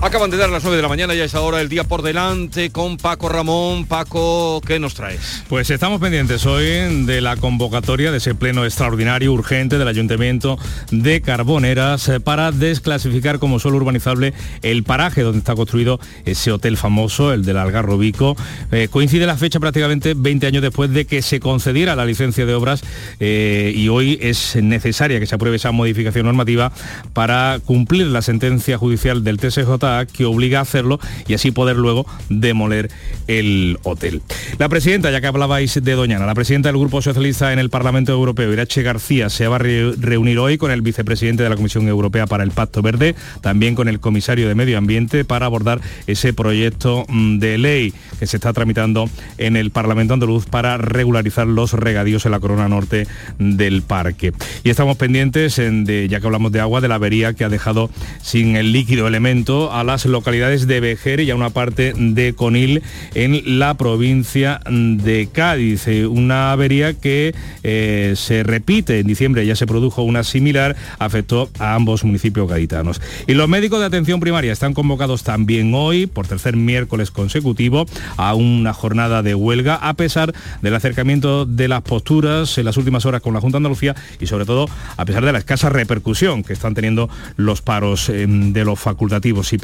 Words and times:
Acaban 0.00 0.30
de 0.30 0.36
dar 0.36 0.48
las 0.48 0.62
9 0.62 0.76
de 0.76 0.82
la 0.82 0.88
mañana, 0.88 1.12
ya 1.14 1.24
es 1.24 1.34
ahora 1.34 1.60
el 1.60 1.68
día 1.68 1.82
por 1.82 2.02
delante 2.02 2.70
con 2.70 2.98
Paco 2.98 3.28
Ramón. 3.28 3.84
Paco, 3.84 4.60
¿qué 4.64 4.78
nos 4.78 4.94
traes? 4.94 5.42
Pues 5.48 5.70
estamos 5.70 6.00
pendientes 6.00 6.46
hoy 6.46 7.04
de 7.04 7.20
la 7.20 7.36
convocatoria 7.36 8.12
de 8.12 8.18
ese 8.18 8.36
pleno 8.36 8.64
extraordinario 8.64 9.32
urgente 9.32 9.76
del 9.76 9.88
Ayuntamiento 9.88 10.56
de 10.92 11.20
Carboneras 11.20 12.08
eh, 12.08 12.20
para 12.20 12.52
desclasificar 12.52 13.40
como 13.40 13.58
suelo 13.58 13.76
urbanizable 13.76 14.34
el 14.62 14.84
paraje 14.84 15.22
donde 15.22 15.40
está 15.40 15.56
construido 15.56 15.98
ese 16.24 16.52
hotel 16.52 16.76
famoso, 16.76 17.32
el 17.32 17.44
del 17.44 17.56
Algarrobico. 17.56 18.36
Eh, 18.70 18.86
coincide 18.88 19.26
la 19.26 19.36
fecha 19.36 19.58
prácticamente 19.58 20.14
20 20.16 20.46
años 20.46 20.62
después 20.62 20.92
de 20.92 21.06
que 21.06 21.22
se 21.22 21.40
concediera 21.40 21.96
la 21.96 22.06
licencia 22.06 22.46
de 22.46 22.54
obras 22.54 22.82
eh, 23.18 23.72
y 23.74 23.88
hoy 23.88 24.16
es 24.22 24.54
necesaria 24.62 25.18
que 25.18 25.26
se 25.26 25.34
apruebe 25.34 25.56
esa 25.56 25.72
modificación 25.72 26.24
normativa 26.24 26.70
para 27.14 27.58
cumplir 27.64 28.06
la 28.06 28.22
sentencia 28.22 28.78
judicial 28.78 29.24
del 29.24 29.38
TSJ 29.38 29.87
que 30.12 30.24
obliga 30.24 30.58
a 30.58 30.62
hacerlo 30.62 30.98
y 31.26 31.34
así 31.34 31.50
poder 31.50 31.76
luego 31.76 32.06
demoler 32.28 32.90
el 33.26 33.78
hotel. 33.82 34.22
La 34.58 34.68
presidenta, 34.68 35.10
ya 35.10 35.20
que 35.20 35.26
hablabais 35.26 35.82
de 35.82 35.92
Doñana, 35.92 36.26
la 36.26 36.34
presidenta 36.34 36.68
del 36.68 36.78
Grupo 36.78 37.02
Socialista 37.02 37.52
en 37.52 37.58
el 37.58 37.70
Parlamento 37.70 38.12
Europeo, 38.12 38.52
Irache 38.52 38.82
García, 38.82 39.28
se 39.30 39.46
va 39.48 39.56
a 39.56 39.58
reunir 39.58 40.38
hoy 40.38 40.58
con 40.58 40.70
el 40.70 40.82
vicepresidente 40.82 41.42
de 41.42 41.48
la 41.50 41.56
Comisión 41.56 41.88
Europea 41.88 42.26
para 42.26 42.44
el 42.44 42.50
Pacto 42.50 42.82
Verde, 42.82 43.14
también 43.40 43.74
con 43.74 43.88
el 43.88 44.00
comisario 44.00 44.48
de 44.48 44.54
Medio 44.54 44.78
Ambiente 44.78 45.24
para 45.24 45.46
abordar 45.46 45.80
ese 46.06 46.32
proyecto 46.32 47.04
mm, 47.08 47.38
de 47.38 47.58
ley 47.58 47.94
que 48.18 48.26
se 48.26 48.36
está 48.36 48.52
tramitando 48.52 49.08
en 49.36 49.56
el 49.56 49.70
Parlamento 49.70 50.14
andaluz 50.14 50.46
para 50.46 50.76
regularizar 50.76 51.46
los 51.46 51.72
regadíos 51.72 52.24
en 52.26 52.32
la 52.32 52.40
corona 52.40 52.68
norte 52.68 53.06
del 53.38 53.82
parque. 53.82 54.32
Y 54.64 54.70
estamos 54.70 54.96
pendientes, 54.96 55.56
de, 55.56 56.08
ya 56.08 56.20
que 56.20 56.26
hablamos 56.26 56.52
de 56.52 56.60
agua, 56.60 56.80
de 56.80 56.88
la 56.88 56.96
avería 56.96 57.34
que 57.34 57.44
ha 57.44 57.48
dejado 57.48 57.90
sin 58.22 58.56
el 58.56 58.72
líquido 58.72 59.06
elemento 59.06 59.72
a 59.78 59.84
las 59.84 60.06
localidades 60.06 60.66
de 60.66 60.80
Vejer 60.80 61.20
y 61.20 61.30
a 61.30 61.36
una 61.36 61.50
parte 61.50 61.92
de 61.96 62.32
Conil 62.32 62.82
en 63.14 63.58
la 63.58 63.74
provincia 63.74 64.60
de 64.68 65.28
Cádiz. 65.32 65.86
Eh, 65.86 66.06
una 66.06 66.52
avería 66.52 66.94
que 66.94 67.34
eh, 67.62 68.14
se 68.16 68.42
repite 68.42 68.98
en 68.98 69.06
diciembre, 69.06 69.46
ya 69.46 69.56
se 69.56 69.66
produjo 69.66 70.02
una 70.02 70.24
similar, 70.24 70.76
afectó 70.98 71.48
a 71.58 71.74
ambos 71.74 72.04
municipios 72.04 72.48
gaditanos. 72.48 73.00
Y 73.26 73.34
los 73.34 73.48
médicos 73.48 73.80
de 73.80 73.86
atención 73.86 74.20
primaria 74.20 74.52
están 74.52 74.74
convocados 74.74 75.22
también 75.22 75.72
hoy, 75.74 76.06
por 76.06 76.26
tercer 76.26 76.56
miércoles 76.56 77.10
consecutivo, 77.10 77.86
a 78.16 78.34
una 78.34 78.72
jornada 78.72 79.22
de 79.22 79.34
huelga, 79.34 79.76
a 79.76 79.94
pesar 79.94 80.34
del 80.62 80.74
acercamiento 80.74 81.46
de 81.46 81.68
las 81.68 81.82
posturas 81.82 82.58
en 82.58 82.64
las 82.64 82.76
últimas 82.76 83.06
horas 83.06 83.22
con 83.22 83.34
la 83.34 83.40
Junta 83.40 83.56
de 83.56 83.60
Andalucía 83.60 83.94
y 84.20 84.26
sobre 84.26 84.44
todo 84.44 84.66
a 84.96 85.04
pesar 85.04 85.24
de 85.24 85.32
la 85.32 85.38
escasa 85.38 85.68
repercusión 85.68 86.42
que 86.42 86.52
están 86.52 86.74
teniendo 86.74 87.08
los 87.36 87.62
paros 87.62 88.08
em, 88.08 88.52
de 88.52 88.64
los 88.64 88.78
facultativos 88.78 89.52
y 89.52 89.58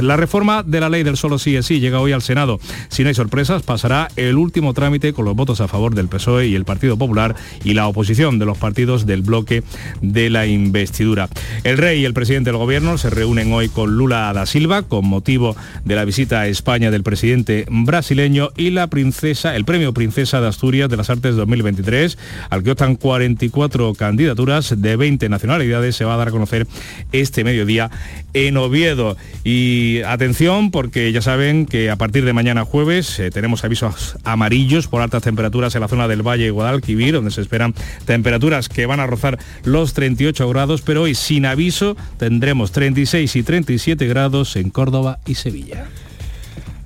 la 0.00 0.16
reforma 0.16 0.62
de 0.62 0.80
la 0.80 0.88
ley 0.88 1.02
del 1.02 1.16
solo 1.16 1.38
sí 1.38 1.56
es 1.56 1.66
sí 1.66 1.80
llega 1.80 2.00
hoy 2.00 2.12
al 2.12 2.22
Senado. 2.22 2.58
Si 2.88 3.02
no 3.02 3.08
hay 3.08 3.14
sorpresas, 3.14 3.62
pasará 3.62 4.08
el 4.16 4.36
último 4.36 4.74
trámite 4.74 5.12
con 5.12 5.24
los 5.24 5.36
votos 5.36 5.60
a 5.60 5.68
favor 5.68 5.94
del 5.94 6.08
PSOE 6.08 6.48
y 6.48 6.54
el 6.54 6.64
Partido 6.64 6.96
Popular 6.96 7.34
y 7.64 7.74
la 7.74 7.86
oposición 7.86 8.38
de 8.38 8.46
los 8.46 8.58
partidos 8.58 9.06
del 9.06 9.22
bloque 9.22 9.62
de 10.00 10.30
la 10.30 10.46
investidura. 10.46 11.28
El 11.64 11.78
rey 11.78 12.00
y 12.00 12.04
el 12.04 12.14
presidente 12.14 12.50
del 12.50 12.58
gobierno 12.58 12.98
se 12.98 13.10
reúnen 13.10 13.52
hoy 13.52 13.68
con 13.68 13.96
Lula 13.96 14.32
da 14.32 14.46
Silva 14.46 14.82
con 14.82 15.06
motivo 15.06 15.56
de 15.84 15.96
la 15.96 16.04
visita 16.04 16.40
a 16.40 16.48
España 16.48 16.90
del 16.90 17.02
presidente 17.02 17.66
brasileño 17.70 18.50
y 18.56 18.70
la 18.70 18.86
princesa, 18.88 19.56
el 19.56 19.64
premio 19.64 19.92
Princesa 19.92 20.40
de 20.40 20.48
Asturias 20.48 20.88
de 20.88 20.96
las 20.96 21.10
Artes 21.10 21.36
2023, 21.36 22.18
al 22.50 22.62
que 22.62 22.70
optan 22.72 22.96
44 22.96 23.94
candidaturas 23.94 24.80
de 24.80 24.96
20 24.96 25.28
nacionalidades, 25.28 25.96
se 25.96 26.04
va 26.04 26.14
a 26.14 26.16
dar 26.16 26.28
a 26.28 26.30
conocer 26.30 26.66
este 27.12 27.44
mediodía 27.44 27.90
en 28.32 28.56
Oviedo. 28.56 29.16
Y 29.42 30.02
atención 30.02 30.70
porque 30.70 31.12
ya 31.12 31.22
saben 31.22 31.64
que 31.64 31.90
a 31.90 31.96
partir 31.96 32.24
de 32.24 32.32
mañana 32.32 32.64
jueves 32.64 33.18
eh, 33.18 33.30
tenemos 33.30 33.64
avisos 33.64 34.16
amarillos 34.22 34.86
por 34.86 35.00
altas 35.00 35.22
temperaturas 35.22 35.74
en 35.74 35.80
la 35.80 35.88
zona 35.88 36.08
del 36.08 36.26
Valle 36.26 36.44
de 36.44 36.50
Guadalquivir, 36.50 37.14
donde 37.14 37.30
se 37.30 37.40
esperan 37.40 37.74
temperaturas 38.04 38.68
que 38.68 38.84
van 38.84 39.00
a 39.00 39.06
rozar 39.06 39.38
los 39.64 39.94
38 39.94 40.46
grados, 40.48 40.82
pero 40.82 41.02
hoy 41.02 41.14
sin 41.14 41.46
aviso 41.46 41.96
tendremos 42.18 42.72
36 42.72 43.34
y 43.36 43.42
37 43.42 44.06
grados 44.06 44.56
en 44.56 44.68
Córdoba 44.68 45.20
y 45.26 45.34
Sevilla. 45.36 45.86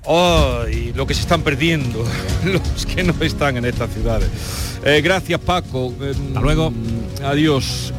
¡Ay! 0.07 0.93
lo 0.95 1.07
que 1.07 1.15
se 1.15 1.23
están 1.23 1.43
perdiendo 1.43 2.05
los 2.45 2.87
que 2.87 3.03
no 3.03 3.15
están 3.21 3.57
en 3.57 3.65
estas 3.65 3.93
ciudades. 3.93 4.29
Eh, 4.85 5.01
gracias 5.03 5.41
Paco. 5.41 5.93
Hasta 5.99 6.41
luego. 6.41 6.71
Mm, 6.71 7.25
adiós. 7.25 7.93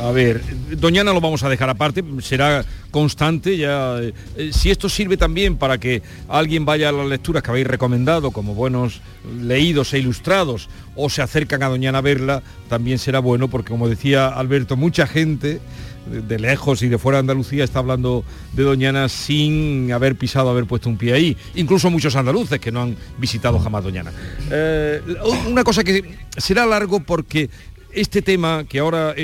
A 0.00 0.12
ver, 0.12 0.40
Doñana 0.78 1.12
lo 1.12 1.20
vamos 1.20 1.42
a 1.42 1.48
dejar 1.50 1.68
aparte, 1.68 2.02
será 2.22 2.64
constante 2.90 3.58
ya. 3.58 3.98
Eh, 4.00 4.50
si 4.50 4.70
esto 4.70 4.88
sirve 4.88 5.18
también 5.18 5.56
para 5.56 5.76
que 5.78 6.02
alguien 6.26 6.64
vaya 6.64 6.88
a 6.88 6.92
las 6.92 7.06
lecturas 7.06 7.42
que 7.42 7.50
habéis 7.50 7.66
recomendado 7.66 8.30
como 8.30 8.54
buenos 8.54 9.02
leídos 9.42 9.92
e 9.92 9.98
ilustrados 9.98 10.70
o 10.96 11.10
se 11.10 11.20
acercan 11.20 11.62
a 11.62 11.68
Doñana 11.68 11.98
a 11.98 12.00
verla, 12.00 12.42
también 12.70 12.98
será 12.98 13.18
bueno 13.18 13.48
porque 13.48 13.70
como 13.70 13.88
decía 13.88 14.28
Alberto, 14.28 14.74
mucha 14.74 15.06
gente 15.06 15.60
de 16.06 16.38
lejos 16.38 16.82
y 16.82 16.88
de 16.88 16.98
fuera 16.98 17.18
de 17.18 17.20
Andalucía 17.20 17.62
está 17.62 17.78
hablando 17.78 18.24
de 18.54 18.62
Doñana 18.62 19.08
sin 19.08 19.92
haber 19.92 20.16
pisado, 20.16 20.50
haber 20.50 20.64
puesto 20.64 20.88
un 20.88 20.96
pie 20.96 21.12
ahí. 21.12 21.36
Incluso 21.54 21.90
muchos 21.90 22.16
andaluces 22.16 22.58
que 22.58 22.72
no 22.72 22.82
han 22.82 22.96
visitado 23.18 23.58
jamás 23.58 23.84
Doñana. 23.84 24.12
Eh, 24.50 25.00
una 25.48 25.62
cosa 25.62 25.84
que 25.84 26.18
será 26.36 26.66
largo 26.66 27.00
porque 27.00 27.50
este 27.92 28.22
tema 28.22 28.64
que 28.68 28.78
ahora, 28.78 29.14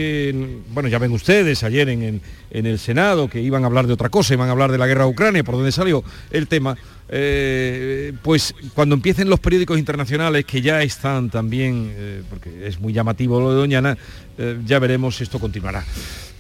bueno, 0.73 0.89
ya 0.89 0.99
ven 0.99 1.13
ustedes 1.13 1.63
ayer 1.63 1.89
en, 1.89 2.21
el 2.51 2.79
Senado 2.79 3.29
que 3.29 3.41
iban 3.41 3.65
a 3.65 3.67
hablar 3.67 3.87
de 3.87 3.93
otra 3.93 4.09
cosa, 4.09 4.35
iban 4.35 4.49
a 4.49 4.53
hablar 4.53 4.73
de 4.73 4.79
la 4.79 4.87
guerra 4.87 5.05
de 5.05 5.11
Ucrania, 5.11 5.45
por 5.45 5.57
donde 5.57 5.73
salió 5.73 6.03
el 6.31 6.49
tema, 6.49 6.77
eh, 7.09 8.13
pues 8.23 8.55
cuando 8.75 8.95
empiecen 8.95 9.29
los 9.29 9.41
periódicos 9.41 9.79
internacionales 9.79 10.45
que 10.45 10.63
ya 10.63 10.83
están 10.83 11.31
también, 11.31 11.93
eh, 11.95 12.23
porque 12.29 12.67
es 12.67 12.81
muy 12.81 12.93
llamativo 12.93 13.41
lo 13.41 13.51
de 13.51 13.57
Doñana, 13.57 13.99
ya 14.67 14.79
veremos 14.79 15.17
si 15.17 15.25
esto 15.25 15.39
continuará. 15.39 15.85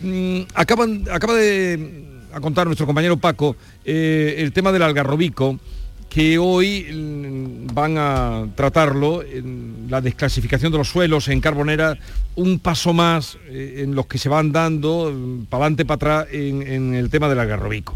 Mm, 0.01 0.43
acaban, 0.55 1.05
acaba 1.11 1.35
de 1.35 2.05
contar 2.41 2.67
nuestro 2.67 2.87
compañero 2.87 3.17
Paco 3.17 3.57
eh, 3.85 4.37
el 4.39 4.53
tema 4.53 4.73
del 4.73 4.83
algarrobico, 4.83 5.59
que 6.09 6.39
hoy 6.39 6.83
mm, 6.85 7.75
van 7.75 7.97
a 7.99 8.47
tratarlo, 8.55 9.23
la 9.89 10.01
desclasificación 10.01 10.73
de 10.73 10.79
los 10.79 10.89
suelos 10.89 11.29
en 11.29 11.41
Carbonera, 11.41 11.99
un 12.35 12.59
paso 12.59 12.93
más 12.93 13.39
eh, 13.49 13.83
en 13.85 13.95
los 13.95 14.07
que 14.07 14.19
se 14.19 14.29
van 14.29 14.53
dando, 14.53 15.13
mm, 15.13 15.47
para 15.47 15.65
adelante, 15.65 15.85
para 15.85 15.97
atrás, 15.97 16.27
en, 16.33 16.95
el 16.95 17.11
tema 17.11 17.29
del 17.29 17.41
algarrobico. 17.41 17.95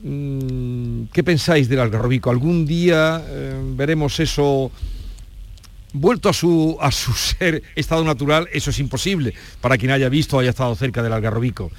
¿Qué 0.00 1.24
pensáis 1.24 1.68
del 1.68 1.80
algarrobico? 1.80 2.30
¿Algún 2.30 2.64
día 2.66 3.20
eh, 3.26 3.60
veremos 3.74 4.20
eso 4.20 4.70
vuelto 5.92 6.28
a 6.28 6.32
su, 6.32 6.76
a 6.80 6.90
su 6.90 7.12
ser 7.14 7.62
estado 7.74 8.04
natural, 8.04 8.48
eso 8.52 8.70
es 8.70 8.78
imposible 8.78 9.34
para 9.60 9.76
quien 9.78 9.90
haya 9.90 10.08
visto 10.08 10.36
o 10.36 10.40
haya 10.40 10.50
estado 10.50 10.74
cerca 10.74 11.02
del 11.02 11.12
algarrobico. 11.12 11.70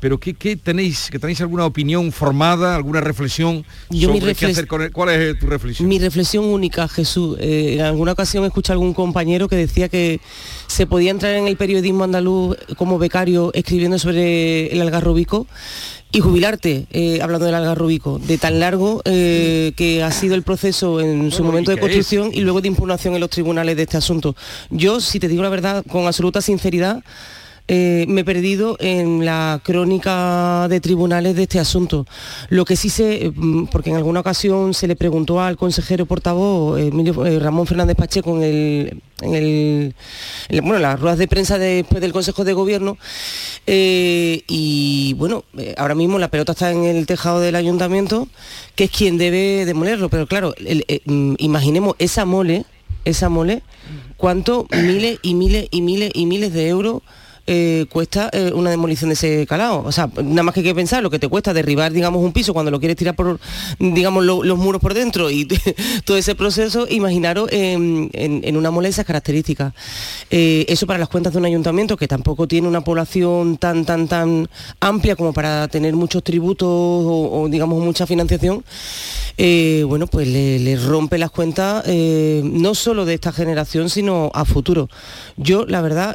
Pero 0.00 0.18
¿qué, 0.18 0.56
tenéis? 0.56 1.08
¿Que 1.10 1.18
tenéis 1.18 1.40
alguna 1.40 1.66
opinión 1.66 2.12
formada, 2.12 2.76
alguna 2.76 3.00
reflexión 3.00 3.64
sobre 3.90 4.34
qué 4.34 4.46
hacer 4.46 4.66
con 4.66 4.88
¿Cuál 4.90 5.10
es 5.10 5.38
tu 5.38 5.46
reflexión? 5.46 5.88
Mi 5.88 5.98
reflexión 5.98 6.44
única, 6.44 6.88
Jesús. 6.88 7.36
Eh, 7.40 7.76
en 7.78 7.80
alguna 7.82 8.12
ocasión 8.12 8.44
escuché 8.44 8.72
a 8.72 8.74
algún 8.74 8.94
compañero 8.94 9.48
que 9.48 9.56
decía 9.56 9.88
que 9.88 10.20
se 10.66 10.86
podía 10.86 11.10
entrar 11.10 11.34
en 11.34 11.48
el 11.48 11.56
periodismo 11.56 12.04
andaluz 12.04 12.56
como 12.76 12.98
becario 12.98 13.50
escribiendo 13.54 13.98
sobre 13.98 14.72
el 14.72 14.80
algarrobico 14.80 15.46
y 16.10 16.20
jubilarte, 16.20 16.86
eh, 16.90 17.20
hablando 17.20 17.46
del 17.46 17.54
algarrobico, 17.54 18.18
de 18.18 18.38
tan 18.38 18.60
largo 18.60 19.02
eh, 19.04 19.72
que 19.76 20.02
ha 20.02 20.10
sido 20.10 20.34
el 20.34 20.42
proceso 20.42 21.00
en 21.00 21.30
su 21.30 21.44
momento 21.44 21.70
de 21.70 21.78
construcción 21.78 22.30
y 22.32 22.40
luego 22.40 22.60
de 22.60 22.68
impugnación 22.68 23.14
en 23.14 23.20
los 23.20 23.30
tribunales 23.30 23.76
de 23.76 23.82
este 23.82 23.98
asunto. 23.98 24.34
Yo, 24.70 25.00
si 25.00 25.20
te 25.20 25.28
digo 25.28 25.42
la 25.42 25.50
verdad, 25.50 25.84
con 25.86 26.06
absoluta 26.06 26.40
sinceridad, 26.40 27.04
eh, 27.68 28.06
me 28.08 28.22
he 28.22 28.24
perdido 28.24 28.76
en 28.80 29.24
la 29.24 29.60
crónica 29.62 30.66
de 30.68 30.80
tribunales 30.80 31.36
de 31.36 31.42
este 31.42 31.60
asunto. 31.60 32.06
Lo 32.48 32.64
que 32.64 32.76
sí 32.76 32.90
sé, 32.90 33.32
mm, 33.34 33.66
porque 33.66 33.90
en 33.90 33.96
alguna 33.96 34.20
ocasión 34.20 34.74
se 34.74 34.88
le 34.88 34.96
preguntó 34.96 35.40
al 35.40 35.56
consejero 35.56 36.06
portavoz 36.06 36.80
Emilio, 36.80 37.14
Ramón 37.38 37.66
Fernández 37.66 37.96
Pacheco 37.96 38.36
en 38.36 38.42
el, 38.42 39.94
en 40.48 40.82
las 40.82 41.00
ruedas 41.00 41.18
de 41.18 41.28
prensa 41.28 41.58
después 41.58 42.00
del 42.00 42.12
Consejo 42.12 42.44
de 42.44 42.52
Gobierno 42.52 42.98
eh, 43.70 44.44
y 44.48 45.14
bueno, 45.18 45.44
eh, 45.58 45.74
ahora 45.76 45.94
mismo 45.94 46.18
la 46.18 46.28
pelota 46.28 46.52
está 46.52 46.70
en 46.70 46.84
el 46.84 47.06
tejado 47.06 47.40
del 47.40 47.54
ayuntamiento, 47.54 48.26
que 48.74 48.84
es 48.84 48.90
quien 48.90 49.18
debe 49.18 49.66
demolerlo, 49.66 50.08
pero 50.08 50.26
claro, 50.26 50.54
eh, 50.58 51.00
mm, 51.04 51.34
imaginemos 51.36 51.94
esa 51.98 52.24
mole, 52.24 52.64
esa 53.04 53.28
mole, 53.28 53.62
cuánto 54.16 54.66
miles 54.70 55.18
y 55.22 55.34
miles 55.34 55.68
y 55.70 55.82
miles 55.82 56.10
y 56.14 56.24
miles 56.24 56.54
de 56.54 56.68
euros 56.68 57.02
eh, 57.50 57.86
cuesta 57.90 58.28
eh, 58.34 58.52
una 58.54 58.68
demolición 58.68 59.08
de 59.08 59.14
ese 59.14 59.46
calado. 59.46 59.82
O 59.82 59.90
sea, 59.90 60.10
nada 60.22 60.42
más 60.42 60.52
que 60.52 60.60
hay 60.60 60.66
que 60.66 60.74
pensar 60.74 61.02
lo 61.02 61.08
que 61.08 61.18
te 61.18 61.28
cuesta 61.28 61.54
derribar, 61.54 61.92
digamos, 61.94 62.22
un 62.22 62.34
piso 62.34 62.52
cuando 62.52 62.70
lo 62.70 62.78
quieres 62.78 62.94
tirar 62.98 63.16
por, 63.16 63.40
digamos, 63.78 64.22
los 64.22 64.58
muros 64.58 64.82
por 64.82 64.92
dentro 64.92 65.30
y 65.30 65.48
todo 66.04 66.18
ese 66.18 66.34
proceso, 66.34 66.86
imaginaros 66.90 67.48
en, 67.50 68.54
una 68.54 68.70
mole 68.70 68.90
esas 68.90 69.06
características. 69.06 69.72
eso 70.28 70.86
para 70.86 70.98
las 70.98 71.08
cuentas 71.08 71.32
de 71.32 71.38
un 71.38 71.46
ayuntamiento 71.46 71.96
que 71.96 72.06
tampoco 72.06 72.46
tiene 72.46 72.68
una 72.68 72.82
población 72.82 73.56
tan, 73.56 73.86
tan, 73.86 74.08
tan 74.08 74.46
amplia 74.80 75.16
como 75.16 75.32
para 75.32 75.68
tener 75.68 75.94
muchos 75.94 76.22
tributos 76.22 76.68
o, 76.68 77.48
digamos, 77.50 77.82
mucha 77.82 78.06
financiación, 78.06 78.62
bueno, 79.88 80.06
pues 80.06 80.28
le, 80.28 80.76
rompe 80.76 81.16
las 81.16 81.30
cuentas 81.30 81.82
no 81.86 82.74
solo 82.74 83.06
de 83.06 83.14
esta 83.14 83.32
generación, 83.32 83.88
sino 83.88 84.30
a 84.34 84.44
futuro. 84.44 84.90
Yo, 85.38 85.64
la 85.64 85.80
verdad, 85.80 86.14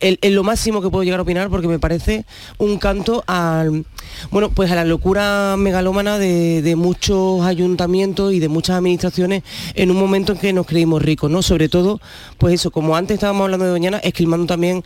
en 0.00 0.34
lo 0.34 0.44
máximo 0.44 0.80
que 0.80 0.90
puedo 0.90 1.02
llegar 1.02 1.18
a 1.18 1.22
opinar 1.22 1.50
porque 1.50 1.66
me 1.66 1.78
parece 1.78 2.24
un 2.58 2.78
canto 2.78 3.24
al 3.26 3.84
bueno 4.30 4.50
pues 4.50 4.70
a 4.70 4.76
la 4.76 4.84
locura 4.84 5.56
megalómana 5.58 6.18
de, 6.18 6.74
muchos 6.76 7.42
ayuntamientos 7.42 8.32
y 8.32 8.38
de 8.38 8.48
muchas 8.48 8.76
administraciones 8.76 9.42
en 9.74 9.90
un 9.90 9.96
momento 9.96 10.32
en 10.32 10.38
que 10.38 10.52
nos 10.52 10.66
creímos 10.66 11.02
ricos 11.02 11.30
no 11.30 11.42
sobre 11.42 11.68
todo 11.68 12.00
pues 12.38 12.54
eso 12.54 12.70
como 12.70 12.96
antes 12.96 13.14
estábamos 13.14 13.44
hablando 13.44 13.64
de 13.64 13.72
Doñana 13.72 13.98
esquilmando 13.98 14.46
también 14.46 14.82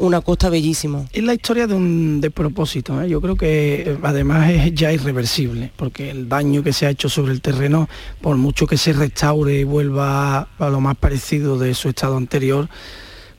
una, 0.00 0.20
costa 0.22 0.48
bellísima 0.48 1.04
es 1.12 1.22
la 1.22 1.34
historia 1.34 1.66
de 1.66 1.74
un 1.74 2.20
despropósito 2.20 3.02
¿eh? 3.02 3.08
yo 3.08 3.20
creo 3.20 3.36
que 3.36 3.82
eh, 3.86 3.98
además 4.02 4.50
es 4.50 4.74
ya 4.74 4.92
irreversible 4.92 5.70
porque 5.76 6.10
el 6.10 6.28
daño 6.28 6.62
que 6.62 6.72
se 6.72 6.86
ha 6.86 6.90
hecho 6.90 7.08
sobre 7.08 7.32
el 7.32 7.40
terreno 7.40 7.88
por 8.20 8.36
mucho 8.36 8.66
que 8.66 8.78
se 8.78 8.92
restaure 8.92 9.60
y 9.60 9.64
vuelva 9.64 10.48
a 10.58 10.70
lo 10.70 10.80
más 10.80 10.96
parecido 10.96 11.58
de 11.58 11.74
su 11.74 11.88
estado 11.88 12.16
anterior 12.16 12.68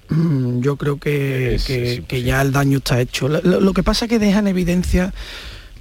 yo 0.10 0.76
creo 0.76 1.00
que, 1.00 2.04
ya 2.26 2.42
el 2.42 2.52
daño 2.52 2.80
está 2.80 3.00
hecho. 3.00 3.28
Lo, 3.28 3.74
que 3.74 3.84
pasa 3.84 4.06
es 4.06 4.10
que 4.10 4.20
deja 4.20 4.40
en 4.40 4.48
evidencia 4.48 5.14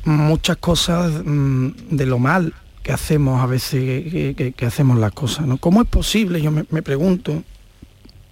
muchas 0.05 0.57
cosas 0.57 1.23
mm, 1.25 1.69
de 1.91 2.07
lo 2.07 2.19
mal 2.19 2.55
que 2.83 2.93
hacemos 2.93 3.41
a 3.41 3.47
veces, 3.47 4.35
que, 4.35 4.67
hacemos 4.67 4.99
las 4.99 5.13
cosas. 5.13 5.47
¿no? 5.47 5.59
¿Cómo 5.59 5.83
es 5.83 5.89
posible? 5.89 6.41
Yo 6.41 6.51
me, 6.51 6.65
me 6.71 6.83
pregunto, 6.83 7.43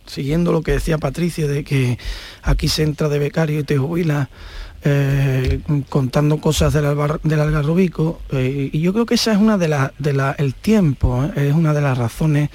siguiendo 0.07 0.53
lo 0.53 0.63
que 0.63 0.73
decía 0.73 0.99
Patricia, 0.99 1.47
de 1.47 1.65
que 1.65 1.99
aquí 2.43 2.69
se 2.69 2.83
entra 2.83 3.09
de 3.09 3.19
becario 3.19 3.61
y 3.61 3.65
te 3.65 3.79
jubilas 3.79 4.29
eh, 4.83 5.61
contando 5.91 6.41
cosas 6.41 6.73
del, 6.73 6.87
del 7.23 7.41
algarrobico 7.41 8.23
eh, 8.31 8.71
y 8.73 8.81
yo 8.81 8.95
creo 8.95 9.05
que 9.05 9.17
esa 9.17 9.31
es 9.31 9.37
una 9.37 9.59
de 9.59 9.69
las 9.69 9.93
de 9.99 10.15
la, 10.15 10.33
el 10.39 10.55
tiempo 10.55 11.23
eh, 11.37 11.49
es 11.49 11.55
una 11.55 11.75
de 11.75 11.83
las 11.83 11.99
razones 11.99 12.49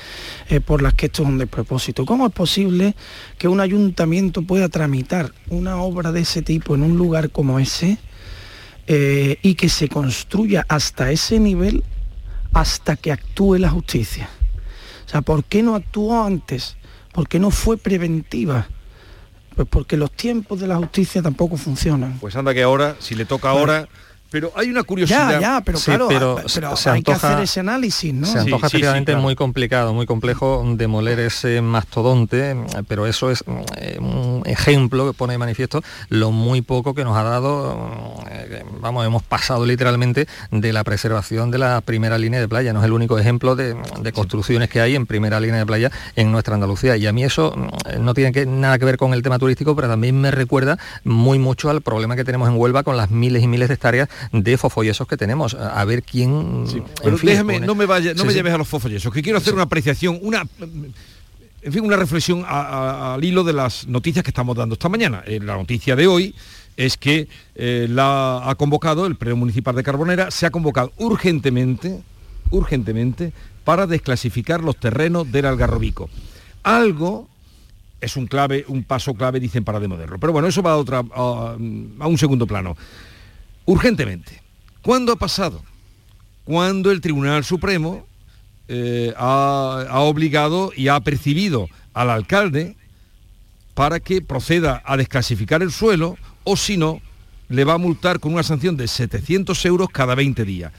por 0.66 0.82
las 0.82 0.96
que 0.96 1.06
esto 1.06 1.22
es 1.22 1.30
un 1.30 1.38
despropósito. 1.38 2.04
Cómo 2.04 2.26
es 2.26 2.34
posible 2.34 2.96
que 3.38 3.48
un 3.48 3.60
ayuntamiento 3.60 4.42
pueda 4.42 4.70
tramitar 4.70 5.34
una 5.50 5.78
obra 5.78 6.12
de 6.12 6.22
ese 6.22 6.42
tipo 6.42 6.74
en 6.74 6.82
un 6.82 6.98
lugar 6.98 7.30
como 7.30 7.60
ese 7.60 8.00
y 8.88 9.54
que 9.54 9.70
se 9.70 9.88
construya 9.88 10.66
hasta 10.68 11.12
ese 11.12 11.40
nivel 11.40 11.84
hasta 12.54 12.96
que 12.96 13.12
actúe 13.12 13.58
la 13.58 13.70
justicia 13.70 14.30
o 15.06 15.10
sea 15.10 15.22
por 15.22 15.44
qué 15.44 15.64
no 15.64 15.76
actuó 15.76 16.24
antes 16.24 16.78
por 17.12 17.28
qué 17.28 17.40
no 17.40 17.50
fue 17.50 17.78
preventiva 17.78 18.68
pues 19.56 19.68
porque 19.70 19.98
los 19.98 20.12
tiempos 20.12 20.60
de 20.60 20.68
la 20.68 20.76
justicia 20.76 21.22
tampoco 21.22 21.58
funcionan. 21.58 22.20
Pues 22.20 22.36
anda 22.36 22.54
que 22.54 22.64
ahora, 22.64 22.96
si 23.00 23.16
le 23.16 23.26
toca 23.26 23.50
ahora, 23.50 23.88
pero 24.36 24.52
hay 24.54 24.70
una 24.70 24.84
curiosidad. 24.84 25.32
Ya, 25.32 25.40
ya, 25.40 25.62
pero 25.62 25.80
claro, 25.80 26.10
pero, 26.10 26.44
hay 26.88 27.02
que 27.02 27.14
hacer 27.14 27.40
ese 27.40 27.62
análisis, 27.62 28.14
¿no? 28.14 28.28
Se 28.28 28.40
antoja 28.40 28.68
efectivamente 28.68 29.16
muy 29.16 29.34
complicado, 29.34 29.94
muy 29.94 30.06
complejo 30.06 30.62
demoler 30.76 31.22
ese 31.22 31.62
mastodonte, 31.62 32.54
pero 32.86 33.08
eso 33.08 33.32
es 33.32 33.46
eh, 33.78 33.98
un 33.98 34.44
ejemplo 34.46 35.10
que 35.10 35.18
pone 35.18 35.36
de 35.36 35.38
manifiesto 35.38 35.82
lo 36.10 36.32
muy 36.32 36.62
poco 36.62 36.94
que 36.94 37.06
nos 37.06 37.16
ha 37.16 37.24
dado, 37.24 38.20
eh, 38.30 38.66
vamos, 38.82 39.06
hemos 39.06 39.24
pasado 39.24 39.66
literalmente 39.66 40.28
de 40.52 40.74
la 40.74 40.84
preservación 40.84 41.50
de 41.50 41.60
la 41.60 41.80
primera 41.80 42.18
línea 42.18 42.42
de 42.42 42.50
playa, 42.50 42.74
no 42.74 42.80
es 42.80 42.86
el 42.88 42.92
único 42.92 43.18
ejemplo 43.18 43.56
de, 43.56 43.78
construcciones 44.14 44.68
que 44.68 44.82
hay 44.82 44.96
en 44.96 45.06
primera 45.06 45.40
línea 45.40 45.60
de 45.60 45.66
playa 45.66 45.92
en 46.18 46.34
nuestra 46.34 46.56
Andalucía. 46.56 46.98
Y 46.98 47.08
a 47.08 47.14
mí 47.14 47.24
eso 47.24 47.56
eh, 47.86 48.00
no 48.02 48.14
tiene 48.14 48.34
que, 48.34 48.46
nada 48.46 48.78
que 48.80 48.84
ver 48.84 48.98
con 48.98 49.14
el 49.14 49.22
tema 49.22 49.40
turístico, 49.40 49.78
pero 49.78 49.88
también 49.88 50.20
me 50.20 50.30
recuerda 50.30 50.78
muy 51.06 51.40
mucho 51.40 51.70
al 51.70 51.80
problema 51.80 52.18
que 52.18 52.26
tenemos 52.26 52.50
en 52.50 52.58
Huelva 52.58 52.84
con 52.84 52.98
las 52.98 53.12
miles 53.12 53.42
y 53.42 53.48
miles 53.48 53.70
de 53.70 53.76
hectáreas 53.76 54.10
de 54.32 54.58
fofollesos 54.58 55.08
que 55.08 55.18
tenemos. 55.18 55.54
A 55.54 55.84
ver 55.86 56.04
quién... 56.04 56.66
pero 57.04 57.18
déjame, 57.18 57.60
no 57.60 57.76
me, 57.76 57.86
vaya, 57.86 58.14
no 58.14 58.26
me 58.26 58.34
lleves 58.34 58.54
a 58.54 58.58
los 58.58 58.68
fofollesos, 58.68 59.14
que 59.14 59.22
quiero 59.22 59.38
hacer 59.38 59.54
una 59.54 59.64
apreciación, 59.64 60.20
una... 60.22 60.46
En 61.62 61.74
fin, 61.74 61.84
una 61.84 61.98
reflexión 61.98 62.46
al 62.48 63.24
hilo 63.24 63.44
de 63.44 63.52
las 63.52 63.88
noticias 63.88 64.24
que 64.24 64.30
estamos 64.30 64.56
dando 64.56 64.74
esta 64.74 64.88
mañana. 64.88 65.24
Eh, 65.26 65.40
la 65.42 65.56
noticia 65.56 65.96
de 65.96 66.06
hoy 66.06 66.36
es 66.78 66.96
que 66.96 67.28
eh, 67.56 67.88
la 67.90 68.48
ha 68.48 68.54
convocado 68.54 69.08
el 69.08 69.16
Pleno 69.16 69.36
Municipal 69.36 69.76
de 69.76 69.82
Carbonera, 69.82 70.30
se 70.30 70.46
ha 70.46 70.52
convocado 70.52 70.92
urgentemente, 70.98 72.04
urgentemente, 72.52 73.34
para 73.64 73.88
desclasificar 73.88 74.62
los 74.62 74.78
terrenos 74.78 75.32
del 75.32 75.48
Algarrobico. 75.48 76.08
Algo 76.62 77.28
es 78.00 78.16
un 78.16 78.28
clave, 78.28 78.66
un 78.68 78.84
paso 78.84 79.16
clave, 79.16 79.40
dicen, 79.40 79.64
para 79.64 79.80
demoderlo. 79.80 80.20
Pero 80.20 80.34
bueno, 80.34 80.48
eso 80.48 80.62
va 80.62 80.74
a, 80.74 80.78
otra, 80.78 81.04
a 81.16 81.56
un 81.58 82.18
segundo 82.20 82.46
plano 82.46 82.78
urgentemente. 83.66 84.42
¿Cuándo 84.82 85.12
ha 85.12 85.16
pasado? 85.16 85.64
Cuando 86.44 86.92
el 86.92 87.02
Tribunal 87.02 87.44
Supremo 87.44 88.06
eh, 88.68 89.14
ha, 89.18 90.00
obligado 90.00 90.72
y 90.76 90.88
ha 90.88 91.00
percibido 91.00 91.70
al 91.94 92.10
alcalde 92.10 92.76
para 93.74 94.00
que 94.00 94.22
proceda 94.22 94.82
a 94.86 94.98
desclasificar 94.98 95.62
el 95.62 95.72
suelo 95.72 96.18
o 96.44 96.56
si 96.56 96.78
no, 96.78 97.02
le 97.50 97.64
va 97.64 97.74
a 97.74 97.78
multar 97.78 98.20
con 98.20 98.34
una 98.34 98.44
sanción 98.44 98.78
de 98.78 98.88
700 98.88 99.66
euros 99.66 99.90
cada 99.90 100.16
20 100.16 100.46
días. 100.46 100.72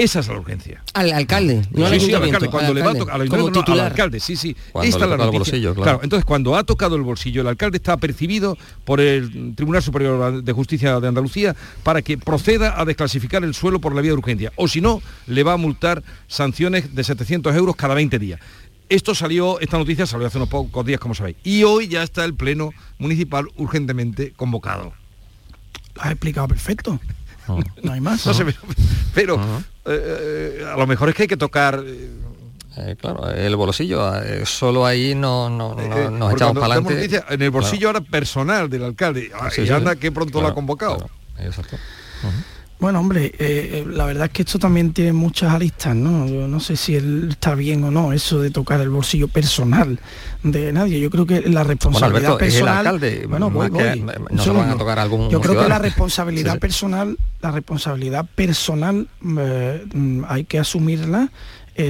Esa 0.00 0.20
es 0.20 0.28
la 0.28 0.38
urgencia. 0.38 0.82
Al 0.94 1.12
alcalde, 1.12 1.60
no 1.72 1.84
al 1.84 1.92
alcalde. 1.92 2.48
Cuando 2.48 2.72
le 2.72 2.80
va 2.80 2.92
a 2.92 2.94
tocar 2.94 3.20
al 3.20 3.80
alcalde, 3.80 4.18
sí, 4.18 4.34
sí. 4.34 4.56
Esta 4.82 5.04
es 5.04 5.10
la 5.10 5.26
bolsillo, 5.26 5.74
claro. 5.74 6.00
Entonces, 6.02 6.24
cuando 6.24 6.56
ha 6.56 6.64
tocado 6.64 6.96
el 6.96 7.02
bolsillo, 7.02 7.42
el 7.42 7.48
alcalde 7.48 7.76
está 7.76 7.98
percibido 7.98 8.56
por 8.84 9.00
el 9.00 9.54
Tribunal 9.54 9.82
Superior 9.82 10.42
de 10.42 10.52
Justicia 10.52 11.00
de 11.00 11.08
Andalucía 11.08 11.54
para 11.82 12.00
que 12.00 12.16
proceda 12.16 12.80
a 12.80 12.86
desclasificar 12.86 13.44
el 13.44 13.52
suelo 13.54 13.78
por 13.78 13.94
la 13.94 14.00
vía 14.00 14.12
de 14.12 14.16
urgencia. 14.16 14.52
O 14.56 14.68
si 14.68 14.80
no, 14.80 15.02
le 15.26 15.42
va 15.42 15.52
a 15.52 15.56
multar 15.58 16.02
sanciones 16.28 16.94
de 16.94 17.04
700 17.04 17.54
euros 17.54 17.76
cada 17.76 17.94
20 17.94 18.18
días. 18.18 18.40
Esto 18.88 19.14
salió, 19.14 19.60
esta 19.60 19.76
noticia 19.76 20.06
salió 20.06 20.26
hace 20.26 20.38
unos 20.38 20.48
pocos 20.48 20.86
días, 20.86 20.98
como 20.98 21.14
sabéis. 21.14 21.36
Y 21.44 21.62
hoy 21.64 21.88
ya 21.88 22.02
está 22.02 22.24
el 22.24 22.34
Pleno 22.34 22.70
Municipal 22.98 23.48
urgentemente 23.56 24.32
convocado. 24.34 24.94
Lo 25.94 26.02
has 26.02 26.12
explicado 26.12 26.48
perfecto. 26.48 26.98
No 27.82 27.92
hay 27.92 28.00
más. 28.00 28.28
pero 29.12 29.40
eh, 29.86 30.64
a 30.66 30.76
lo 30.76 30.86
mejor 30.86 31.08
es 31.08 31.14
que 31.14 31.22
hay 31.22 31.28
que 31.28 31.36
tocar... 31.36 31.82
Eh, 32.76 32.96
claro, 32.98 33.28
el 33.28 33.56
bolsillo, 33.56 34.12
solo 34.46 34.86
ahí 34.86 35.14
no, 35.14 35.50
no, 35.50 35.74
nos 35.74 36.32
echamos 36.32 36.58
para 36.58 36.74
adelante. 36.74 37.22
En 37.28 37.42
el 37.42 37.50
bolsillo 37.50 37.88
ahora 37.88 38.00
personal 38.00 38.70
del 38.70 38.84
alcalde, 38.84 39.30
y 39.58 39.68
anda 39.70 39.96
que 39.96 40.12
pronto 40.12 40.40
lo 40.40 40.48
ha 40.48 40.54
convocado. 40.54 41.10
Exacto. 41.38 41.76
Bueno, 42.80 43.00
hombre, 43.00 43.32
eh, 43.38 43.84
la 43.86 44.06
verdad 44.06 44.26
es 44.26 44.32
que 44.32 44.42
esto 44.42 44.58
también 44.58 44.94
tiene 44.94 45.12
muchas 45.12 45.52
aristas, 45.52 45.94
¿no? 45.94 46.26
Yo 46.26 46.48
no 46.48 46.60
sé 46.60 46.76
si 46.76 46.96
él 46.96 47.28
está 47.30 47.54
bien 47.54 47.84
o 47.84 47.90
no, 47.90 48.14
eso 48.14 48.40
de 48.40 48.50
tocar 48.50 48.80
el 48.80 48.88
bolsillo 48.88 49.28
personal 49.28 50.00
de 50.42 50.72
nadie. 50.72 50.98
Yo 50.98 51.10
creo 51.10 51.26
que 51.26 51.42
la 51.42 51.62
responsabilidad 51.62 52.38
personal... 52.38 52.78
alcalde, 52.78 53.26
bueno, 53.28 53.50
voy, 53.50 53.70
no 53.70 54.54
van 54.54 54.70
a 54.70 54.78
tocar 54.78 54.98
algún 54.98 55.28
Yo 55.28 55.42
creo 55.42 55.62
que 55.62 55.68
la 55.68 55.78
responsabilidad 55.78 56.58
personal, 56.58 57.18
la 57.42 57.50
responsabilidad 57.50 58.24
personal 58.34 59.08
eh, 59.38 59.86
hay 60.26 60.44
que 60.44 60.58
asumirla 60.58 61.30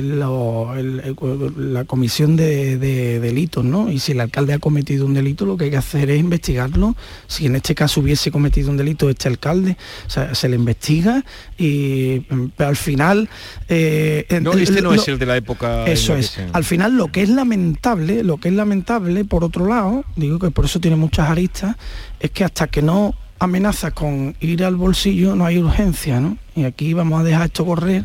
la 0.00 1.84
comisión 1.84 2.36
de, 2.36 2.78
delitos, 3.20 3.64
¿no? 3.64 3.90
Y 3.90 3.98
si 3.98 4.12
el 4.12 4.20
alcalde 4.20 4.54
ha 4.54 4.58
cometido 4.58 5.06
un 5.06 5.14
delito, 5.14 5.46
lo 5.46 5.56
que 5.56 5.64
hay 5.64 5.70
que 5.70 5.76
hacer 5.76 6.10
es 6.10 6.20
investigarlo. 6.20 6.96
Si 7.26 7.46
en 7.46 7.56
este 7.56 7.74
caso 7.74 8.00
hubiese 8.00 8.30
cometido 8.30 8.70
un 8.70 8.76
delito 8.76 9.08
este 9.10 9.28
alcalde, 9.28 9.76
se 10.06 10.48
le 10.48 10.56
investiga 10.56 11.24
y 11.58 12.26
al 12.58 12.76
final... 12.76 13.28
Eh, 13.68 14.26
no, 14.42 14.52
este 14.52 14.82
no 14.82 14.92
es 14.92 15.08
el 15.08 15.18
de 15.18 15.26
la 15.26 15.36
época... 15.36 15.86
Eso 15.86 16.16
es. 16.16 16.38
Al 16.52 16.64
final 16.64 16.96
lo 16.96 17.10
que 17.10 17.22
es 17.22 17.28
lamentable, 17.28 18.22
lo 18.22 18.38
que 18.38 18.48
es 18.48 18.54
lamentable, 18.54 19.24
por 19.24 19.44
otro 19.44 19.66
lado, 19.66 20.04
digo 20.16 20.38
que 20.38 20.50
por 20.50 20.64
eso 20.64 20.80
tiene 20.80 20.96
muchas 20.96 21.28
aristas, 21.28 21.76
es 22.18 22.30
que 22.30 22.44
hasta 22.44 22.66
que 22.66 22.82
no 22.82 23.14
amenaza 23.38 23.90
con 23.90 24.36
ir 24.40 24.64
al 24.64 24.76
bolsillo 24.76 25.34
no 25.34 25.46
hay 25.46 25.58
urgencia, 25.58 26.20
¿no? 26.20 26.36
Y 26.54 26.64
aquí 26.64 26.92
vamos 26.92 27.20
a 27.20 27.24
dejar 27.24 27.46
esto 27.46 27.64
correr 27.64 28.04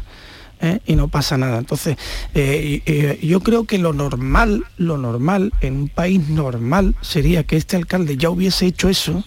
¿eh? 0.66 0.82
y 0.86 0.96
no 0.96 1.08
pasa 1.08 1.38
nada. 1.38 1.58
Entonces, 1.58 1.98
eh, 2.34 2.82
eh, 2.86 3.20
yo 3.22 3.40
creo 3.42 3.66
que 3.66 3.78
lo 3.78 3.94
normal, 3.94 4.66
lo 4.78 4.98
normal, 4.98 5.54
en 5.62 5.78
un 5.78 5.90
país 5.90 6.28
normal, 6.30 6.96
sería 7.02 7.44
que 7.44 7.58
este 7.58 7.76
alcalde 7.76 8.18
ya 8.18 8.30
hubiese 8.30 8.66
hecho 8.66 8.90
eso, 8.90 9.24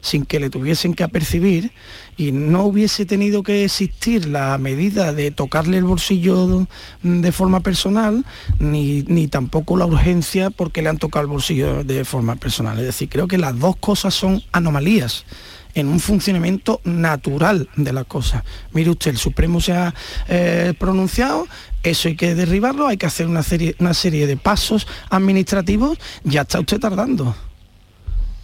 sin 0.00 0.24
que 0.24 0.40
le 0.40 0.48
tuviesen 0.48 0.94
que 0.94 1.04
apercibir 1.04 1.72
y 2.16 2.32
no 2.32 2.64
hubiese 2.64 3.04
tenido 3.04 3.42
que 3.42 3.64
existir 3.64 4.26
la 4.26 4.56
medida 4.56 5.12
de 5.12 5.30
tocarle 5.30 5.76
el 5.76 5.84
bolsillo 5.84 6.66
de 7.02 7.32
forma 7.32 7.60
personal, 7.60 8.24
ni, 8.58 9.02
ni 9.02 9.28
tampoco 9.28 9.76
la 9.76 9.84
urgencia 9.84 10.50
porque 10.50 10.80
le 10.80 10.88
han 10.88 10.98
tocado 10.98 11.24
el 11.24 11.30
bolsillo 11.30 11.84
de 11.84 12.04
forma 12.04 12.36
personal. 12.36 12.78
Es 12.78 12.86
decir, 12.86 13.08
creo 13.08 13.28
que 13.28 13.36
las 13.36 13.58
dos 13.58 13.76
cosas 13.76 14.14
son 14.14 14.42
anomalías 14.52 15.26
en 15.76 15.88
un 15.88 16.00
funcionamiento 16.00 16.80
natural 16.84 17.68
de 17.76 17.92
las 17.92 18.06
cosas. 18.06 18.42
Mire 18.72 18.90
usted, 18.90 19.10
el 19.12 19.18
Supremo 19.18 19.60
se 19.60 19.72
ha 19.74 19.94
eh, 20.26 20.72
pronunciado, 20.78 21.46
eso 21.82 22.08
hay 22.08 22.16
que 22.16 22.34
derribarlo, 22.34 22.88
hay 22.88 22.96
que 22.96 23.04
hacer 23.04 23.26
una 23.26 23.42
serie, 23.42 23.76
una 23.78 23.92
serie 23.92 24.26
de 24.26 24.38
pasos 24.38 24.88
administrativos, 25.10 25.98
ya 26.24 26.40
está 26.40 26.60
usted 26.60 26.80
tardando. 26.80 27.36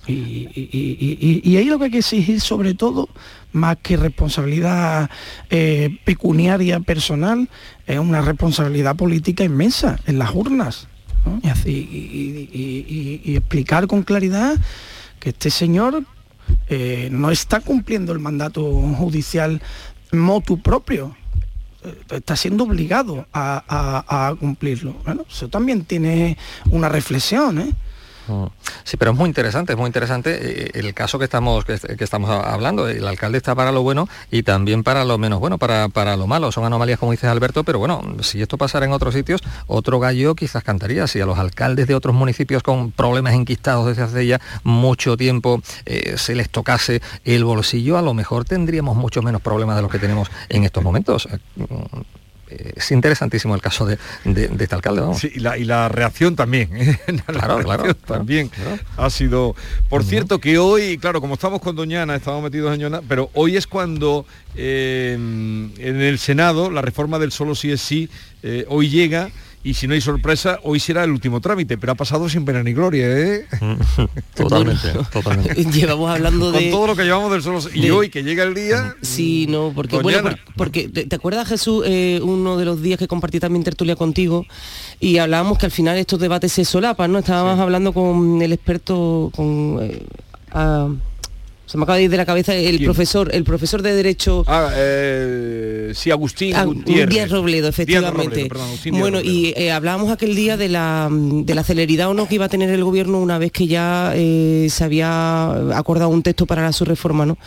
Y, 0.06 1.56
ahí 1.56 1.64
lo 1.64 1.78
que 1.78 1.86
hay 1.86 1.90
que 1.90 1.98
exigir 1.98 2.40
sobre 2.42 2.74
todo, 2.74 3.08
más 3.52 3.78
que 3.80 3.96
responsabilidad 3.96 5.08
eh, 5.48 5.96
pecuniaria 6.04 6.80
personal, 6.80 7.48
es 7.86 7.98
una 7.98 8.20
responsabilidad 8.20 8.94
política 8.94 9.42
inmensa 9.42 9.98
en 10.06 10.18
las 10.18 10.34
urnas. 10.34 10.86
y 11.64 13.36
explicar 13.36 13.86
con 13.86 14.02
claridad 14.02 14.56
que 15.18 15.30
este 15.30 15.48
señor 15.50 16.04
eh, 16.68 17.08
no 17.10 17.30
está 17.30 17.60
cumpliendo 17.60 18.12
el 18.12 18.18
mandato 18.18 18.62
judicial 18.62 19.60
motu 20.12 20.60
propio, 20.60 21.16
eh, 21.84 21.94
está 22.10 22.36
siendo 22.36 22.64
obligado 22.64 23.26
a, 23.32 24.34
cumplirlo. 24.38 24.94
Bueno, 25.04 25.24
eso 25.28 25.48
también 25.48 25.84
tiene 25.84 26.36
una 26.70 26.88
reflexión. 26.88 27.60
¿eh? 27.60 27.72
Mm. 28.28 28.44
Sí, 28.84 28.96
pero 28.96 29.12
es 29.12 29.16
muy 29.16 29.28
interesante, 29.28 29.72
es 29.72 29.78
muy 29.78 29.86
interesante 29.86 30.38
eh, 30.40 30.70
el 30.74 30.94
caso 30.94 31.18
que 31.18 31.24
estamos, 31.24 31.64
que, 31.64 31.74
estamos 31.98 32.30
hablando. 32.30 32.88
El 32.88 33.06
alcalde 33.06 33.38
está 33.38 33.54
para 33.54 33.72
lo 33.72 33.82
bueno 33.82 34.08
y 34.30 34.42
también 34.42 34.82
para 34.82 35.04
lo 35.04 35.18
menos 35.18 35.40
bueno, 35.40 35.58
para, 35.58 35.88
para 35.88 36.16
lo 36.16 36.26
malo. 36.26 36.52
Son 36.52 36.64
anomalías, 36.64 36.98
como 36.98 37.12
dice 37.12 37.26
Alberto, 37.26 37.64
pero 37.64 37.78
bueno, 37.78 38.02
si 38.20 38.42
esto 38.42 38.58
pasara 38.58 38.86
en 38.86 38.92
otros 38.92 39.14
sitios, 39.14 39.40
otro 39.66 40.00
gallo 40.00 40.34
quizás 40.34 40.62
cantaría. 40.64 41.06
Si 41.06 41.20
a 41.20 41.26
los 41.26 41.38
alcaldes 41.38 41.86
de 41.86 41.94
otros 41.94 42.14
municipios 42.14 42.62
con 42.62 42.92
problemas 42.92 43.34
enquistados 43.34 43.86
desde 43.86 44.02
hace 44.02 44.26
ya 44.26 44.40
mucho 44.64 45.16
tiempo 45.16 45.62
eh, 45.86 46.14
se 46.16 46.34
les 46.34 46.50
tocase 46.50 47.02
el 47.24 47.44
bolsillo, 47.44 47.98
a 47.98 48.02
lo 48.02 48.14
mejor 48.14 48.44
tendríamos 48.44 48.96
mucho 48.96 49.22
menos 49.22 49.40
problemas 49.40 49.76
de 49.76 49.82
los 49.82 49.90
que 49.90 49.98
tenemos 49.98 50.30
en 50.48 50.64
estos 50.64 50.82
momentos 50.82 51.28
es 52.76 52.90
interesantísimo 52.90 53.54
el 53.54 53.60
caso 53.60 53.86
de, 53.86 53.98
este 54.24 54.74
alcalde. 54.74 55.02
Sí, 55.14 55.30
y 55.34 55.40
la, 55.40 55.88
reacción 55.88 56.36
también. 56.36 56.70
¿eh? 56.76 56.98
claro, 57.26 57.58
claro, 57.58 57.94
también 57.94 58.50
ha 58.96 59.10
sido. 59.10 59.54
Por 59.88 60.04
cierto, 60.04 60.38
que 60.38 60.58
hoy, 60.58 60.98
claro, 60.98 61.20
como 61.20 61.34
estamos 61.34 61.60
con 61.60 61.76
Doñana, 61.76 62.16
estamos 62.16 62.42
metidos 62.42 62.74
en 62.74 62.80
Doñana, 62.80 63.02
pero 63.08 63.30
hoy 63.34 63.56
es 63.56 63.66
cuando 63.66 64.26
eh, 64.56 65.14
en 65.14 66.00
el 66.00 66.18
Senado 66.18 66.70
la 66.70 66.82
reforma 66.82 67.18
del 67.18 67.32
solo 67.32 67.54
sí 67.54 67.72
es 67.72 67.80
sí, 67.80 68.08
eh, 68.42 68.64
hoy 68.68 68.88
llega 68.88 69.30
y 69.64 69.74
si 69.74 69.86
no 69.86 69.94
hay 69.94 70.00
sorpresa, 70.00 70.58
hoy 70.64 70.80
será 70.80 71.04
el 71.04 71.10
último 71.10 71.40
trámite, 71.40 71.78
pero 71.78 71.92
ha 71.92 71.94
pasado 71.94 72.28
sin 72.28 72.44
pena 72.44 72.62
ni 72.62 72.72
gloria, 72.72 73.06
¿eh? 73.06 73.46
totalmente, 74.34 74.88
totalmente. 75.12 75.64
Llevamos 75.72 76.10
hablando 76.10 76.50
de... 76.50 76.62
Con 76.62 76.70
todo 76.70 76.86
lo 76.88 76.96
que 76.96 77.04
llevamos 77.04 77.30
del 77.30 77.42
solo... 77.42 77.60
Y 77.72 77.90
hoy 77.90 78.08
que 78.08 78.24
llega 78.24 78.42
el 78.42 78.54
día... 78.54 78.96
Sí, 79.02 79.46
no, 79.48 79.72
porque... 79.74 79.98
Bueno, 79.98 80.30
porque, 80.56 80.88
¿te, 80.88 81.14
acuerdas, 81.14 81.48
Jesús, 81.48 81.84
eh, 81.86 82.20
uno 82.22 82.56
de 82.56 82.64
los 82.64 82.82
días 82.82 82.98
que 82.98 83.06
compartí 83.06 83.38
también 83.38 83.62
tertulia 83.62 83.94
contigo 83.94 84.46
y 84.98 85.18
hablábamos 85.18 85.58
que 85.58 85.66
al 85.66 85.72
final 85.72 85.96
estos 85.96 86.18
debates 86.18 86.52
se 86.52 86.64
solapan, 86.64 87.12
¿no? 87.12 87.20
Estábamos 87.20 87.60
hablando 87.60 87.92
con 87.92 88.42
el 88.42 88.52
experto, 88.52 89.30
con... 89.34 89.78
Eh, 89.80 90.06
se 91.72 91.78
me 91.78 91.84
acaba 91.84 91.96
de 91.96 92.02
ir 92.02 92.10
de 92.10 92.18
la 92.18 92.26
cabeza 92.26 92.54
el 92.54 92.84
profesor, 92.84 93.34
el 93.34 93.44
profesor 93.44 93.80
de 93.80 93.94
Derecho. 93.94 94.44
Ah, 94.46 94.68
eh, 94.76 95.92
sí, 95.94 96.10
Agustín 96.10 96.54
ah, 96.54 96.66
Díaz 96.84 97.30
Robledo, 97.30 97.66
efectivamente. 97.66 98.50
bueno, 98.90 99.22
y 99.22 99.54
eh, 99.56 99.72
hablábamos 99.72 100.12
aquel 100.12 100.36
día 100.36 100.58
de 100.58 100.68
la, 100.68 101.08
de 101.10 101.54
la 101.54 101.64
celeridad 101.64 102.10
o 102.10 102.14
no 102.14 102.28
que 102.28 102.34
iba 102.34 102.44
a 102.44 102.50
tener 102.50 102.68
el 102.68 102.84
gobierno 102.84 103.20
una 103.20 103.38
vez 103.38 103.52
que 103.52 103.68
ya 103.68 104.12
eh, 104.14 104.66
se 104.68 104.84
había 104.84 105.50
acordado 105.74 106.10
un 106.10 106.22
texto 106.22 106.44
para 106.44 106.70
su 106.74 106.84
reforma, 106.84 107.24
¿no? 107.24 107.38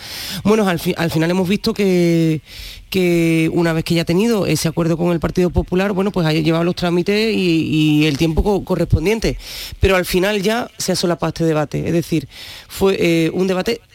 Bueno, 0.43 0.67
al, 0.67 0.81
al 0.97 1.11
final 1.11 1.29
hemos 1.29 1.47
visto 1.47 1.75
que, 1.75 2.41
que 2.89 3.51
una 3.53 3.73
vez 3.73 3.83
que 3.83 3.93
ya 3.93 4.01
ha 4.01 4.05
tenido 4.05 4.47
ese 4.47 4.67
acuerdo 4.67 4.97
con 4.97 5.11
el 5.11 5.19
Partido 5.19 5.51
Popular, 5.51 5.91
bueno, 5.91 6.11
pues 6.11 6.25
haya 6.25 6.39
llevado 6.39 6.63
los 6.63 6.73
trámites 6.73 7.31
y, 7.31 8.07
el 8.07 8.17
tiempo 8.17 8.65
correspondiente. 8.65 9.37
Pero 9.79 9.95
al 9.95 10.05
final 10.05 10.41
ya 10.41 10.67
se 10.79 10.93
ha 10.93 10.95
solapado 10.95 11.29
este 11.29 11.43
debate. 11.43 11.85
Es 11.85 11.93
decir, 11.93 12.27
fue 12.67 13.29
un 13.31 13.45
debate 13.45 13.81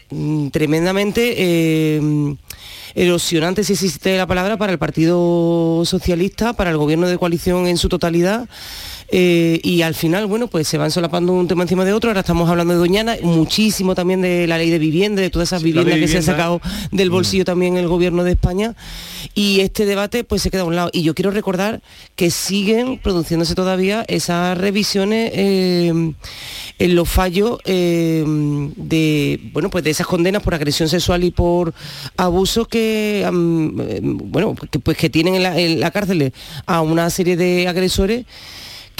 tremendamente 0.51 1.35
eh, 1.37 2.35
erosionante, 2.95 3.63
si 3.63 3.73
existe 3.73 4.17
la 4.17 4.27
palabra, 4.27 4.57
para 4.57 4.71
el 4.71 4.79
Partido 4.79 5.83
Socialista, 5.85 6.53
para 6.53 6.69
el 6.69 6.77
gobierno 6.77 7.07
de 7.07 7.17
coalición 7.17 7.67
en 7.67 7.77
su 7.77 7.89
totalidad. 7.89 8.47
Eh, 9.13 9.59
y 9.61 9.81
al 9.81 9.93
final, 9.93 10.25
bueno, 10.25 10.47
pues 10.47 10.69
se 10.69 10.77
van 10.77 10.89
solapando 10.89 11.33
un 11.33 11.47
tema 11.47 11.63
encima 11.63 11.83
de 11.83 11.91
otro. 11.91 12.09
Ahora 12.09 12.21
estamos 12.21 12.49
hablando 12.49 12.73
de 12.73 12.79
Doñana, 12.79 13.17
muchísimo 13.21 13.93
también 13.93 14.21
de 14.21 14.47
la 14.47 14.57
ley 14.57 14.69
de 14.69 14.79
vivienda, 14.79 15.21
de 15.21 15.29
todas 15.29 15.49
esas 15.49 15.63
viviendas 15.63 15.99
que 15.99 16.07
se 16.07 16.17
han 16.17 16.23
sacado 16.23 16.61
del 16.91 17.09
mm. 17.09 17.13
bolsillo 17.13 17.45
también 17.45 17.75
el 17.75 17.89
gobierno 17.89 18.23
de 18.23 18.31
España. 18.31 18.73
Y 19.35 19.59
este 19.59 19.85
debate 19.85 20.23
pues 20.23 20.41
se 20.41 20.49
queda 20.49 20.61
a 20.61 20.65
un 20.65 20.77
lado. 20.77 20.89
Y 20.93 21.03
yo 21.03 21.13
quiero 21.13 21.31
recordar 21.31 21.81
que 22.15 22.31
siguen 22.31 22.99
produciéndose 22.99 23.53
todavía 23.53 24.05
esas 24.07 24.57
revisiones 24.57 25.31
eh, 25.35 26.13
en 26.79 26.95
los 26.95 27.09
fallos 27.09 27.59
eh, 27.65 28.23
de, 28.77 29.41
bueno, 29.51 29.69
pues 29.69 29.83
de 29.83 29.89
esas 29.89 30.07
condenas 30.07 30.41
por 30.41 30.55
agresión 30.55 30.87
sexual 30.87 31.25
y 31.25 31.31
por 31.31 31.73
abuso 32.15 32.65
que, 32.65 33.27
bueno, 34.01 34.55
que, 34.71 34.79
pues 34.79 34.97
que 34.97 35.09
tienen 35.09 35.35
en 35.35 35.43
la, 35.43 35.59
en 35.59 35.79
la 35.81 35.91
cárcel 35.91 36.33
a 36.65 36.81
una 36.81 37.09
serie 37.09 37.35
de 37.35 37.67
agresores 37.67 38.25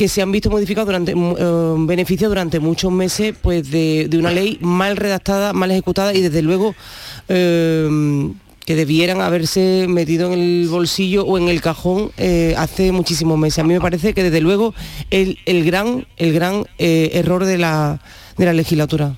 que 0.01 0.07
se 0.07 0.23
han 0.23 0.31
visto 0.31 0.49
modificados 0.49 0.87
durante 0.87 1.11
eh, 1.11 1.75
beneficio 1.77 2.27
durante 2.27 2.59
muchos 2.59 2.91
meses 2.91 3.35
pues 3.39 3.69
de, 3.69 4.09
una 4.17 4.31
ley 4.31 4.57
mal 4.59 4.97
redactada, 4.97 5.53
mal 5.53 5.69
ejecutada 5.69 6.11
y 6.15 6.21
desde 6.23 6.41
luego 6.41 6.73
eh, 7.29 7.87
que 8.65 8.75
debieran 8.75 9.21
haberse 9.21 9.85
metido 9.87 10.33
en 10.33 10.39
el 10.39 10.67
bolsillo 10.67 11.23
o 11.23 11.37
en 11.37 11.49
el 11.49 11.61
cajón 11.61 12.09
eh, 12.17 12.55
hace 12.57 12.91
muchísimos 12.91 13.37
meses. 13.37 13.59
A 13.59 13.63
mí 13.63 13.75
me 13.75 13.79
parece 13.79 14.15
que 14.15 14.23
desde 14.23 14.41
luego 14.41 14.73
el, 15.11 15.37
gran, 15.63 16.07
el 16.17 16.33
gran 16.33 16.65
error 16.79 17.45
de 17.45 17.59
la, 17.59 18.01
de 18.37 18.45
la 18.45 18.53
legislatura. 18.53 19.17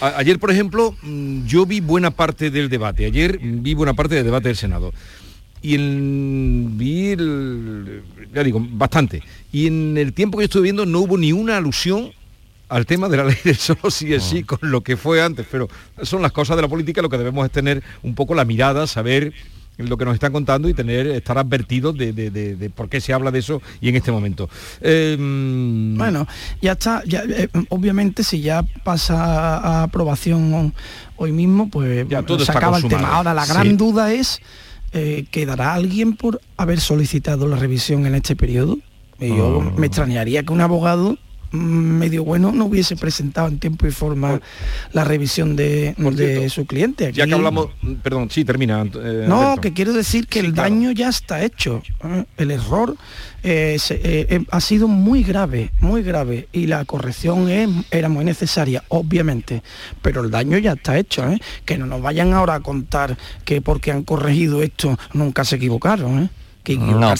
Ayer, 0.00 0.40
por 0.40 0.50
ejemplo, 0.50 0.96
mm, 1.00 1.46
yo 1.46 1.64
vi 1.64 1.78
buena 1.78 2.10
parte 2.10 2.50
del 2.50 2.68
debate. 2.68 3.06
Ayer 3.06 3.38
vi 3.40 3.74
buena 3.74 3.94
parte 3.94 4.16
del 4.16 4.24
debate 4.24 4.48
del 4.48 4.56
Senado 4.56 4.92
y 5.64 5.76
en, 5.76 6.76
vi, 6.76 7.16
ya 8.34 8.44
digo, 8.44 8.62
bastante. 8.72 9.22
Y 9.50 9.66
en 9.66 9.96
el 9.96 10.12
tiempo 10.12 10.36
que 10.36 10.42
yo 10.42 10.44
estuve 10.44 10.64
viendo 10.64 10.84
no 10.84 11.00
hubo 11.00 11.16
ni 11.16 11.32
una 11.32 11.56
alusión 11.56 12.12
al 12.68 12.84
tema 12.84 13.08
de 13.08 13.16
la 13.16 13.24
ley 13.30 13.36
del 13.42 13.56
solo 13.56 13.90
sí 13.90 14.12
es 14.12 14.24
sí, 14.24 14.40
ah. 14.42 14.46
con 14.46 14.70
lo 14.70 14.82
que 14.82 14.98
fue 14.98 15.22
antes, 15.22 15.46
pero 15.50 15.70
son 16.02 16.20
las 16.20 16.32
cosas 16.32 16.56
de 16.56 16.62
la 16.62 16.68
política, 16.68 17.00
lo 17.00 17.08
que 17.08 17.16
debemos 17.16 17.46
es 17.46 17.50
tener 17.50 17.82
un 18.02 18.14
poco 18.14 18.34
la 18.34 18.44
mirada, 18.44 18.86
saber 18.86 19.32
lo 19.78 19.96
que 19.96 20.04
nos 20.04 20.12
están 20.12 20.34
contando 20.34 20.68
y 20.68 20.74
tener 20.74 21.06
estar 21.06 21.38
advertidos 21.38 21.96
de, 21.96 22.70
por 22.74 22.90
qué 22.90 23.00
se 23.00 23.14
habla 23.14 23.30
de 23.30 23.38
eso 23.38 23.62
y 23.80 23.88
en 23.88 23.96
este 23.96 24.12
momento. 24.12 24.50
Em, 24.82 25.96
bueno, 25.96 26.28
ya 26.60 26.72
está, 26.72 27.02
eh, 27.10 27.48
obviamente 27.70 28.22
si 28.22 28.42
ya 28.42 28.62
pasa 28.84 29.56
a 29.56 29.82
aprobación 29.84 30.74
hoy 31.16 31.32
mismo, 31.32 31.70
pues 31.70 32.06
ya 32.06 32.22
todo 32.22 32.44
se 32.44 32.52
acaba 32.52 32.76
el 32.76 32.86
tema. 32.86 33.08
Ahora 33.08 33.32
la 33.32 33.46
gran 33.46 33.78
duda 33.78 34.12
es 34.12 34.42
eh, 34.94 35.26
¿quedará 35.30 35.74
alguien 35.74 36.14
por 36.16 36.40
haber 36.56 36.80
solicitado 36.80 37.46
la 37.48 37.56
revisión 37.56 38.06
en 38.06 38.14
este 38.14 38.36
periodo? 38.36 38.78
yo 39.20 39.62
ah. 39.62 39.72
me 39.76 39.86
extrañaría 39.86 40.42
que 40.42 40.52
un 40.52 40.60
abogado 40.60 41.18
medio 41.54 42.24
bueno 42.24 42.52
no 42.52 42.66
hubiese 42.66 42.96
presentado 42.96 43.48
en 43.48 43.58
tiempo 43.58 43.86
y 43.86 43.90
forma 43.90 44.40
la 44.92 45.04
revisión 45.04 45.56
de, 45.56 45.94
su 46.50 46.66
cliente. 46.66 47.12
ya 47.12 47.26
que 47.26 47.34
hablamos, 47.34 47.68
perdón, 48.02 48.30
sí, 48.30 48.44
termina. 48.44 48.82
Eh, 48.82 49.24
no, 49.28 49.56
que 49.60 49.72
quiero 49.72 49.92
decir 49.92 50.26
que 50.26 50.40
el 50.40 50.54
daño 50.54 50.90
ya 50.90 51.08
está 51.08 51.44
hecho. 51.44 51.82
¿eh? 52.04 52.24
El 52.36 52.50
error 52.50 52.96
eh, 53.42 53.78
ha 54.50 54.60
sido 54.60 54.88
muy 54.88 55.22
grave, 55.22 55.70
muy 55.80 56.02
grave, 56.02 56.48
y 56.52 56.66
la 56.66 56.84
corrección 56.84 57.48
era 57.90 58.08
muy 58.08 58.24
necesaria, 58.24 58.82
obviamente, 58.88 59.62
pero 60.02 60.22
el 60.22 60.30
daño 60.30 60.58
ya 60.58 60.72
está 60.72 60.98
hecho, 60.98 61.24
que 61.64 61.78
no 61.78 61.86
nos 61.86 62.02
vayan 62.02 62.32
ahora 62.32 62.56
a 62.56 62.60
contar 62.60 63.16
que 63.44 63.60
porque 63.60 63.92
han 63.92 64.02
corregido 64.02 64.62
esto 64.62 64.98
nunca 65.12 65.44
se 65.44 65.56
equivocaron. 65.56 66.30
Que 66.64 66.76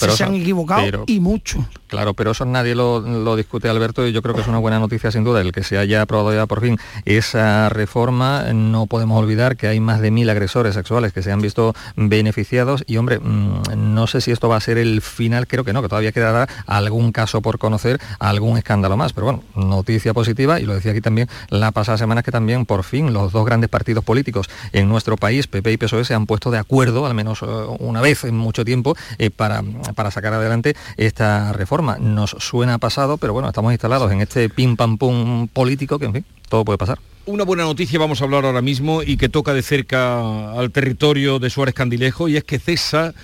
se 0.09 0.23
han 0.23 0.35
equivocado 0.35 1.03
y 1.05 1.19
mucho. 1.19 1.65
Claro, 1.87 2.13
pero 2.13 2.31
eso 2.31 2.45
nadie 2.45 2.75
lo, 2.75 3.35
discute, 3.35 3.69
Alberto, 3.69 4.07
y 4.07 4.11
yo 4.11 4.21
creo 4.21 4.35
que 4.35 4.41
es 4.41 4.47
una 4.47 4.57
buena 4.57 4.79
noticia 4.79 5.11
sin 5.11 5.23
duda 5.23 5.41
el 5.41 5.51
que 5.51 5.63
se 5.63 5.77
haya 5.77 6.01
aprobado 6.01 6.33
ya 6.33 6.45
por 6.47 6.61
fin 6.61 6.77
esa 7.05 7.69
reforma. 7.69 8.51
No 8.53 8.87
podemos 8.87 9.21
olvidar 9.21 9.55
que 9.55 9.67
hay 9.67 9.79
más 9.79 10.01
de 10.01 10.11
mil 10.11 10.29
agresores 10.29 10.73
sexuales 10.73 11.13
que 11.13 11.21
se 11.21 11.31
han 11.31 11.41
visto 11.41 11.73
beneficiados 11.95 12.83
y, 12.87 12.97
hombre, 12.97 13.19
mm, 13.19 13.93
no 13.93 14.07
sé 14.07 14.19
si 14.21 14.31
esto 14.31 14.49
va 14.49 14.57
a 14.57 14.61
ser 14.61 14.77
el 14.77 15.01
final, 15.01 15.47
creo 15.47 15.63
que 15.63 15.73
no, 15.73 15.81
que 15.81 15.87
todavía 15.87 16.11
quedará 16.11 16.49
algún 16.65 17.11
caso 17.11 17.41
por 17.41 17.59
conocer, 17.59 18.01
algún 18.19 18.57
escándalo 18.57 18.97
más, 18.97 19.13
pero 19.13 19.25
bueno, 19.25 19.43
noticia 19.55 20.13
positiva, 20.13 20.59
y 20.59 20.65
lo 20.65 20.73
decía 20.73 20.91
aquí 20.91 21.01
también 21.01 21.29
la 21.49 21.71
pasada 21.71 21.97
semana, 21.97 22.23
que 22.23 22.31
también 22.31 22.65
por 22.65 22.83
fin 22.83 23.13
los 23.13 23.31
dos 23.31 23.45
grandes 23.45 23.69
partidos 23.69 24.03
políticos 24.03 24.49
en 24.73 24.89
nuestro 24.89 25.17
país, 25.17 25.47
PP 25.47 25.73
y 25.73 25.77
PSOE, 25.77 26.03
se 26.03 26.13
han 26.13 26.25
puesto 26.25 26.51
de 26.51 26.57
acuerdo, 26.57 27.05
al 27.05 27.13
menos 27.13 27.41
eh, 27.41 27.45
una 27.79 28.01
vez 28.01 28.23
en 28.23 28.35
mucho 28.35 28.65
tiempo, 28.65 28.95
eh, 29.17 29.29
para, 29.35 29.63
para 29.95 30.11
sacar 30.11 30.33
adelante 30.33 30.75
esta 30.97 31.53
reforma 31.53 31.97
nos 31.99 32.31
suena 32.39 32.77
pasado, 32.77 33.17
pero 33.17 33.33
bueno, 33.33 33.47
estamos 33.47 33.71
instalados 33.71 34.11
en 34.11 34.21
este 34.21 34.49
pim 34.49 34.75
pam 34.75 34.97
pum 34.97 35.47
político 35.47 35.99
que 35.99 36.05
en 36.05 36.13
fin, 36.13 36.25
todo 36.49 36.65
puede 36.65 36.77
pasar. 36.77 36.99
Una 37.27 37.43
buena 37.43 37.63
noticia 37.63 37.97
vamos 37.97 38.21
a 38.21 38.25
hablar 38.25 38.45
ahora 38.45 38.61
mismo 38.61 39.01
y 39.01 39.17
que 39.17 39.29
toca 39.29 39.53
de 39.53 39.63
cerca 39.63 40.51
al 40.51 40.69
territorio 40.71 41.39
de 41.39 41.49
Suárez 41.49 41.73
Candilejo 41.73 42.27
y 42.27 42.37
es 42.37 42.43
que 42.43 42.59
CESA 42.59 43.15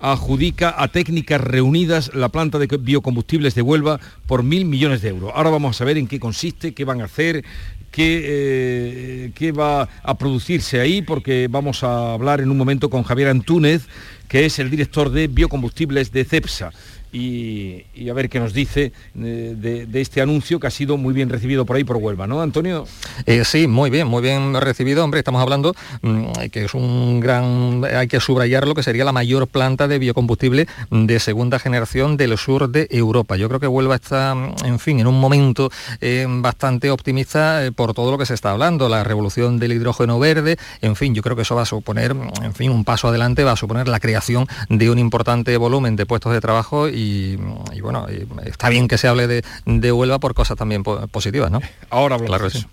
adjudica 0.00 0.74
a 0.76 0.88
técnicas 0.88 1.40
reunidas 1.40 2.10
la 2.14 2.30
planta 2.30 2.58
de 2.58 2.66
biocombustibles 2.66 3.54
de 3.54 3.62
Huelva 3.62 4.00
por 4.26 4.42
mil 4.42 4.64
millones 4.64 5.02
de 5.02 5.10
euros. 5.10 5.32
Ahora 5.34 5.50
vamos 5.50 5.80
a 5.80 5.84
ver 5.84 5.98
en 5.98 6.06
qué 6.06 6.18
consiste, 6.18 6.72
qué 6.72 6.84
van 6.84 7.00
a 7.00 7.04
hacer, 7.04 7.44
qué, 7.90 8.22
eh, 8.24 9.32
qué 9.34 9.52
va 9.52 9.88
a 10.02 10.18
producirse 10.18 10.80
ahí, 10.80 11.02
porque 11.02 11.48
vamos 11.50 11.84
a 11.84 12.14
hablar 12.14 12.40
en 12.40 12.50
un 12.50 12.56
momento 12.56 12.88
con 12.90 13.02
Javier 13.02 13.28
Antúnez, 13.28 13.86
que 14.28 14.46
es 14.46 14.58
el 14.58 14.70
director 14.70 15.10
de 15.10 15.28
biocombustibles 15.28 16.12
de 16.12 16.24
CEPSA 16.24 16.72
y, 17.12 18.08
a 18.08 18.14
ver 18.14 18.28
qué 18.28 18.40
nos 18.40 18.52
dice 18.52 18.92
eh, 19.18 19.54
de, 19.56 20.00
este 20.00 20.20
anuncio 20.20 20.58
que 20.60 20.66
ha 20.66 20.70
sido 20.70 20.96
muy 20.96 21.12
bien 21.12 21.28
recibido 21.28 21.66
por 21.66 21.76
ahí 21.76 21.84
por 21.84 21.96
Huelva, 21.96 22.26
¿no, 22.26 22.40
Antonio? 22.40 22.86
Eh, 23.26 23.44
sí, 23.44 23.66
muy 23.66 23.90
bien, 23.90 24.06
muy 24.06 24.22
bien 24.22 24.54
recibido, 24.54 25.04
hombre, 25.04 25.20
estamos 25.20 25.42
hablando 25.42 25.74
mm, 26.02 26.32
que 26.50 26.64
es 26.64 26.74
un 26.74 27.20
gran, 27.20 27.84
hay 27.84 28.08
que 28.08 28.20
subrayarlo, 28.20 28.74
que 28.74 28.82
sería 28.82 29.04
la 29.04 29.12
mayor 29.12 29.46
planta 29.48 29.88
de 29.88 29.98
biocombustible 29.98 30.66
de 30.90 31.20
segunda 31.20 31.58
generación 31.58 32.16
del 32.16 32.36
sur 32.38 32.68
de 32.68 32.88
Europa. 32.90 33.36
Yo 33.36 33.48
creo 33.48 33.60
que 33.60 33.66
Huelva 33.66 33.96
está, 33.96 34.34
en 34.64 34.78
fin, 34.78 35.00
en 35.00 35.06
un 35.06 35.20
momento 35.20 35.70
eh, 36.00 36.26
bastante 36.28 36.90
optimista 36.90 37.62
por 37.74 37.94
todo 37.94 38.10
lo 38.10 38.18
que 38.18 38.26
se 38.26 38.34
está 38.34 38.52
hablando, 38.52 38.88
la 38.88 39.04
revolución 39.04 39.58
del 39.58 39.72
hidrógeno 39.72 40.18
verde, 40.18 40.56
en 40.80 40.96
fin, 40.96 41.14
yo 41.14 41.22
creo 41.22 41.36
que 41.36 41.42
eso 41.42 41.54
va 41.54 41.62
a 41.62 41.66
suponer, 41.66 42.14
en 42.42 42.54
fin, 42.54 42.70
un 42.70 42.84
paso 42.84 43.08
adelante, 43.08 43.44
va 43.44 43.52
a 43.52 43.56
suponer 43.56 43.88
la 43.88 44.00
creación 44.00 44.46
de 44.68 44.90
un 44.90 44.98
importante 44.98 45.56
volumen 45.56 45.96
de 45.96 46.06
puestos 46.06 46.32
de 46.32 46.40
trabajo 46.40 46.88
bueno, 47.80 48.06
está 48.44 48.68
bien 48.68 48.88
que 48.88 48.98
se 48.98 49.08
hable 49.08 49.26
de, 49.26 49.44
de, 49.64 49.92
Huelva 49.92 50.18
por 50.18 50.34
cosas 50.34 50.56
también 50.56 50.82
positivas, 50.82 51.50
¿no? 51.50 51.60
Ahora 51.90 52.18
claro 52.18 52.48
de 52.48 52.64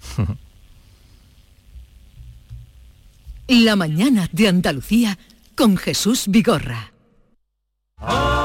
La 3.48 3.76
mañana 3.76 4.28
de 4.32 4.48
Andalucía 4.48 5.18
con 5.56 5.78
Jesús 5.78 6.26
Vigorra. 6.28 6.92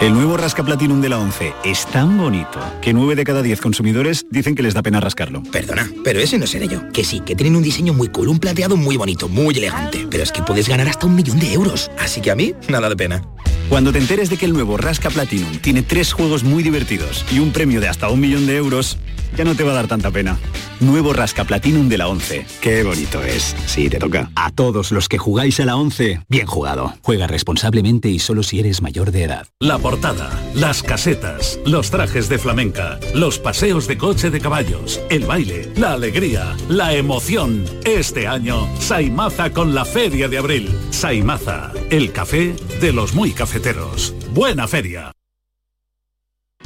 El 0.02 0.14
nuevo 0.14 0.36
Rasca 0.36 0.64
Platinum 0.64 1.00
de 1.00 1.08
la 1.08 1.20
11 1.20 1.52
es 1.62 1.86
tan 1.86 2.18
bonito 2.18 2.58
que 2.80 2.92
9 2.92 3.14
de 3.14 3.22
cada 3.22 3.40
10 3.40 3.60
consumidores 3.60 4.26
dicen 4.30 4.56
que 4.56 4.62
les 4.64 4.74
da 4.74 4.82
pena 4.82 4.98
rascarlo. 4.98 5.44
Perdona, 5.44 5.88
pero 6.02 6.18
ese 6.18 6.38
no 6.38 6.46
seré 6.48 6.66
yo. 6.66 6.80
Que 6.92 7.04
sí, 7.04 7.20
que 7.20 7.36
tienen 7.36 7.54
un 7.54 7.62
diseño 7.62 7.92
muy 7.92 8.08
cool, 8.08 8.26
un 8.26 8.40
plateado 8.40 8.76
muy 8.76 8.96
bonito, 8.96 9.28
muy 9.28 9.56
elegante. 9.56 10.04
Pero 10.10 10.24
es 10.24 10.32
que 10.32 10.42
puedes 10.42 10.68
ganar 10.68 10.88
hasta 10.88 11.06
un 11.06 11.14
millón 11.14 11.38
de 11.38 11.52
euros. 11.52 11.88
Así 12.00 12.20
que 12.20 12.32
a 12.32 12.34
mí, 12.34 12.52
nada 12.68 12.88
de 12.88 12.96
pena. 12.96 13.22
Cuando 13.68 13.92
te 13.92 14.00
enteres 14.00 14.28
de 14.28 14.38
que 14.38 14.46
el 14.46 14.54
nuevo 14.54 14.76
Rasca 14.76 15.08
Platinum 15.08 15.58
tiene 15.58 15.82
tres 15.82 16.12
juegos 16.12 16.42
muy 16.42 16.64
divertidos 16.64 17.24
y 17.32 17.38
un 17.38 17.52
premio 17.52 17.80
de 17.80 17.86
hasta 17.86 18.08
un 18.08 18.18
millón 18.18 18.44
de 18.46 18.56
euros, 18.56 18.98
ya 19.36 19.44
no 19.44 19.54
te 19.54 19.62
va 19.62 19.70
a 19.70 19.74
dar 19.74 19.86
tanta 19.86 20.10
pena. 20.10 20.36
Nuevo 20.80 21.12
Rasca 21.12 21.44
Platinum 21.44 21.88
de 21.88 21.98
la 21.98 22.08
11. 22.08 22.44
Qué 22.60 22.82
bonito 22.82 23.22
es. 23.22 23.54
Sí, 23.66 23.88
te 23.88 23.98
toca. 23.98 24.30
A 24.34 24.50
todos 24.50 24.90
los 24.90 25.08
que 25.08 25.18
jugáis 25.18 25.60
a 25.60 25.64
la 25.64 25.76
11, 25.76 26.22
bien 26.28 26.46
jugado. 26.46 26.94
Juega 27.02 27.28
responsablemente 27.28 28.08
y 28.08 28.18
solo 28.18 28.42
si 28.42 28.58
eres 28.58 28.82
mayor 28.82 29.12
de 29.12 29.22
edad. 29.22 29.41
La 29.60 29.78
portada, 29.78 30.30
las 30.54 30.82
casetas, 30.82 31.58
los 31.64 31.90
trajes 31.90 32.28
de 32.28 32.38
flamenca, 32.38 32.98
los 33.14 33.38
paseos 33.38 33.86
de 33.86 33.96
coche 33.98 34.30
de 34.30 34.40
caballos, 34.40 35.00
el 35.10 35.24
baile, 35.24 35.72
la 35.76 35.92
alegría, 35.92 36.56
la 36.68 36.94
emoción. 36.94 37.64
Este 37.84 38.26
año, 38.26 38.68
Saimaza 38.80 39.52
con 39.52 39.74
la 39.74 39.84
Feria 39.84 40.28
de 40.28 40.38
Abril. 40.38 40.76
Saimaza, 40.90 41.72
el 41.90 42.12
café 42.12 42.54
de 42.80 42.92
los 42.92 43.14
muy 43.14 43.32
cafeteros. 43.32 44.14
Buena 44.32 44.66
feria. 44.66 45.12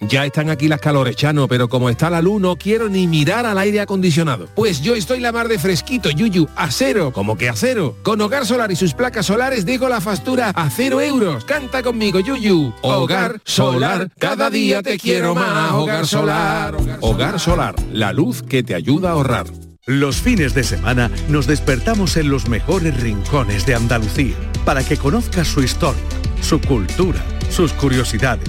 Ya 0.00 0.24
están 0.24 0.48
aquí 0.48 0.68
las 0.68 0.80
calores, 0.80 1.16
Chano, 1.16 1.48
pero 1.48 1.68
como 1.68 1.90
está 1.90 2.08
la 2.08 2.22
luz 2.22 2.40
no 2.40 2.54
quiero 2.54 2.88
ni 2.88 3.08
mirar 3.08 3.44
al 3.46 3.58
aire 3.58 3.80
acondicionado. 3.80 4.46
Pues 4.54 4.80
yo 4.80 4.94
estoy 4.94 5.18
la 5.18 5.32
mar 5.32 5.48
de 5.48 5.58
fresquito, 5.58 6.08
Yuyu, 6.10 6.46
a 6.54 6.70
cero, 6.70 7.10
como 7.12 7.36
que 7.36 7.48
a 7.48 7.56
cero. 7.56 7.96
Con 8.04 8.20
Hogar 8.20 8.46
Solar 8.46 8.70
y 8.70 8.76
sus 8.76 8.94
placas 8.94 9.26
solares 9.26 9.66
digo 9.66 9.88
la 9.88 10.00
factura 10.00 10.50
a 10.50 10.70
cero 10.70 11.00
euros. 11.00 11.44
Canta 11.44 11.82
conmigo, 11.82 12.20
Yuyu. 12.20 12.72
Hogar 12.82 13.40
Solar, 13.44 14.08
cada 14.18 14.50
día 14.50 14.82
te 14.82 14.98
quiero 14.98 15.34
más. 15.34 15.72
Hogar 15.72 16.06
Solar. 16.06 16.76
Hogar 17.00 17.40
Solar, 17.40 17.74
la 17.92 18.12
luz 18.12 18.42
que 18.42 18.62
te 18.62 18.76
ayuda 18.76 19.08
a 19.08 19.12
ahorrar. 19.12 19.46
Los 19.84 20.18
fines 20.18 20.54
de 20.54 20.62
semana 20.62 21.10
nos 21.28 21.48
despertamos 21.48 22.16
en 22.16 22.28
los 22.28 22.48
mejores 22.48 23.00
rincones 23.00 23.66
de 23.66 23.74
Andalucía 23.74 24.36
para 24.64 24.84
que 24.84 24.96
conozcas 24.96 25.48
su 25.48 25.60
historia, 25.60 26.02
su 26.40 26.60
cultura, 26.60 27.20
sus 27.50 27.72
curiosidades 27.72 28.48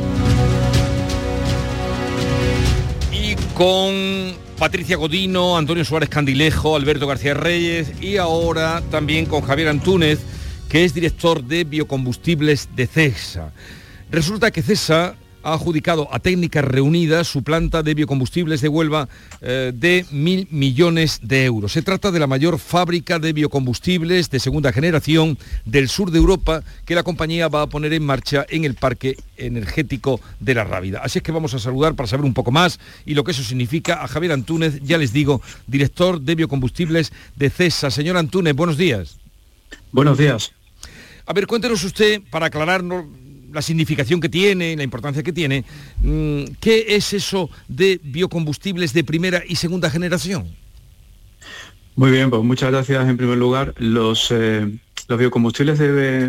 Con 3.55 4.33
Patricia 4.57 4.97
Godino, 4.97 5.57
Antonio 5.57 5.85
Suárez 5.85 6.09
Candilejo, 6.09 6.75
Alberto 6.75 7.07
García 7.07 7.33
Reyes 7.33 7.91
y 8.01 8.17
ahora 8.17 8.81
también 8.91 9.25
con 9.25 9.41
Javier 9.41 9.69
Antúnez, 9.69 10.19
que 10.69 10.85
es 10.85 10.93
director 10.93 11.43
de 11.43 11.63
biocombustibles 11.63 12.69
de 12.75 12.87
CESA. 12.87 13.51
Resulta 14.11 14.51
que 14.51 14.61
CESA 14.61 15.15
ha 15.43 15.53
adjudicado 15.53 16.07
a 16.11 16.19
Técnicas 16.19 16.63
Reunidas 16.65 17.27
su 17.27 17.43
planta 17.43 17.83
de 17.83 17.93
biocombustibles 17.93 18.61
de 18.61 18.67
Huelva 18.67 19.07
eh, 19.41 19.71
de 19.73 20.05
mil 20.11 20.47
millones 20.51 21.19
de 21.23 21.45
euros. 21.45 21.71
Se 21.71 21.81
trata 21.81 22.11
de 22.11 22.19
la 22.19 22.27
mayor 22.27 22.59
fábrica 22.59 23.19
de 23.19 23.33
biocombustibles 23.33 24.29
de 24.29 24.39
segunda 24.39 24.71
generación 24.71 25.37
del 25.65 25.89
sur 25.89 26.11
de 26.11 26.19
Europa 26.19 26.63
que 26.85 26.95
la 26.95 27.03
compañía 27.03 27.47
va 27.47 27.63
a 27.63 27.67
poner 27.67 27.93
en 27.93 28.05
marcha 28.05 28.45
en 28.49 28.65
el 28.65 28.75
parque 28.75 29.17
energético 29.37 30.21
de 30.39 30.53
la 30.53 30.63
Rábida. 30.63 31.01
Así 31.03 31.19
es 31.19 31.23
que 31.23 31.31
vamos 31.31 31.53
a 31.53 31.59
saludar 31.59 31.95
para 31.95 32.07
saber 32.07 32.25
un 32.25 32.33
poco 32.33 32.51
más 32.51 32.79
y 33.05 33.13
lo 33.13 33.23
que 33.23 33.31
eso 33.31 33.43
significa 33.43 34.03
a 34.03 34.07
Javier 34.07 34.31
Antúnez, 34.31 34.79
ya 34.83 34.97
les 34.97 35.13
digo, 35.13 35.41
director 35.67 36.21
de 36.21 36.35
biocombustibles 36.35 37.11
de 37.35 37.49
CESA. 37.49 37.91
Señor 37.91 38.17
Antúnez, 38.17 38.55
buenos 38.55 38.77
días. 38.77 39.17
Buenos 39.91 40.17
días. 40.17 40.51
A 41.25 41.33
ver, 41.33 41.47
cuéntenos 41.47 41.83
usted, 41.83 42.21
para 42.29 42.47
aclararnos 42.47 43.05
la 43.53 43.61
significación 43.61 44.19
que 44.19 44.29
tiene, 44.29 44.75
la 44.75 44.83
importancia 44.83 45.23
que 45.23 45.33
tiene, 45.33 45.63
mm, 46.01 46.43
¿qué 46.59 46.85
es 46.89 47.13
eso 47.13 47.49
de 47.67 47.99
biocombustibles 48.03 48.93
de 48.93 49.03
primera 49.03 49.43
y 49.47 49.55
segunda 49.55 49.89
generación? 49.89 50.61
Muy 51.95 52.11
bien, 52.11 52.29
pues 52.29 52.41
muchas 52.41 52.71
gracias 52.71 53.07
en 53.07 53.17
primer 53.17 53.37
lugar. 53.37 53.73
Los, 53.77 54.31
eh, 54.31 54.65
los 55.09 55.19
biocombustibles 55.19 55.77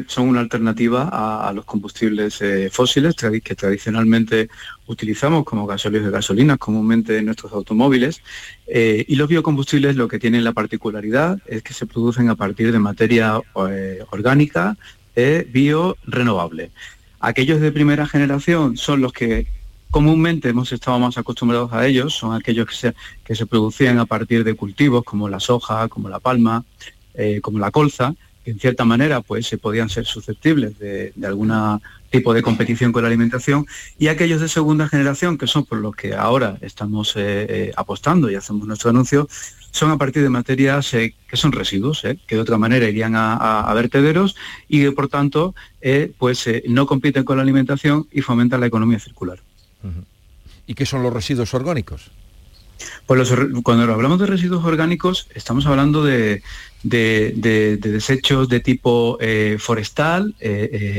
son 0.09 0.29
una 0.29 0.41
alternativa 0.41 1.09
a, 1.49 1.53
los 1.53 1.65
combustibles 1.65 2.43
eh, 2.43 2.69
fósiles 2.71 3.15
que 3.15 3.55
tradicionalmente 3.55 4.49
utilizamos 4.89 5.45
como 5.45 5.67
gasóleos 5.67 6.05
de 6.05 6.11
gasolina 6.11 6.59
comúnmente 6.59 7.17
en 7.17 7.27
nuestros 7.27 7.53
automóviles. 7.53 8.23
Eh, 8.67 9.05
y 9.07 9.15
los 9.15 9.29
biocombustibles 9.29 9.95
lo 9.95 10.09
que 10.09 10.19
tienen 10.19 10.43
la 10.43 10.53
particularidad 10.53 11.39
es 11.47 11.63
que 11.63 11.75
se 11.75 11.87
producen 11.87 12.29
a 12.29 12.35
partir 12.35 12.73
de 12.73 12.81
materia 12.81 13.41
orgánica 14.11 14.77
biorenovable. 15.15 16.73
Aquellos 17.25 17.61
de 17.61 17.71
primera 17.71 18.05
generación 18.05 18.77
son 18.77 19.01
los 19.01 19.13
que 19.13 19.47
comúnmente 19.93 20.49
hemos 20.49 20.73
estado 20.73 20.99
más 20.99 21.17
acostumbrados 21.19 21.73
a 21.73 21.87
ellos, 21.87 22.15
son 22.15 22.35
aquellos 22.35 22.67
que 23.25 23.35
se, 23.37 23.47
producían 23.47 24.01
a 24.01 24.07
partir 24.07 24.43
de 24.43 24.55
cultivos 24.55 25.05
como 25.05 25.29
la 25.29 25.39
soja, 25.39 25.87
como 25.87 26.09
la 26.09 26.19
palma, 26.19 26.65
eh, 27.15 27.41
como 27.41 27.61
la 27.61 27.71
colza, 27.71 28.17
en 28.45 28.59
cierta 28.59 28.85
manera 28.85 29.21
pues 29.21 29.47
se 29.47 29.59
podían 29.59 29.89
ser 29.89 30.05
susceptibles 30.05 30.79
de, 30.79 31.13
algún 31.25 31.53
tipo 32.11 32.35
de 32.35 32.43
competición 32.43 32.93
con 32.93 33.03
la 33.03 33.09
alimentación, 33.09 33.67
y 33.99 34.09
aquellos 34.09 34.41
de 34.41 34.49
segunda 34.49 34.89
generación, 34.89 35.39
que 35.39 35.47
son 35.47 35.65
por 35.65 35.79
los 35.79 35.97
que 35.97 36.15
ahora 36.15 36.59
estamos 36.61 37.17
eh, 37.17 37.47
eh, 37.49 37.73
apostando 37.77 38.31
y 38.31 38.35
hacemos 38.35 38.67
nuestro 38.67 38.91
anuncio, 38.91 39.29
son 39.71 39.91
a 39.91 39.97
partir 39.97 40.23
de 40.23 40.29
materias 40.29 40.93
eh, 40.93 41.15
que 41.27 41.37
son 41.37 41.53
residuos, 41.53 42.03
que 42.03 42.35
de 42.35 42.41
otra 42.41 42.59
manera 42.59 42.87
irían 42.87 43.15
a, 43.17 43.73
vertederos 43.75 44.37
y 44.69 44.83
que 44.83 44.93
por 44.93 45.09
tanto 45.09 45.55
pues, 46.19 46.47
no 46.69 46.87
compiten 46.87 47.25
con 47.25 47.39
la 47.39 47.43
alimentación 47.43 48.07
y 48.13 48.21
fomentan 48.21 48.61
la 48.61 48.67
economía 48.67 48.99
circular. 48.99 49.41
¿Y 50.67 50.75
qué 50.75 50.85
son 50.85 51.03
los 51.03 51.13
residuos 51.13 51.55
orgánicos? 51.55 52.11
Pues 53.07 53.33
cuando 53.63 53.93
hablamos 53.93 54.19
de 54.19 54.27
residuos 54.27 54.65
orgánicos 54.65 55.29
estamos 55.35 55.67
hablando 55.67 56.05
de, 56.05 56.43
desechos 56.83 58.49
de 58.49 58.61
tipo 58.61 59.19
forestal, 59.59 60.35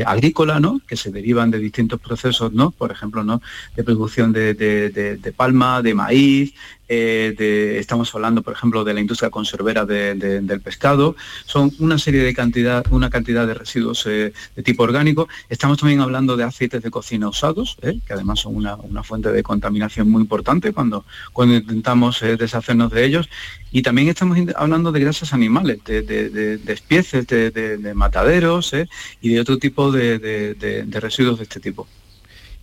agrícola, 0.06 0.60
¿no? 0.60 0.82
que 0.88 0.96
se 0.96 1.12
derivan 1.12 1.52
de 1.52 1.60
distintos 1.60 2.00
procesos, 2.00 2.54
¿no? 2.54 2.72
por 2.72 2.92
ejemplo, 2.92 3.24
¿no? 3.24 3.42
de 3.76 3.84
producción 3.84 4.32
de, 4.32 5.34
palma, 5.36 5.82
de 5.82 5.94
maíz, 5.94 6.54
eh, 6.94 7.78
estamos 7.80 8.14
hablando, 8.14 8.42
por 8.42 8.54
ejemplo, 8.54 8.84
de 8.84 8.94
la 8.94 9.00
industria 9.00 9.30
conservera 9.30 9.86
del 9.86 10.62
pescado, 10.62 11.16
son 11.46 11.72
una 11.80 11.98
serie 11.98 12.24
de 12.24 12.34
cantidad, 12.34 12.86
una 12.92 13.10
cantidad 13.10 13.48
de 13.48 13.54
residuos 13.54 14.06
eh, 14.06 14.34
de 14.56 14.64
tipo 14.64 14.84
orgánico. 14.84 15.28
Estamos 15.50 15.78
también 15.80 16.02
hablando 16.02 16.38
de 16.38 16.44
aceites 16.44 16.82
de 16.84 16.92
cocina 16.92 17.28
usados, 17.28 17.78
eh, 17.82 18.00
que 18.06 18.14
además 18.14 18.40
son 18.42 18.56
una, 18.56 19.04
fuente 19.04 19.32
de 19.32 19.44
contaminación 19.44 20.10
muy 20.10 20.22
importante 20.22 20.72
cuando, 20.72 21.06
cuando 21.34 21.56
intentamos 21.56 22.22
deshacernos 22.22 22.92
de 22.92 23.06
ellos. 23.06 23.30
Y 23.72 23.82
también 23.82 24.08
estamos 24.10 24.38
hablando 24.56 24.92
de 24.92 25.00
grasas 25.00 25.34
animales, 25.34 25.84
de, 25.84 26.60
espieces, 26.68 27.28
de, 27.28 27.94
mataderos 27.96 28.74
y 29.22 29.30
de 29.30 29.40
otro 29.40 29.58
tipo 29.58 29.92
de 29.92 30.90
residuos 31.02 31.40
de 31.40 31.44
este 31.44 31.60
tipo. 31.60 31.88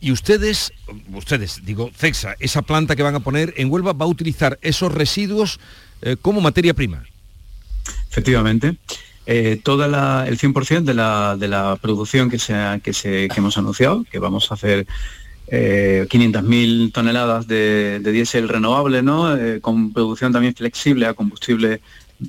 Y 0.01 0.13
ustedes, 0.13 0.73
ustedes, 1.13 1.61
digo, 1.65 1.91
CEXA, 1.95 2.35
esa 2.41 2.63
planta 2.63 2.97
que 2.97 3.03
van 3.03 3.15
a 3.15 3.21
poner 3.21 3.53
en 3.57 3.71
Huelva 3.71 3.93
va 3.93 4.07
a 4.07 4.09
utilizar 4.09 4.59
esos 4.63 4.93
residuos 4.93 5.61
eh, 6.01 6.17
como 6.21 6.41
materia 6.41 6.73
prima. 6.73 7.05
Efectivamente. 8.11 8.77
Eh, 9.27 9.61
toda 9.63 10.27
el 10.27 10.39
100% 10.39 10.83
de 10.83 10.95
la, 10.95 11.37
de 11.39 11.49
la 11.49 11.77
producción 11.77 12.31
que, 12.31 12.39
se, 12.39 12.81
que 12.83 13.35
hemos 13.37 13.59
anunciado, 13.59 14.05
que 14.11 14.19
vamos 14.19 14.51
a 14.51 14.55
hacer 14.55 14.87
eh, 15.47 16.07
500.000 16.09 16.93
toneladas 16.93 17.47
de, 17.47 18.01
diésel 18.01 18.49
renovable, 18.49 19.03
¿no? 19.03 19.37
Eh, 19.37 19.61
con 19.61 19.93
producción 19.93 20.33
también 20.33 20.55
flexible 20.55 21.07
a 21.07 21.15
combustible 21.15 21.81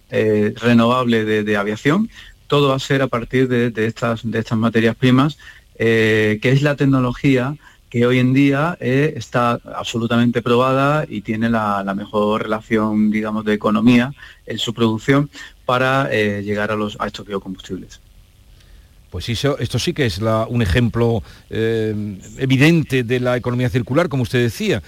renovable 0.09 1.25
de, 1.25 1.57
aviación. 1.57 2.09
Todo 2.47 2.69
va 2.69 2.75
a 2.75 2.79
ser 2.79 3.01
a 3.01 3.07
partir 3.07 3.47
de, 3.47 3.85
estas, 3.85 4.21
de 4.23 4.39
estas 4.39 4.57
materias 4.57 4.95
primas 4.95 5.37
eh, 5.75 6.39
que 6.41 6.51
es 6.51 6.61
la 6.61 6.75
tecnología 6.75 7.55
que 7.89 8.05
hoy 8.05 8.19
en 8.19 8.33
día 8.33 8.77
eh, 8.79 9.13
está 9.17 9.59
absolutamente 9.75 10.41
probada 10.41 11.05
y 11.07 11.21
tiene 11.21 11.49
la, 11.49 11.83
mejor 11.95 12.43
relación, 12.43 13.11
digamos, 13.11 13.43
de 13.43 13.53
economía 13.53 14.13
en 14.45 14.57
su 14.57 14.73
producción 14.73 15.29
para 15.65 16.07
eh, 16.11 16.41
llegar 16.43 16.71
a, 16.71 17.07
estos 17.07 17.25
biocombustibles. 17.25 17.99
Pues 19.09 19.27
eso, 19.27 19.57
esto 19.59 19.77
sí 19.77 19.91
que 19.91 20.05
es 20.05 20.21
un 20.47 20.61
ejemplo 20.61 21.21
evidente 21.49 23.03
de 23.03 23.19
la 23.19 23.35
economía 23.35 23.69
circular, 23.69 24.07
como 24.07 24.23
usted 24.23 24.41
decía, 24.41 24.81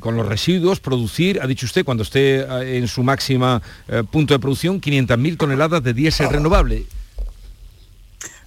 con 0.00 0.16
los 0.16 0.26
residuos, 0.26 0.80
producir, 0.80 1.40
ha 1.40 1.46
dicho 1.46 1.66
usted, 1.66 1.84
cuando 1.84 2.02
esté 2.02 2.40
en 2.76 2.88
su 2.88 3.04
máxima 3.04 3.62
punto 4.10 4.34
de 4.34 4.40
producción, 4.40 4.80
500.000 4.80 5.36
toneladas 5.36 5.84
de 5.84 5.94
diésel 5.94 6.30
renovable. 6.30 6.84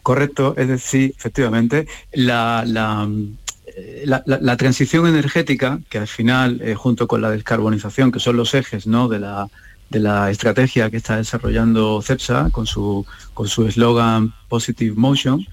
Correcto, 0.03 0.53
es 0.57 0.67
decir, 0.67 1.15
efectivamente, 1.17 1.87
la, 2.11 2.65
la, 2.65 4.57
transición 4.57 5.07
energética, 5.07 5.79
que 5.89 5.97
al 5.97 6.07
final, 6.07 6.61
eh, 6.61 6.75
junto 6.75 7.07
con 7.07 7.21
la 7.21 7.31
descarbonización, 7.31 8.11
que 8.11 8.19
son 8.19 8.35
los 8.35 8.53
ejes 8.53 8.85
¿no? 8.85 9.07
de, 9.07 9.19
la, 9.19 9.47
de 9.89 9.99
la 10.01 10.29
estrategia 10.29 10.89
que 10.89 10.97
está 10.97 11.15
desarrollando 11.15 12.01
CEPSA 12.01 12.49
con 12.51 12.67
su 12.67 13.05
con 13.33 13.47
su 13.47 13.65
eslogan 13.65 14.33
Positive 14.49 14.93
Motion, 14.97 15.45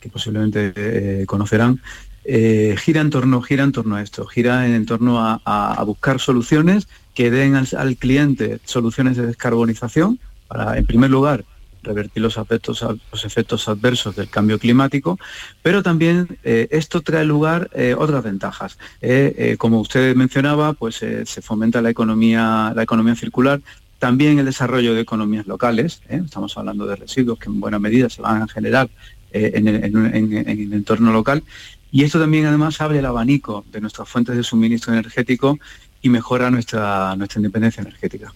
que 0.00 0.08
posiblemente 0.08 0.72
eh, 0.74 1.26
conocerán, 1.26 1.82
eh, 2.24 2.76
gira, 2.78 3.02
en 3.02 3.10
torno, 3.10 3.42
gira 3.42 3.64
en 3.64 3.72
torno 3.72 3.96
a 3.96 4.02
esto, 4.02 4.24
gira 4.26 4.66
en, 4.66 4.86
torno 4.86 5.18
a, 5.20 5.82
buscar 5.84 6.20
soluciones 6.20 6.88
que 7.14 7.30
den 7.30 7.54
al, 7.54 7.68
al 7.76 7.96
cliente 7.96 8.60
soluciones 8.64 9.18
de 9.18 9.26
descarbonización, 9.26 10.18
para, 10.48 10.78
en 10.78 10.86
primer 10.86 11.10
lugar, 11.10 11.44
revertir 11.82 12.22
los 12.22 12.36
efectos, 12.36 13.68
adversos 13.68 14.16
del 14.16 14.28
cambio 14.28 14.58
climático, 14.58 15.18
pero 15.62 15.82
también 15.82 16.38
eh, 16.44 16.68
esto 16.70 17.00
trae 17.00 17.24
lugar 17.24 17.70
eh, 17.74 17.94
otras 17.96 18.22
ventajas. 18.22 18.78
Eh, 19.00 19.56
como 19.58 19.80
usted 19.80 20.14
mencionaba, 20.14 20.72
pues 20.72 20.96
se 20.96 21.42
fomenta 21.42 21.82
la 21.82 21.90
economía, 21.90 22.72
la 22.74 22.82
economía 22.82 23.14
circular, 23.14 23.60
también 23.98 24.38
el 24.38 24.46
desarrollo 24.46 24.94
de 24.94 25.00
economías 25.00 25.46
locales, 25.46 26.00
estamos 26.08 26.56
hablando 26.56 26.86
de 26.86 26.96
residuos 26.96 27.38
que 27.38 27.46
en 27.46 27.60
buena 27.60 27.78
medida 27.78 28.08
se 28.08 28.22
van 28.22 28.42
a 28.42 28.48
generar 28.48 28.88
en 29.32 29.68
el, 29.68 30.72
entorno 30.72 31.12
local, 31.12 31.44
y 31.92 32.04
esto 32.04 32.18
también 32.18 32.46
además 32.46 32.80
abre 32.80 33.00
el 33.00 33.06
abanico 33.06 33.64
de 33.70 33.80
nuestras 33.80 34.08
fuentes 34.08 34.36
de 34.36 34.42
suministro 34.42 34.92
energético 34.92 35.58
y 36.00 36.08
mejora 36.08 36.50
nuestra, 36.50 37.14
nuestra 37.16 37.40
independencia 37.40 37.82
energética. 37.82 38.32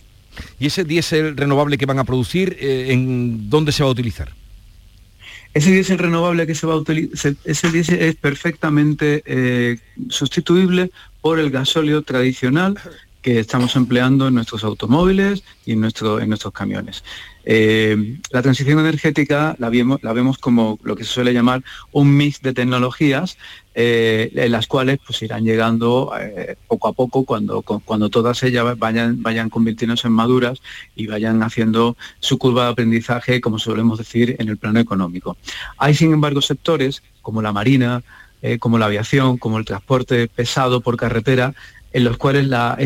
¿Y 0.59 0.66
ese 0.66 0.85
diésel 0.85 1.37
renovable 1.37 1.79
que 1.79 1.87
van 1.87 1.99
a 1.99 2.05
producir, 2.05 2.57
eh, 2.61 2.92
en 2.92 3.51
dónde 3.51 3.73
se 3.73 3.83
va 3.83 3.88
a 3.88 3.92
utilizar? 3.92 4.33
Ese 5.53 5.70
diésel 5.70 5.99
renovable 5.99 6.47
que 6.47 6.55
se 6.55 6.66
va 6.66 6.75
a 6.75 6.77
utilizar, 6.77 7.35
ese 7.44 7.70
diésel 7.70 8.03
es 8.03 8.16
perfectamente 8.16 9.23
eh, 9.25 9.79
sustituible 10.09 10.90
por 11.20 11.38
el 11.38 11.51
gasóleo 11.51 12.03
tradicional 12.03 12.77
que 13.25 13.41
estamos 13.41 13.75
empleando 13.75 14.29
en 14.29 14.35
nuestros 14.35 14.65
automóviles 14.65 15.43
y 15.65 15.73
en, 15.73 15.81
nuestro, 15.81 16.21
en 16.21 16.29
nuestros 16.29 16.53
camiones. 16.53 17.03
Eh, 17.47 18.19
la 18.31 18.43
transición 18.43 18.79
energética 18.79 19.57
la 19.59 19.71
vemos, 19.71 20.03
la 20.03 20.13
vemos 20.13 20.37
como 20.37 20.79
lo 20.83 20.95
que 20.95 21.05
se 21.05 21.13
suele 21.13 21.33
llamar 21.33 21.63
un 21.91 22.15
mix 22.15 22.43
de 22.43 22.53
tecnologías 22.53 23.39
eh, 23.75 24.31
en 24.35 24.53
las 24.53 24.67
cuales 24.67 24.99
pues 25.07 25.23
irán 25.23 25.43
llegando 25.43 26.13
eh, 26.21 26.57
poco 26.69 26.89
a 26.89 26.93
poco 26.93 27.25
cuando, 27.25 27.63
cuando 27.63 28.11
todas 28.11 28.43
ellas 28.43 28.79
vayan, 28.79 29.23
vayan 29.23 29.49
convirtiéndose 29.49 30.09
en 30.09 30.13
maduras 30.13 30.61
y 30.95 31.07
vayan 31.07 31.43
haciendo 31.43 31.97
su 32.21 32.37
curva 32.37 32.65
de 32.65 32.73
aprendizaje, 32.73 33.41
como 33.41 33.59
solemos 33.59 33.97
decir, 33.97 34.37
en 34.39 34.51
el 34.51 34.59
plano 34.59 34.81
económico. 34.81 35.39
Hay, 35.79 35.95
sin 35.95 36.13
embargo, 36.13 36.43
sectores 36.43 37.03
como 37.23 37.41
la 37.41 37.53
marina, 37.55 38.03
como 38.59 38.77
la 38.77 38.85
aviación, 38.85 39.39
como 39.39 39.57
el 39.57 39.65
transporte 39.65 40.29
pesado 40.29 40.83
por 40.83 40.99
carretera, 40.99 41.55
en 41.94 42.04
los 42.04 42.18
cuales 42.18 42.46
la, 42.48 42.76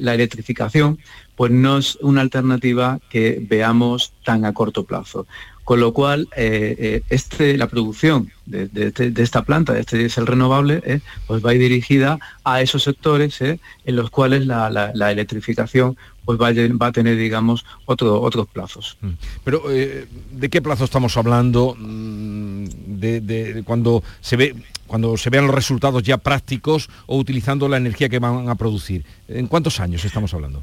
la 0.00 0.14
electrificación 0.14 0.98
pues 1.36 1.52
no 1.52 1.78
es 1.78 1.96
una 2.02 2.22
alternativa 2.22 2.98
que 3.08 3.38
veamos 3.40 4.12
tan 4.24 4.44
a 4.44 4.52
corto 4.52 4.84
plazo. 4.84 5.26
Con 5.64 5.80
lo 5.80 5.92
cual, 5.92 6.28
eh, 6.36 6.76
eh, 6.78 7.02
este, 7.08 7.58
la 7.58 7.66
producción 7.66 8.30
este, 8.50 9.10
de, 9.10 9.22
esta 9.22 9.42
planta, 9.42 9.72
de 9.72 9.80
este 9.80 9.98
diésel 9.98 10.26
renovable, 10.26 10.80
eh, 10.86 11.00
pues 11.26 11.44
va 11.44 11.50
dirigida 11.50 12.18
a 12.44 12.60
esos 12.60 12.84
sectores 12.84 13.40
en 13.40 13.58
los 13.84 14.10
cuales 14.10 14.46
la, 14.46 15.10
electrificación 15.10 15.96
pues 16.26 16.38
va 16.38 16.48
a, 16.86 16.92
tener, 16.92 17.16
digamos, 17.16 17.64
otros 17.86 18.46
plazos. 18.52 18.98
Mm. 19.00 19.10
Pero, 19.44 19.62
¿de 19.68 20.48
qué 20.50 20.60
plazo 20.60 20.84
estamos 20.84 21.16
hablando? 21.16 21.74
Mm, 21.78 22.66
de, 22.98 23.62
cuando 23.64 24.02
se 24.20 24.36
ve 24.36 24.54
cuando 24.86 25.16
se 25.16 25.30
vean 25.30 25.46
los 25.46 25.54
resultados 25.54 26.02
ya 26.02 26.18
prácticos 26.18 26.88
o 27.06 27.18
utilizando 27.18 27.68
la 27.68 27.76
energía 27.76 28.08
que 28.08 28.20
van 28.20 28.48
a 28.48 28.54
producir. 28.54 29.04
¿En 29.26 29.48
cuántos 29.48 29.80
años 29.80 30.04
estamos 30.04 30.32
hablando? 30.32 30.62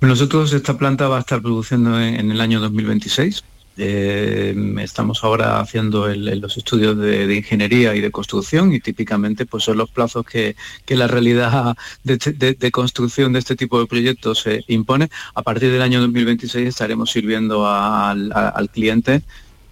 Nosotros 0.00 0.52
esta 0.52 0.76
planta 0.76 1.08
va 1.08 1.18
a 1.18 1.20
estar 1.20 1.40
produciendo 1.40 2.00
en, 2.00 2.30
el 2.30 2.40
año 2.40 2.60
2026. 2.60 3.44
Eh, 3.78 4.54
estamos 4.80 5.22
ahora 5.22 5.60
haciendo 5.60 6.08
los 6.08 6.56
estudios 6.56 6.96
de, 6.96 7.34
ingeniería 7.34 7.94
y 7.94 8.00
de 8.00 8.10
construcción 8.10 8.72
y 8.72 8.80
típicamente 8.80 9.44
pues 9.44 9.64
son 9.64 9.76
los 9.76 9.90
plazos 9.90 10.24
que, 10.24 10.56
la 10.88 11.06
realidad 11.06 11.76
de, 12.02 12.70
construcción 12.70 13.32
de 13.32 13.40
este 13.40 13.56
tipo 13.56 13.78
de 13.78 13.86
proyectos 13.86 14.40
se 14.40 14.64
impone. 14.68 15.10
A 15.34 15.42
partir 15.42 15.70
del 15.70 15.82
año 15.82 16.00
2026 16.00 16.68
estaremos 16.68 17.10
sirviendo 17.10 17.68
al, 17.68 18.70
cliente 18.72 19.22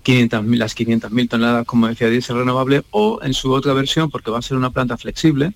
500, 0.02 0.44
las 0.58 0.76
500.000 0.76 1.28
toneladas, 1.30 1.66
como 1.66 1.88
decía, 1.88 2.10
diésel 2.10 2.36
renovable 2.36 2.82
o 2.90 3.20
en 3.22 3.32
su 3.32 3.52
otra 3.52 3.72
versión, 3.72 4.10
porque 4.10 4.30
va 4.30 4.38
a 4.38 4.42
ser 4.42 4.58
una 4.58 4.70
planta 4.70 4.98
flexible, 4.98 5.54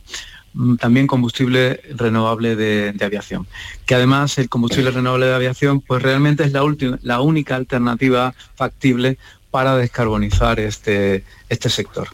también 0.78 1.06
combustible 1.06 1.80
renovable 1.94 2.56
de, 2.56 2.94
aviación. 3.04 3.46
Que 3.86 3.94
además 3.94 4.38
el 4.38 4.48
combustible 4.48 4.90
renovable 4.90 5.26
de 5.26 5.34
aviación 5.34 5.80
pues 5.80 6.02
realmente 6.02 6.44
es 6.44 6.52
la, 6.52 6.62
última, 6.62 6.98
la 7.02 7.20
única 7.20 7.56
alternativa 7.56 8.34
factible 8.54 9.18
para 9.50 9.76
descarbonizar 9.76 10.60
este, 10.60 11.24
este 11.48 11.70
sector. 11.70 12.08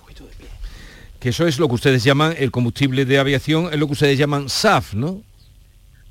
Que 1.21 1.31
eso 1.31 1.47
es 1.47 1.59
lo 1.59 1.69
que 1.69 1.75
ustedes 1.75 2.05
llaman 2.05 2.35
el 2.39 2.51
combustible 2.51 3.07
de 3.07 3.19
aviación, 3.19 3.71
es 3.73 3.79
lo 3.79 3.87
que 3.87 3.95
ustedes 3.95 4.19
llaman 4.19 4.51
SAF, 4.51 4.93
¿no? 4.93 5.23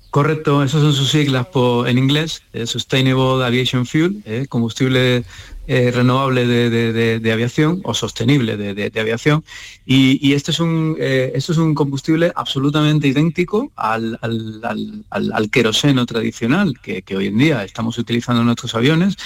Correcto, 0.09 0.63
esas 0.63 0.81
son 0.81 0.93
sus 0.93 1.09
siglas 1.09 1.47
en 1.87 1.97
inglés, 1.97 2.43
eh, 2.53 2.67
Sustainable 2.67 3.43
Aviation 3.43 3.85
Fuel, 3.87 4.21
eh, 4.25 4.45
combustible 4.47 5.23
eh, 5.67 5.91
renovable 5.91 6.45
de, 6.45 7.31
aviación 7.31 7.81
o 7.83 7.93
sostenible 7.93 8.57
de, 8.57 8.99
aviación. 8.99 9.43
Y, 9.85 10.33
este, 10.33 10.51
es 10.51 10.59
un, 10.59 10.97
esto 10.99 11.51
es 11.51 11.57
un 11.57 11.73
combustible 11.73 12.31
absolutamente 12.35 13.07
idéntico 13.07 13.71
al, 13.75 14.19
al, 14.21 15.49
queroseno 15.49 16.05
tradicional 16.05 16.79
que, 16.81 17.01
que, 17.01 17.15
hoy 17.15 17.27
en 17.27 17.37
día 17.37 17.63
estamos 17.63 17.97
utilizando 17.97 18.41
en 18.41 18.47
nuestros 18.47 18.75
aviones. 18.75 19.17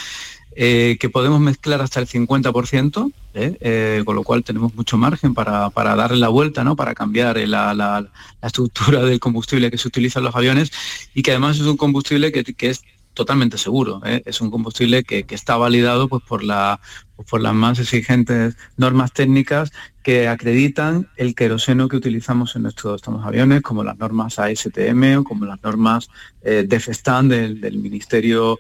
Eh, 0.60 0.98
que 1.00 1.12
podemos 1.12 1.40
mezclar 1.40 1.84
hasta 1.84 2.00
el 2.00 2.08
50%, 2.08 3.12
¿eh? 3.36 3.58
Eh, 3.62 4.02
con 4.04 4.16
lo 4.16 4.24
cual 4.24 4.44
tenemos 4.44 4.74
mucho 4.74 4.98
margen 4.98 5.36
para, 5.36 5.70
darle 5.76 6.18
la 6.18 6.30
vuelta, 6.30 6.64
¿no? 6.64 6.76
para 6.76 6.96
cambiar 6.96 7.38
la, 7.48 8.10
estructura 8.42 9.04
del 9.04 9.20
combustible 9.20 9.70
que 9.70 9.78
se 9.78 9.88
utiliza 9.88 10.18
en 10.18 10.26
los 10.26 10.36
aviones 10.36 10.72
y 11.14 11.22
que 11.22 11.30
además 11.30 11.58
es 11.58 11.68
un 11.68 11.78
combustible 11.78 12.32
que, 12.32 12.70
es 12.70 12.82
totalmente 13.18 13.58
seguro. 13.58 14.02
Es 14.06 14.40
un 14.40 14.50
combustible 14.50 15.04
que, 15.04 15.26
está 15.30 15.58
validado 15.58 16.08
pues, 16.08 16.24
por, 16.24 16.44
la, 16.44 16.80
por 17.30 17.42
las 17.42 17.54
más 17.54 17.80
exigentes 17.80 18.56
normas 18.78 19.12
técnicas 19.12 19.72
que 20.04 20.30
acreditan 20.30 21.10
el 21.18 21.36
queroseno 21.36 21.90
que 21.90 21.98
utilizamos 21.98 22.56
en 22.56 22.62
nuestros 22.62 23.02
aviones, 23.08 23.62
como 23.62 23.84
las 23.84 23.98
normas 23.98 24.40
ASTM 24.40 25.18
o 25.20 25.24
como 25.24 25.46
las 25.46 25.62
normas 25.62 26.10
de 26.42 26.80
FESTAN 26.80 27.28
del, 27.28 27.60
del 27.60 27.78
Ministerio 27.78 28.60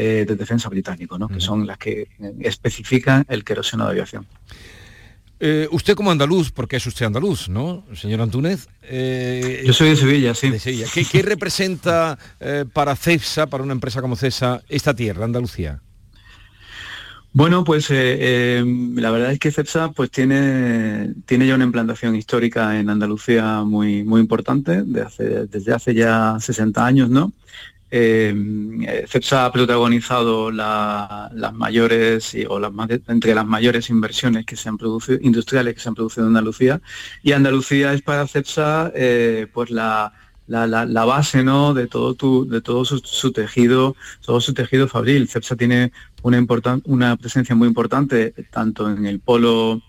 eh, 0.00 0.24
de 0.28 0.36
defensa 0.36 0.68
británico, 0.68 1.18
¿no? 1.18 1.26
que 1.26 1.40
son 1.40 1.66
las 1.66 1.76
que 1.76 2.06
especifican 2.38 3.26
el 3.28 3.42
queroseno 3.42 3.84
de 3.84 3.90
aviación. 3.90 4.28
Eh, 5.40 5.68
usted 5.70 5.94
como 5.94 6.10
andaluz, 6.10 6.50
porque 6.50 6.76
es 6.76 6.86
usted 6.86 7.06
andaluz, 7.06 7.48
¿no, 7.48 7.84
señor 7.94 8.20
Antúnez? 8.20 8.68
Eh, 8.82 9.62
Yo 9.64 9.72
soy 9.72 9.90
de 9.90 9.96
Sevilla, 9.96 10.34
sí. 10.34 10.50
De 10.50 10.58
Sevilla. 10.58 10.86
¿Qué, 10.92 11.22
representa 11.22 12.18
para 12.72 12.96
CEPSA, 12.96 13.46
para 13.46 13.62
una 13.62 13.72
empresa 13.72 14.00
como 14.00 14.16
CEPSA, 14.16 14.62
esta 14.68 14.94
tierra, 14.94 15.24
Andalucía? 15.24 15.80
Bueno, 17.32 17.62
pues 17.62 17.90
la 17.90 19.10
verdad 19.10 19.32
es 19.32 19.38
que 19.38 19.52
CEPSA 19.52 19.92
pues, 19.92 20.10
tiene, 20.10 21.14
tiene 21.26 21.46
ya 21.46 21.54
una 21.54 21.64
implantación 21.64 22.16
histórica 22.16 22.80
en 22.80 22.90
Andalucía 22.90 23.62
muy, 23.62 24.02
muy 24.02 24.20
importante, 24.20 24.82
desde 24.82 25.72
hace 25.72 25.94
ya 25.94 26.36
60 26.40 26.84
años, 26.84 27.10
¿no? 27.10 27.32
Eh, 27.90 29.06
CEPSA 29.08 29.46
ha 29.46 29.52
protagonizado 29.52 30.50
las 30.50 31.54
mayores 31.54 32.36
o 32.48 32.58
las 32.58 32.72
entre 33.08 33.34
las 33.34 33.46
mayores 33.46 33.88
inversiones 33.88 34.44
que 34.44 34.56
se 34.56 34.68
han 34.68 34.76
producido 34.76 35.18
industriales 35.22 35.72
que 35.72 35.80
se 35.80 35.88
han 35.88 35.94
producido 35.94 36.24
en 36.24 36.36
Andalucía 36.36 36.82
y 37.22 37.32
Andalucía 37.32 37.94
es 37.94 38.02
para 38.02 38.26
CEPSA 38.26 38.92
eh, 38.94 39.46
pues 39.54 39.70
la, 39.70 40.12
base 40.46 41.42
¿no? 41.42 41.72
de 41.72 41.86
todo 41.86 42.14
tu, 42.14 42.46
de 42.46 42.60
todo 42.60 42.84
su, 42.84 43.32
tejido 43.32 43.96
todo 44.20 44.42
su 44.42 44.52
tejido 44.52 44.86
fabril 44.86 45.26
CEPSA 45.26 45.56
tiene 45.56 45.92
una 46.22 46.44
una 46.84 47.16
presencia 47.16 47.54
muy 47.54 47.68
importante 47.68 48.34
tanto 48.50 48.90
en 48.90 49.06
el 49.06 49.20
polo 49.20 49.80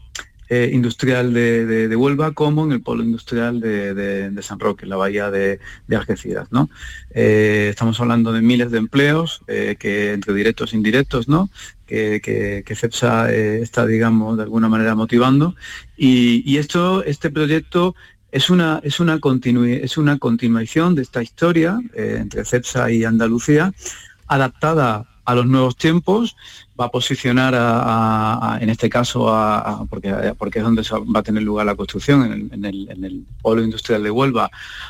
eh, 0.52 0.72
industrial 0.74 1.32
de, 1.32 1.96
Huelva 1.96 2.32
como 2.32 2.66
en 2.66 2.72
el 2.72 2.82
polo 2.82 3.04
industrial 3.04 3.60
de, 3.60 4.40
San 4.42 4.60
Roque, 4.60 4.86
en 4.86 4.90
la 4.90 4.96
bahía 4.96 5.30
de, 5.30 5.60
Algeciras. 5.96 6.52
¿no? 6.52 6.72
Eh, 7.12 7.68
estamos 7.70 8.00
hablando 8.00 8.34
de 8.34 8.42
miles 8.42 8.72
de 8.72 8.80
empleos, 8.80 9.44
eh, 9.48 9.76
que 9.78 10.14
entre 10.14 10.34
directos 10.34 10.74
e 10.74 10.78
indirectos, 10.78 11.28
¿no? 11.28 11.52
que, 11.86 12.20
que, 12.66 12.76
CEPSA 12.76 13.32
está, 13.32 13.86
digamos, 13.86 14.38
de 14.38 14.44
alguna 14.44 14.70
manera 14.70 14.96
motivando. 14.96 15.56
Y, 15.96 16.58
esto, 16.58 17.04
este 17.04 17.30
proyecto 17.30 17.94
es 18.32 18.50
una, 18.50 18.80
es, 18.84 19.00
una 19.00 19.20
es 19.84 19.98
una 19.98 20.18
continuación 20.18 20.96
de 20.96 21.04
esta 21.04 21.22
historia 21.22 21.80
entre 21.94 22.44
CEPSA 22.44 22.92
y 22.92 23.04
Andalucía, 23.04 23.72
adaptada 24.28 25.06
a 25.26 25.36
los 25.36 25.46
nuevos 25.46 25.76
tiempos 25.76 26.36
va 26.80 26.86
a 26.86 26.92
posicionar 26.92 28.62
en 28.62 28.70
este 28.70 28.90
caso 28.90 29.28
porque, 29.90 30.34
porque 30.38 30.60
es 30.60 30.66
donde 30.66 30.84
va 30.84 31.20
a 31.20 31.24
tener 31.24 31.44
lugar 31.44 31.66
la 31.66 31.76
construcción 31.76 32.50
en 32.52 32.66
el, 32.66 33.26
polo 33.42 33.64
industrial 33.64 34.04
de 34.04 34.12
Huelva 34.12 34.50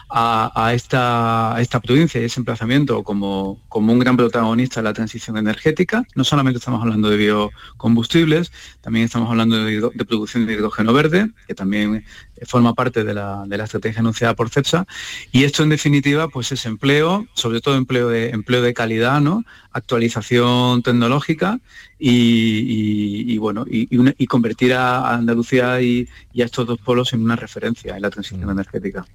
a, 0.09 0.71
esta, 0.73 1.55
esta 1.59 1.79
provincia 1.79 2.21
y 2.21 2.25
ese 2.25 2.39
emplazamiento 2.39 3.03
como, 3.03 3.59
como 3.69 3.93
un 3.93 3.99
gran 3.99 4.17
protagonista 4.17 4.79
de 4.81 4.83
la 4.83 4.93
transición 4.93 5.37
energética. 5.37 6.03
No 6.15 6.23
solamente 6.23 6.59
estamos 6.59 6.81
hablando 6.81 7.09
de 7.09 7.17
biocombustibles 7.17 8.51
también 8.81 9.05
estamos 9.05 9.29
hablando 9.29 9.63
de, 9.63 10.05
producción 10.05 10.45
de 10.45 10.53
hidrógeno 10.53 10.93
verde 10.93 11.29
que 11.47 11.55
también 11.55 12.05
forma 12.43 12.73
parte 12.73 13.03
de 13.03 13.13
la, 13.13 13.45
estrategia 13.63 13.99
anunciada 13.99 14.35
por 14.35 14.49
CEPSA. 14.49 14.87
Y 15.31 15.43
esto 15.43 15.63
en 15.63 15.69
definitiva 15.69 16.27
pues 16.27 16.51
es 16.51 16.65
empleo 16.65 17.27
sobre 17.33 17.61
todo 17.61 17.75
empleo 17.75 18.09
de 18.09 18.29
empleo 18.29 18.61
de 18.61 18.73
calidad 18.73 19.19
no 19.21 19.43
actualización 19.71 20.81
tecnológica 20.81 21.59
y, 22.01 23.37
bueno, 23.37 23.65
y, 23.69 24.25
convertir 24.27 24.73
a 24.73 25.13
Andalucía 25.15 25.81
y, 25.81 26.07
a 26.39 26.45
estos 26.45 26.65
dos 26.65 26.79
polos 26.79 27.11
en 27.11 27.21
una 27.21 27.35
referencia 27.35 27.95
en 27.97 28.01
la 28.01 28.09
transición 28.09 28.47
mm. 28.47 28.51
energética. 28.51 29.05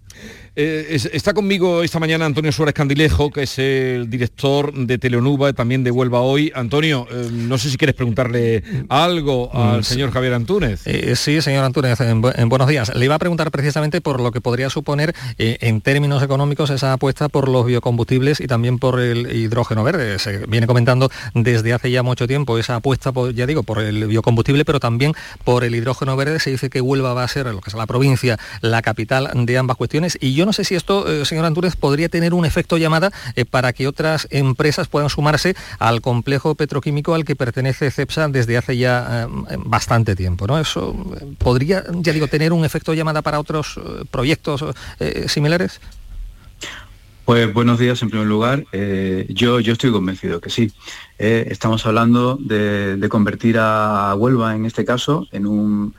Eh, 0.55 0.99
está 1.13 1.33
conmigo 1.33 1.83
esta 1.83 1.99
mañana 1.99 2.27
Antonio 2.27 2.53
Suárez 2.53 2.75
Candilejo, 2.75 3.31
que 3.31 3.45
es 3.45 3.59
el 3.59 4.11
director 4.11 4.75
de 4.75 4.99
Teleonuba, 4.99 5.55
también 5.55 5.83
de 5.83 5.91
Huelva 5.91 6.21
Hoy. 6.21 6.53
Antonio, 6.55 7.07
eh, 7.11 7.31
no 7.33 7.57
sé 7.57 7.71
si 7.71 7.79
quieres 7.79 7.97
preguntarle 7.97 8.63
algo 8.91 9.51
al 9.55 9.81
mm, 9.81 9.85
señor 9.85 10.11
Javier 10.11 10.35
Antúnez. 10.35 10.83
Eh, 10.87 11.17
sí, 11.17 11.41
señor 11.41 11.65
Antúnez, 11.65 11.99
en, 12.01 12.21
buenos 12.21 12.69
días. 12.69 12.95
Le 12.95 13.07
iba 13.07 13.15
a 13.15 13.19
preguntar 13.19 13.51
precisamente 13.51 14.03
por 14.03 14.21
lo 14.21 14.31
que 14.31 14.43
podría 14.43 14.69
suponer 14.69 15.15
en 15.39 15.81
términos 15.81 16.23
económicos 16.23 16.69
esa 16.69 16.93
apuesta 16.93 17.31
por 17.31 17.49
los 17.49 17.65
biocombustibles 17.65 18.41
y 18.41 18.47
también 18.47 18.79
por 18.79 19.01
el 19.01 19.35
hidrógeno 19.35 19.83
verde. 19.83 20.19
Se 20.19 20.47
viene 20.47 20.67
comentando 20.67 21.11
desde 21.35 21.73
hace 21.73 21.91
ya 21.91 22.03
mucho 22.03 22.27
tiempo 22.27 22.54
esa 22.59 22.77
apuesta, 22.77 23.13
por, 23.13 23.35
ya 23.35 23.47
digo, 23.47 23.63
por 23.63 23.81
el 23.81 24.07
biocombustible, 24.07 24.65
pero 24.65 24.81
también 24.81 25.13
por 25.45 25.65
el 25.65 25.75
hidrógeno 25.75 26.17
verde. 26.17 26.41
Se 26.41 26.51
dice 26.51 26.71
que 26.71 26.81
Huelva 26.81 27.15
va 27.15 27.25
a 27.25 27.29
ser, 27.29 27.47
lo 27.47 27.61
que 27.61 27.71
es 27.71 27.75
la 27.75 27.87
provincia, 27.87 28.39
la 28.61 28.83
capital 28.83 29.31
de 29.35 29.59
ambas 29.59 29.77
cuestiones. 29.77 30.19
Y 30.21 30.35
yo 30.35 30.47
no 30.47 30.53
sé 30.53 30.65
si 30.65 30.75
esto, 30.75 31.09
eh, 31.11 31.25
señor 31.25 31.45
Antúnez, 31.45 31.77
podría 31.77 32.09
tener 32.09 32.35
un 32.35 32.45
efecto 32.45 32.77
llamada 32.77 33.11
eh, 33.37 33.45
para 33.45 33.73
que 33.73 33.87
otras 33.87 34.27
empresas 34.31 34.89
puedan 34.89 35.11
sumarse 35.11 35.55
al 35.79 36.01
complejo 36.01 36.55
petroquímico 36.55 37.15
al 37.15 37.25
que 37.25 37.37
pertenece 37.37 37.91
CEPSA 37.91 38.29
desde 38.29 38.57
hace 38.57 38.77
ya 38.77 39.29
eh, 39.51 39.57
bastante 39.59 40.17
tiempo. 40.17 40.47
¿no? 40.47 40.59
Eso 40.59 40.95
podría, 41.39 41.85
ya 41.93 42.13
digo, 42.13 42.29
tener 42.29 42.53
un 42.53 42.65
efecto 42.65 42.95
llamada 42.95 43.23
para 43.23 43.41
otros 43.41 43.79
proyectos 44.11 44.65
similares. 45.27 45.81
Pues 47.25 47.55
buenos 47.55 47.79
días 47.79 48.03
en 48.03 48.11
primer 48.11 48.27
lugar. 48.27 48.67
Eh, 48.73 49.27
yo, 49.31 49.59
yo 49.59 49.73
estoy 49.73 49.91
convencido 49.91 50.43
que 50.43 50.51
sí. 50.51 50.71
Eh, 51.19 51.47
estamos 51.51 51.87
hablando 51.87 52.37
de, 52.39 53.07
convertir 53.09 53.57
a 53.59 54.15
Huelva, 54.15 54.55
en 54.55 54.67
este 54.67 54.85
caso, 54.85 55.27
en 55.33 55.47
un, 55.47 55.95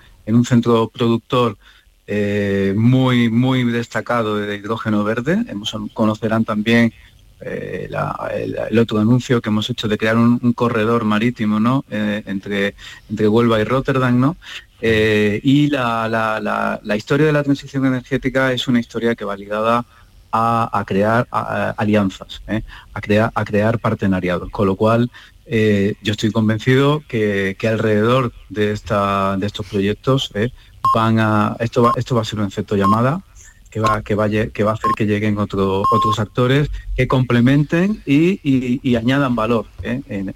centro 0.46 0.88
productor 0.90 1.58
eh, 2.06 2.76
muy, 2.78 3.32
muy 3.32 3.64
destacado 3.64 4.38
de 4.38 4.56
hidrógeno 4.56 5.04
verde. 5.04 5.44
Hemos, 5.48 5.76
conocerán 5.96 6.46
también 6.46 6.94
el, 7.42 8.78
otro 8.78 9.00
anuncio 9.00 9.42
que 9.42 9.50
hemos 9.50 9.68
hecho 9.72 9.88
de 9.88 9.98
crear 9.98 10.18
un, 10.18 10.54
corredor 10.54 11.06
marítimo 11.06 11.60
¿no? 11.60 11.86
entre, 11.90 12.76
entre 13.10 13.28
Huelva 13.28 13.60
y 13.60 13.64
Rotterdam. 13.64 14.20
¿no? 14.20 14.38
y 14.80 15.70
la, 15.72 16.80
la 16.84 16.96
historia 16.96 17.26
de 17.26 17.34
la 17.34 17.42
transición 17.42 17.88
energética 17.88 18.54
es 18.54 18.68
una 18.68 18.80
historia 18.80 19.16
que 19.16 19.26
va 19.26 19.36
ligada 19.36 19.88
a, 20.36 20.84
crear 20.86 21.28
alianzas, 21.32 22.42
¿eh? 22.48 22.62
a, 22.94 23.02
crear, 23.02 23.32
a 23.34 23.46
crear 23.46 23.80
partenariados. 23.80 24.50
Con 24.52 24.68
lo 24.68 24.76
cual, 24.76 25.10
eh, 25.46 25.96
yo 26.02 26.14
estoy 26.14 26.32
convencido 26.32 27.04
que, 27.08 27.56
alrededor 27.64 28.34
de, 28.50 28.72
esta, 28.72 29.38
de 29.38 29.46
estos 29.48 29.66
proyectos 29.68 30.32
¿eh? 30.34 30.52
van 30.94 31.20
a, 31.20 31.56
esto, 31.60 31.84
va, 31.84 31.94
esto 31.96 32.16
va 32.16 32.22
a 32.22 32.26
ser 32.26 32.40
un 32.40 32.48
efecto 32.48 32.76
llamada 32.76 33.22
que 33.70 33.80
va, 33.80 34.02
que, 34.02 34.16
vaya, 34.16 34.48
que 34.48 34.64
va 34.64 34.72
a 34.72 34.74
hacer 34.76 34.92
que 34.96 35.06
lleguen 35.06 35.38
otros 35.38 36.20
actores 36.20 36.70
que 36.96 37.08
complementen 37.08 38.02
y, 38.06 38.96
añadan 38.96 39.36
valor 39.36 39.66
en, 39.84 40.32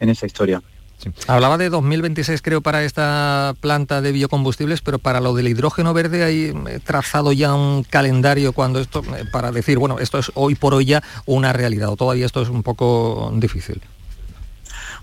en 0.00 0.08
esa 0.08 0.26
historia. 0.26 0.62
Hablaba 1.26 1.58
de 1.58 1.70
2026 1.70 2.42
creo 2.42 2.60
para 2.60 2.84
esta 2.84 3.54
planta 3.60 4.00
de 4.00 4.12
biocombustibles, 4.12 4.80
pero 4.80 4.98
para 4.98 5.20
lo 5.20 5.34
del 5.34 5.48
hidrógeno 5.48 5.94
verde 5.94 6.24
hay 6.24 6.52
eh, 6.68 6.80
trazado 6.84 7.32
ya 7.32 7.54
un 7.54 7.84
calendario 7.84 8.52
cuando 8.52 8.80
esto, 8.80 9.02
eh, 9.16 9.24
para 9.30 9.52
decir, 9.52 9.78
bueno, 9.78 9.98
esto 9.98 10.18
es 10.18 10.30
hoy 10.34 10.54
por 10.54 10.74
hoy 10.74 10.86
ya 10.86 11.02
una 11.26 11.52
realidad, 11.52 11.90
o 11.90 11.96
todavía 11.96 12.26
esto 12.26 12.42
es 12.42 12.48
un 12.48 12.62
poco 12.62 13.32
difícil. 13.34 13.80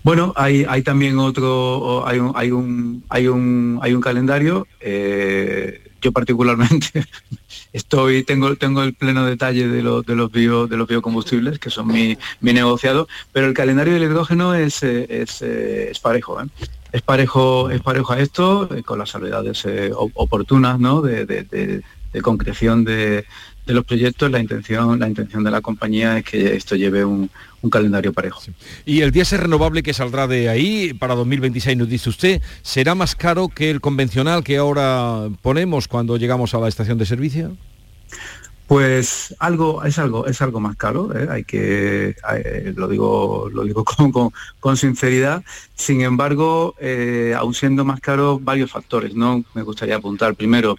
Bueno, 0.04 0.32
hay, 0.36 0.64
también 0.82 1.18
otro, 1.18 2.06
hay 2.06 2.18
un, 2.18 2.32
hay 2.34 2.52
un, 2.52 3.04
hay 3.08 3.28
un, 3.28 3.78
hay 3.82 3.94
un 3.94 4.00
calendario. 4.00 4.66
Eh, 4.80 5.87
yo 6.00 6.12
particularmente 6.12 7.04
estoy, 7.72 8.24
tengo, 8.24 8.54
tengo 8.56 8.82
el 8.82 8.94
pleno 8.94 9.24
detalle 9.24 9.68
de, 9.68 9.82
de 9.82 10.14
los 10.14 10.32
bio, 10.32 10.66
de 10.66 10.76
los 10.76 10.88
biocombustibles, 10.88 11.58
que 11.58 11.70
son 11.70 11.88
mi, 11.88 12.16
mi 12.40 12.52
negociado, 12.52 13.08
pero 13.32 13.46
el 13.46 13.54
calendario 13.54 13.94
del 13.94 14.04
hidrógeno 14.04 14.54
es, 14.54 14.82
eh, 14.82 15.06
es, 15.08 15.42
eh, 15.42 15.90
es 15.90 15.98
parejo. 15.98 16.38
Es 16.90 17.02
parejo, 17.02 17.70
es 17.70 17.82
parejo 17.82 18.14
a 18.14 18.20
esto, 18.20 18.68
con 18.86 18.98
las 18.98 19.10
salvedades 19.10 19.66
oportunas 19.94 20.80
¿no? 20.80 21.02
de, 21.02 21.26
de, 21.26 21.82
concreción 22.22 22.84
de, 22.84 23.26
de 23.68 23.74
los 23.74 23.84
proyectos, 23.84 24.30
la 24.30 24.40
intención, 24.40 24.98
la 24.98 25.06
intención 25.06 25.44
de 25.44 25.50
la 25.50 25.60
compañía 25.60 26.18
es 26.18 26.24
que 26.24 26.56
esto 26.56 26.74
lleve 26.74 27.04
un, 27.04 27.30
calendario 27.70 28.12
parejo. 28.14 28.40
Y 28.86 29.02
el 29.02 29.10
diésel 29.10 29.40
renovable 29.40 29.82
que 29.82 29.92
saldrá 29.92 30.26
de 30.26 30.48
ahí 30.48 30.94
para 30.94 31.14
2026, 31.14 31.76
nos 31.76 31.88
dice 31.88 32.08
usted, 32.08 32.42
¿será 32.62 32.94
más 32.94 33.14
caro 33.14 33.48
que 33.48 33.70
el 33.70 33.80
convencional 33.80 34.42
que 34.42 34.56
ahora 34.56 35.28
ponemos 35.42 35.86
cuando 35.86 36.16
llegamos 36.16 36.54
a 36.54 36.60
la 36.60 36.68
estación 36.68 36.96
de 36.96 37.04
servicio? 37.04 37.56
Pues 38.68 39.34
algo 39.38 39.84
es 39.84 39.98
algo 39.98 40.26
es 40.26 40.40
algo 40.40 40.60
más 40.60 40.76
caro, 40.76 41.10
¿eh? 41.18 41.26
hay 41.30 41.44
que 41.44 42.14
eh, 42.34 42.72
lo 42.76 42.86
digo 42.86 43.48
lo 43.52 43.64
digo 43.64 43.84
con, 44.12 44.12
con, 44.60 44.76
sinceridad. 44.76 45.42
Sin 45.74 46.02
embargo, 46.02 46.74
eh, 46.78 47.34
aún 47.36 47.54
siendo 47.54 47.84
más 47.84 48.00
caro, 48.00 48.38
varios 48.38 48.70
factores, 48.70 49.14
no 49.14 49.42
me 49.54 49.62
gustaría 49.62 49.96
apuntar. 49.96 50.34
Primero, 50.36 50.76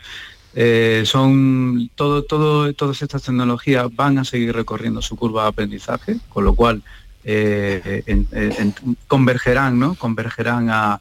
eh, 0.56 1.04
son 1.06 1.90
todo, 1.96 2.24
todo, 2.24 2.74
todas 2.74 3.02
estas 3.02 3.24
tecnologías 3.24 3.88
van 3.96 4.18
a 4.18 4.26
seguir 4.26 4.54
recorriendo 4.54 5.02
su 5.02 5.16
curva 5.16 5.44
de 5.44 5.50
aprendizaje, 5.50 6.18
con 6.30 6.44
lo 6.44 6.56
cual 6.56 6.82
eh, 7.24 8.04
convergerán, 9.08 9.78
¿no? 9.78 9.96
convergerán 9.96 10.70
a, 10.72 11.00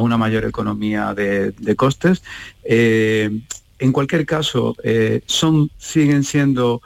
una 0.00 0.16
mayor 0.16 0.44
economía 0.44 1.14
de, 1.14 1.74
costes. 1.76 2.22
Eh, 2.62 3.40
en 3.80 3.92
cualquier 3.92 4.26
caso, 4.26 4.76
son, 5.26 5.70
siguen 5.78 6.22
siendo 6.24 6.80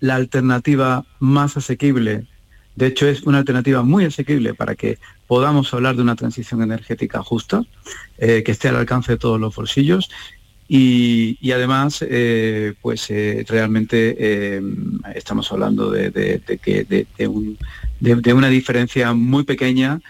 la 0.00 0.16
alternativa 0.16 1.04
más 1.18 1.56
asequible. 1.56 2.26
De 2.76 2.86
hecho, 2.86 3.08
es 3.08 3.22
una 3.22 3.38
alternativa 3.38 3.82
muy 3.82 4.04
asequible 4.04 4.54
para 4.54 4.74
que 4.74 4.98
podamos 5.26 5.72
hablar 5.74 5.96
de 5.96 6.02
una 6.02 6.14
transición 6.14 6.62
energética 6.62 7.22
justa, 7.22 7.64
que 8.18 8.44
esté 8.46 8.68
al 8.68 8.76
alcance 8.76 9.12
de 9.12 9.18
todos 9.18 9.40
los 9.40 9.54
bolsillos 9.54 10.10
y, 10.70 11.50
además, 11.50 12.04
eh, 12.06 12.74
pues 12.82 13.08
eh, 13.08 13.42
realmente 13.48 14.16
eh, 14.18 14.62
estamos 15.14 15.50
hablando 15.50 15.90
de, 15.90 16.42
que, 16.62 16.84
de, 16.84 18.34
una 18.34 18.48
diferencia 18.48 19.14
muy 19.14 19.44
pequeña 19.44 20.00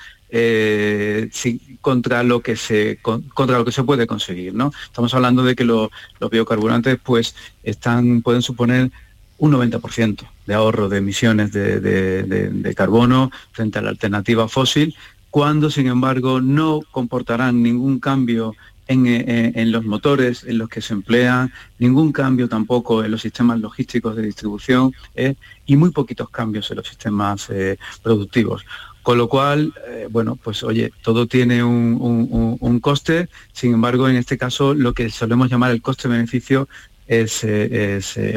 contra 1.80 2.22
lo 2.22 2.42
que 2.42 2.56
se 2.56 2.98
contra 3.00 3.56
lo 3.56 3.64
que 3.64 3.72
se 3.72 3.82
puede 3.82 4.06
conseguir 4.06 4.52
no 4.52 4.72
estamos 4.84 5.14
hablando 5.14 5.42
de 5.42 5.56
que 5.56 5.64
los 5.64 5.88
biocarburantes 6.30 6.98
pues 7.02 7.34
están 7.62 8.20
pueden 8.20 8.42
suponer 8.42 8.90
un 9.38 9.52
90% 9.52 10.28
de 10.46 10.54
ahorro 10.54 10.90
de 10.90 10.98
emisiones 10.98 11.52
de, 11.52 12.74
carbono 12.76 13.30
frente 13.52 13.78
a 13.78 13.82
la 13.82 13.88
alternativa 13.88 14.48
fósil 14.48 14.94
cuando 15.30 15.70
sin 15.70 15.86
embargo 15.86 16.42
no 16.42 16.80
comportarán 16.90 17.62
ningún 17.62 17.98
cambio 17.98 18.54
eh, 18.90 19.52
en, 19.54 19.70
los 19.70 19.84
motores 19.84 20.44
en 20.44 20.56
los 20.56 20.70
que 20.70 20.80
se 20.80 20.94
emplean, 20.94 21.52
ningún 21.78 22.10
cambio 22.10 22.48
tampoco 22.48 23.04
en 23.04 23.10
los 23.10 23.20
sistemas 23.20 23.60
logísticos 23.60 24.16
de 24.16 24.22
distribución 24.22 24.94
eh, 25.14 25.34
y 25.66 25.76
muy 25.76 25.90
poquitos 25.90 26.30
cambios 26.30 26.70
en 26.70 26.78
los 26.78 26.88
sistemas 26.88 27.50
eh, 27.50 27.76
productivos. 28.02 28.64
Con 29.02 29.18
lo 29.18 29.28
cual, 29.28 29.72
bueno, 30.10 30.36
pues 30.36 30.62
oye, 30.62 30.92
todo 31.00 31.26
tiene 31.26 31.64
un, 31.64 32.80
coste, 32.82 33.30
sin 33.52 33.72
embargo, 33.72 34.06
en 34.06 34.16
este 34.16 34.36
caso 34.36 34.74
lo 34.74 34.92
que 34.92 35.08
solemos 35.08 35.48
llamar 35.48 35.70
el 35.70 35.80
coste-beneficio 35.80 36.68
es, 37.06 37.46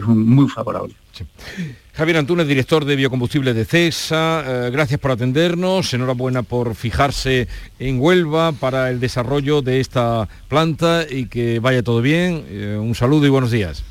muy 0.05 0.47
favorable. 0.47 0.95
Javier 1.93 2.17
Antunes, 2.17 2.47
director 2.47 2.85
de 2.85 2.95
biocombustible 2.95 3.53
de 3.53 3.65
CESA, 3.65 4.43
eh, 4.45 4.69
gracias 4.71 4.99
por 4.99 5.11
atendernos, 5.11 5.93
enhorabuena 5.93 6.41
por 6.41 6.75
fijarse 6.75 7.47
en 7.79 7.99
Huelva 7.99 8.53
para 8.53 8.89
el 8.89 8.99
desarrollo 8.99 9.61
de 9.61 9.79
esta 9.79 10.27
planta 10.47 11.05
y 11.09 11.25
que 11.25 11.59
vaya 11.59 11.83
todo 11.83 12.01
bien. 12.01 12.45
Eh, 12.49 12.77
un 12.79 12.95
saludo 12.95 13.25
y 13.25 13.29
buenos 13.29 13.51
días. 13.51 13.83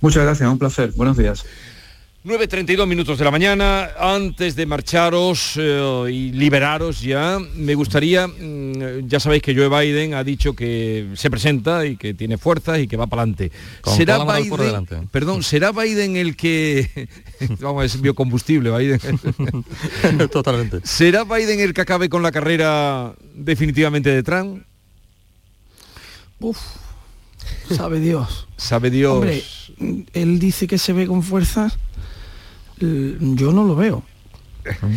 Muchas 0.00 0.22
gracias, 0.24 0.48
un 0.48 0.58
placer. 0.58 0.92
Buenos 0.96 1.16
días. 1.16 1.44
9.32 2.28 2.86
minutos 2.86 3.18
de 3.18 3.24
la 3.24 3.30
mañana, 3.30 3.88
antes 3.98 4.54
de 4.54 4.66
marcharos 4.66 5.54
eh, 5.56 6.10
y 6.10 6.30
liberaros 6.32 7.00
ya, 7.00 7.38
me 7.54 7.74
gustaría, 7.74 8.28
mm, 8.28 9.08
ya 9.08 9.18
sabéis 9.18 9.42
que 9.42 9.54
Joe 9.54 9.70
Biden 9.70 10.12
ha 10.12 10.22
dicho 10.22 10.52
que 10.52 11.08
se 11.14 11.30
presenta 11.30 11.86
y 11.86 11.96
que 11.96 12.12
tiene 12.12 12.36
fuerzas 12.36 12.80
y 12.80 12.86
que 12.86 12.98
va 12.98 13.06
para 13.06 13.22
adelante. 13.22 13.50
¿Será 13.96 14.18
Biden, 14.18 15.08
perdón, 15.10 15.42
¿será 15.42 15.72
Biden 15.72 16.18
el 16.18 16.36
que, 16.36 17.08
vamos, 17.60 17.86
es 17.86 17.98
biocombustible 17.98 18.76
Biden? 18.76 19.00
Totalmente. 20.30 20.80
¿Será 20.84 21.24
Biden 21.24 21.60
el 21.60 21.72
que 21.72 21.80
acabe 21.80 22.10
con 22.10 22.22
la 22.22 22.30
carrera 22.30 23.14
definitivamente 23.32 24.10
de 24.10 24.22
Trump? 24.22 24.64
Uf, 26.40 26.58
sabe 27.74 28.00
Dios. 28.00 28.48
Sabe 28.58 28.90
Dios. 28.90 29.14
Hombre, 29.14 29.42
él 30.12 30.38
dice 30.38 30.66
que 30.66 30.76
se 30.76 30.92
ve 30.92 31.06
con 31.06 31.22
fuerzas 31.22 31.78
yo 32.80 33.52
no 33.52 33.64
lo 33.64 33.76
veo. 33.76 34.02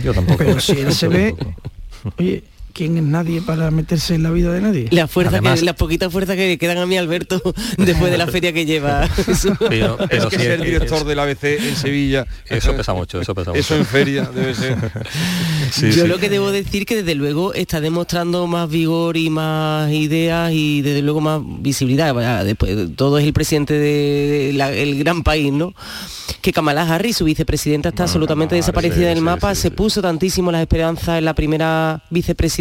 Yo 0.04 0.14
tampoco. 0.14 0.38
Pero 0.38 0.60
si 0.60 0.74
él 0.74 0.94
se 0.94 1.08
ve, 1.08 1.36
oye, 2.18 2.44
¿quién 2.74 2.98
es 2.98 3.04
nadie 3.04 3.42
para 3.42 3.72
meterse 3.72 4.16
en 4.16 4.24
la 4.24 4.32
vida 4.32 4.52
de 4.52 4.62
nadie? 4.62 4.88
La 4.92 5.08
fuerza 5.08 5.40
que, 5.40 5.62
las 5.62 5.76
poquitas 5.76 6.12
fuerzas 6.12 6.36
que 6.36 6.48
le 6.48 6.58
quedan 6.58 6.78
a 6.78 6.86
mí 6.86 6.98
Alberto 6.98 7.42
después 7.78 8.12
de 8.12 8.18
la 8.18 8.28
feria 8.28 8.54
que 8.54 8.66
lleva. 8.66 9.10
Pero, 9.70 9.98
es 10.10 10.26
que 10.28 10.38
ser 10.38 10.62
director 10.62 11.04
del 11.04 11.20
ABC 11.20 11.44
en 11.44 11.76
Sevilla. 11.76 12.26
Eso 12.46 12.76
pesa 12.76 12.94
mucho, 12.94 13.22
eso 13.22 13.36
pesa 13.36 13.52
mucho. 13.52 13.60
Eso 13.60 13.76
en 13.76 13.86
feria 13.86 14.30
debe 14.34 14.54
ser. 14.54 14.78
Yo 15.96 16.08
lo 16.08 16.20
que 16.20 16.30
debo 16.30 16.52
decir 16.52 16.86
que 16.86 16.96
desde 16.96 17.16
luego 17.16 17.54
está 17.54 17.82
demostrando 17.82 18.48
más 18.48 18.70
vigor 18.70 19.18
y 19.18 19.30
más 19.30 19.92
ideas 19.92 20.52
y 20.54 20.82
desde 20.82 21.02
luego 21.02 21.22
más 21.22 21.42
visibilidad. 21.44 22.46
Después, 22.46 22.96
todo 22.96 23.18
es 23.18 23.26
el 23.26 23.34
presidente 23.34 23.74
del 23.74 25.00
gran 25.04 25.24
país, 25.24 25.52
¿no? 25.52 25.74
Que 26.42 26.54
Kamala 26.54 26.84
Harris, 26.84 27.18
su 27.18 27.26
vicepresidenta, 27.26 27.90
está 27.90 28.04
absolutamente 28.04 28.56
desaparecida 28.56 29.10
del 29.10 29.22
mapa. 29.22 29.54
Se 29.56 29.72
puso 29.72 30.02
tantísimo 30.02 30.52
las 30.52 30.62
esperanzas 30.62 31.20
en 31.20 31.26
la 31.26 31.36
primera 31.36 32.04
vicepresidenta. 32.10 32.61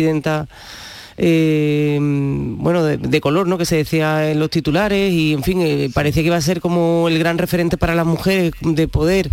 Eh, 1.23 1.99
bueno, 2.01 2.83
de, 2.83 3.21
color, 3.21 3.47
¿no? 3.47 3.59
Que 3.59 3.67
se 3.67 3.77
decía 3.77 4.31
en 4.31 4.41
los 4.41 4.49
titulares 4.49 5.13
y, 5.13 5.35
en 5.35 5.43
fin, 5.43 5.61
eh, 5.61 5.91
parecía 5.93 6.23
que 6.23 6.29
iba 6.29 6.37
a 6.37 6.41
ser 6.41 6.61
como 6.61 7.09
el 7.09 7.19
gran 7.19 7.37
referente 7.37 7.77
para 7.77 7.95
las 7.95 8.07
mujeres 8.07 8.53
de 8.61 8.89
poder. 8.89 9.31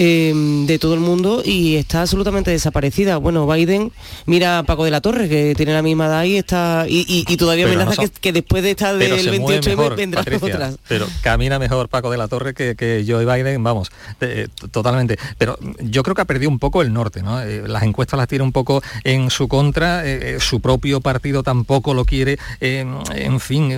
Em, 0.00 0.64
de 0.66 0.78
todo 0.78 0.94
el 0.94 1.00
mundo 1.00 1.42
y 1.44 1.74
está 1.74 2.02
absolutamente 2.02 2.52
desaparecida. 2.52 3.16
Bueno, 3.16 3.48
Biden 3.48 3.90
mira 4.26 4.60
a 4.60 4.62
Paco 4.62 4.84
de 4.84 4.92
la 4.92 5.00
Torre, 5.00 5.28
que 5.28 5.56
tiene 5.56 5.72
la 5.72 5.82
misma 5.82 6.06
edad 6.06 6.22
y 6.22 6.36
está 6.36 6.84
y, 6.88 7.36
todavía 7.36 7.66
amenaza 7.66 8.04
que, 8.20 8.32
después 8.32 8.62
de 8.62 8.70
estar 8.70 8.96
del 8.96 9.28
28 9.28 9.70
mejor, 9.70 9.96
vendrá 9.96 10.20
otras. 10.40 10.76
Pero 10.86 11.08
camina 11.20 11.58
mejor 11.58 11.88
Paco 11.88 12.12
de 12.12 12.16
la 12.16 12.28
Torre 12.28 12.54
que, 12.54 12.76
que 12.76 13.04
Joe 13.08 13.24
Biden, 13.24 13.60
vamos, 13.64 13.90
eh, 14.20 14.46
totalmente. 14.70 15.18
Pero 15.36 15.58
yo 15.80 16.04
creo 16.04 16.14
que 16.14 16.22
ha 16.22 16.26
perdido 16.26 16.48
un 16.48 16.60
poco 16.60 16.80
el 16.80 16.92
norte, 16.92 17.24
¿no? 17.24 17.42
Eh, 17.42 17.66
las 17.66 17.82
encuestas 17.82 18.18
las 18.18 18.28
tiene 18.28 18.44
un 18.44 18.52
poco 18.52 18.80
en 19.02 19.30
su 19.30 19.48
contra, 19.48 20.06
eh, 20.06 20.38
su 20.38 20.60
propio 20.60 21.00
partido 21.00 21.42
tampoco 21.42 21.92
lo 21.92 22.04
quiere, 22.04 22.38
en 22.60 23.40
fin, 23.40 23.72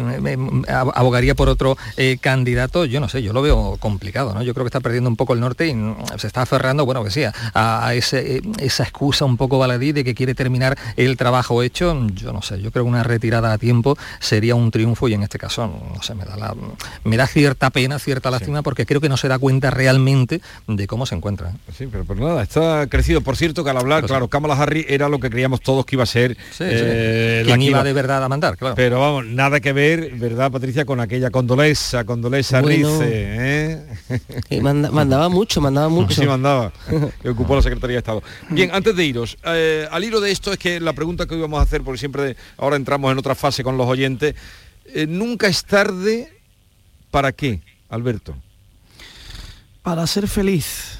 abogaría 0.69 1.35
por 1.35 1.49
otro 1.49 1.79
candidato, 2.21 2.85
yo 2.85 3.01
no 3.01 3.09
sé, 3.09 3.23
yo 3.23 3.33
lo 3.33 3.41
veo 3.41 3.79
complicado, 3.81 4.35
¿no? 4.35 4.43
Yo 4.43 4.53
creo 4.53 4.67
que 4.67 4.69
está 4.69 4.81
perdiendo 4.81 5.09
un 5.09 5.17
poco 5.17 5.33
el 5.33 5.41
norte 5.41 5.67
y 5.67 5.75
se 6.19 6.27
está 6.27 6.43
aferrando, 6.43 6.85
bueno, 6.85 7.05
que 7.05 7.11
sea, 7.11 7.33
a, 7.55 7.95
ese, 7.95 8.43
esa 8.59 8.83
excusa 8.83 9.25
un 9.25 9.37
poco 9.37 9.59
baladí 9.59 9.93
de 9.93 10.05
que 10.05 10.15
quiere 10.15 10.35
terminar 10.35 10.79
el 10.97 11.17
trabajo 11.17 11.63
hecho. 11.63 12.07
Yo 12.15 12.33
no 12.33 12.43
sé, 12.43 12.61
yo 12.61 12.71
creo 12.71 12.85
que 12.85 12.91
una 12.91 13.03
retirada 13.03 13.53
a 13.53 13.59
tiempo 13.59 13.97
sería 14.21 14.55
un 14.55 14.71
triunfo 14.71 15.09
y 15.09 15.15
en 15.15 15.23
este 15.23 15.39
caso, 15.39 15.67
no 15.67 16.03
sé, 16.03 16.15
me 16.15 16.25
da, 16.25 16.37
la, 16.37 16.55
me 17.05 17.17
da 17.17 17.27
cierta 17.27 17.71
pena, 17.71 17.99
cierta 17.99 18.31
lástima, 18.31 18.63
porque 18.63 18.87
creo 18.87 19.01
que 19.01 19.09
no 19.09 19.17
se 19.17 19.29
da 19.29 19.39
cuenta 19.39 19.71
realmente 19.71 20.41
de 20.67 20.87
cómo 20.87 21.07
se 21.07 21.15
encuentra. 21.15 21.53
Sí, 21.77 21.89
pero 21.91 22.05
por 22.05 22.19
nada, 22.19 22.43
está 22.43 22.87
crecido. 22.89 23.21
Por 23.21 23.37
cierto, 23.37 23.65
que 23.65 23.71
al 23.71 23.77
hablar, 23.77 24.05
claro, 24.05 24.29
Kamala 24.29 24.55
Harris 24.55 24.87
era 24.89 25.09
lo 25.09 25.19
que 25.19 25.31
creíamos 25.31 25.61
todos 25.61 25.85
que 25.85 25.97
iba 25.97 26.05
a 26.05 26.07
ser. 26.07 26.37
Eh, 26.61 27.43
¿Quién 27.45 27.63
iba 27.63 27.83
de 27.83 27.93
verdad 27.93 28.25
a 28.25 28.29
mandar? 28.29 28.57
Claro. 28.57 28.75
Pero 28.75 29.01
vamos, 29.01 29.27
nada 29.27 29.61
que 29.61 29.73
ver, 29.73 30.13
¿verdad, 30.15 30.51
Patricia, 30.51 30.85
con 30.85 31.01
aquella 31.01 31.31
condolesa, 31.31 32.05
condolesa 32.05 32.61
Rice? 32.61 32.99
¿eh? 33.03 33.81
mandaba 34.61 35.29
mucho, 35.29 35.61
mandaba 35.61 35.89
mucho. 35.91 36.21
Sí, 36.21 36.27
mandaba, 36.27 36.73
que 37.23 37.29
ocupó 37.31 37.57
la 37.57 37.63
Secretaría 37.63 37.95
de 37.95 37.99
Estado. 37.99 38.23
Bien, 38.49 38.71
antes 38.73 38.95
de 38.95 39.05
iros, 39.05 39.37
eh, 39.45 39.87
al 39.91 40.05
hilo 40.05 40.21
de 40.21 40.31
esto 40.31 40.53
es 40.53 40.59
que 40.59 40.81
la 40.81 40.93
pregunta 40.93 41.27
que 41.27 41.35
hoy 41.35 41.41
vamos 41.41 41.61
a 41.61 41.63
hacer, 41.63 41.83
porque 41.83 41.99
siempre 41.99 42.37
ahora 42.57 42.77
entramos 42.77 43.13
en 43.13 43.19
otra 43.19 43.35
fase 43.35 43.63
con 43.63 43.77
los 43.77 43.87
oyentes, 43.87 44.35
eh, 44.87 45.07
nunca 45.07 45.49
es 45.49 45.65
tarde 45.65 46.33
para 47.11 47.33
qué, 47.33 47.61
Alberto. 47.89 48.35
Para 49.83 50.07
ser 50.07 50.29
feliz. 50.29 50.99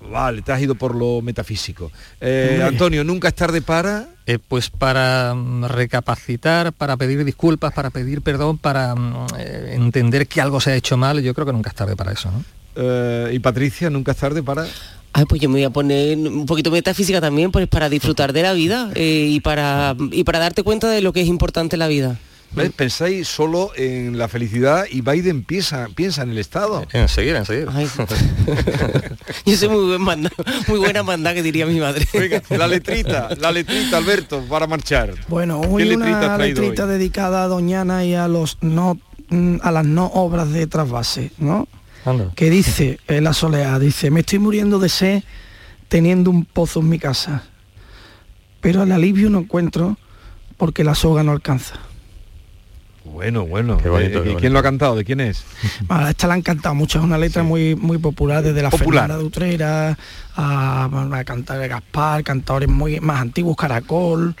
Vale, 0.00 0.42
te 0.42 0.52
has 0.52 0.60
ido 0.62 0.74
por 0.74 0.94
lo 0.94 1.20
metafísico. 1.20 1.92
Eh, 2.20 2.62
Antonio, 2.66 3.04
¿nunca 3.04 3.28
es 3.28 3.34
tarde 3.34 3.62
para...? 3.62 4.08
pues 4.38 4.70
para 4.70 5.34
mm, 5.34 5.64
recapacitar, 5.64 6.72
para 6.72 6.96
pedir 6.96 7.24
disculpas, 7.24 7.72
para 7.72 7.90
pedir 7.90 8.22
perdón, 8.22 8.58
para 8.58 8.94
mm, 8.94 9.26
entender 9.72 10.28
que 10.28 10.40
algo 10.40 10.60
se 10.60 10.70
ha 10.70 10.76
hecho 10.76 10.96
mal, 10.96 11.20
yo 11.20 11.34
creo 11.34 11.46
que 11.46 11.52
nunca 11.52 11.70
es 11.70 11.74
tarde 11.74 11.96
para 11.96 12.12
eso, 12.12 12.30
¿no? 12.30 12.44
Eh, 12.76 13.30
y 13.32 13.38
Patricia, 13.38 13.90
nunca 13.90 14.12
es 14.12 14.18
tarde 14.18 14.42
para... 14.42 14.66
Ay, 15.12 15.24
pues 15.24 15.40
yo 15.40 15.48
me 15.48 15.54
voy 15.54 15.64
a 15.64 15.70
poner 15.70 16.16
un 16.18 16.46
poquito 16.46 16.70
metafísica 16.70 17.20
también, 17.20 17.50
pues 17.50 17.66
para 17.66 17.88
disfrutar 17.88 18.32
de 18.32 18.42
la 18.42 18.52
vida 18.52 18.90
eh, 18.94 19.26
y, 19.28 19.40
para, 19.40 19.96
y 20.12 20.22
para 20.22 20.38
darte 20.38 20.62
cuenta 20.62 20.88
de 20.88 21.00
lo 21.00 21.12
que 21.12 21.22
es 21.22 21.26
importante 21.26 21.74
en 21.74 21.80
la 21.80 21.88
vida. 21.88 22.18
Pensáis 22.76 23.28
solo 23.28 23.70
en 23.76 24.18
la 24.18 24.26
felicidad 24.26 24.84
y 24.90 25.02
Biden 25.02 25.44
piensa, 25.44 25.88
piensa 25.94 26.22
en 26.22 26.30
el 26.30 26.38
Estado. 26.38 26.84
Enseguida, 26.92 27.38
enseguida. 27.38 27.72
yo 29.46 29.56
soy 29.56 29.68
muy, 29.68 29.96
buen 29.96 30.28
muy 30.66 30.78
buena 30.78 31.04
manda 31.04 31.32
que 31.32 31.44
diría 31.44 31.66
mi 31.66 31.78
madre. 31.78 32.08
la 32.50 32.66
letrita, 32.66 33.28
la 33.38 33.52
letrita, 33.52 33.98
Alberto, 33.98 34.44
para 34.48 34.66
marchar. 34.66 35.14
Bueno, 35.28 35.60
hoy 35.60 35.94
una 35.94 36.36
letrita 36.38 36.86
dedicada 36.86 37.44
a 37.44 37.46
Doñana 37.46 38.04
y 38.04 38.14
a 38.14 38.26
los 38.26 38.58
no 38.62 38.98
mm, 39.28 39.58
a 39.62 39.70
las 39.70 39.84
no 39.84 40.06
obras 40.06 40.50
de 40.50 40.66
trasvase, 40.66 41.30
¿no? 41.38 41.68
Que 42.34 42.50
dice, 42.50 42.98
eh, 43.08 43.20
la 43.20 43.32
soleá, 43.32 43.78
dice, 43.78 44.10
me 44.10 44.20
estoy 44.20 44.38
muriendo 44.38 44.78
de 44.78 44.88
sed 44.88 45.22
teniendo 45.88 46.30
un 46.30 46.44
pozo 46.44 46.80
en 46.80 46.88
mi 46.88 46.98
casa, 46.98 47.44
pero 48.60 48.82
el 48.84 48.92
alivio 48.92 49.30
no 49.30 49.40
encuentro 49.40 49.96
porque 50.56 50.84
la 50.84 50.94
soga 50.94 51.22
no 51.22 51.32
alcanza. 51.32 51.76
Bueno, 53.04 53.46
bueno. 53.46 53.76
¿De, 53.76 54.36
quién 54.38 54.52
lo 54.52 54.58
ha 54.58 54.62
cantado? 54.62 54.94
¿De 54.94 55.04
quién 55.04 55.20
es? 55.20 55.44
esta 56.08 56.26
la 56.26 56.34
han 56.34 56.42
cantado 56.42 56.74
mucho, 56.74 56.98
es 56.98 57.04
una 57.04 57.18
letra 57.18 57.42
muy, 57.42 57.74
muy 57.74 57.98
popular, 57.98 58.42
desde 58.42 58.62
la 58.62 58.70
popular. 58.70 59.04
Fernanda 59.04 59.18
de 59.18 59.24
Utrera 59.24 59.98
a, 60.36 60.84
a 61.12 61.24
cantar 61.24 61.58
de 61.58 61.68
Gaspar, 61.68 62.22
cantadores 62.22 62.68
muy 62.68 63.00
más 63.00 63.20
antiguos, 63.20 63.56
Caracol. 63.56 64.36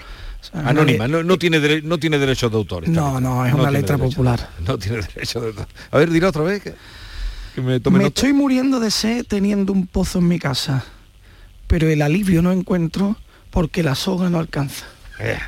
Anónima, 0.52 1.06
no, 1.06 1.38
tiene 1.38 1.82
no 1.82 1.98
tiene 1.98 2.18
derechos 2.18 2.50
de 2.50 2.56
autor. 2.56 2.88
No, 2.88 3.20
no, 3.20 3.44
es 3.44 3.52
una 3.52 3.70
letra 3.70 3.98
popular. 3.98 4.48
No 4.66 4.78
tiene 4.78 4.98
derechos 5.14 5.42
de 5.42 5.48
autor. 5.48 5.66
A 5.90 5.98
ver, 5.98 6.10
dile 6.10 6.26
otra 6.26 6.42
vez. 6.42 6.62
Que 6.62 6.74
me, 7.56 8.06
estoy 8.06 8.32
muriendo 8.32 8.80
de 8.80 8.90
sed 8.90 9.24
teniendo 9.26 9.72
un 9.72 9.86
pozo 9.86 10.18
en 10.18 10.28
mi 10.28 10.38
casa, 10.38 10.84
pero 11.66 11.88
el 11.88 12.02
alivio 12.02 12.42
no 12.42 12.52
encuentro 12.52 13.16
porque 13.50 13.82
la 13.82 13.94
soga 13.94 14.30
no 14.30 14.38
alcanza. 14.38 14.86
Eh. 15.18 15.38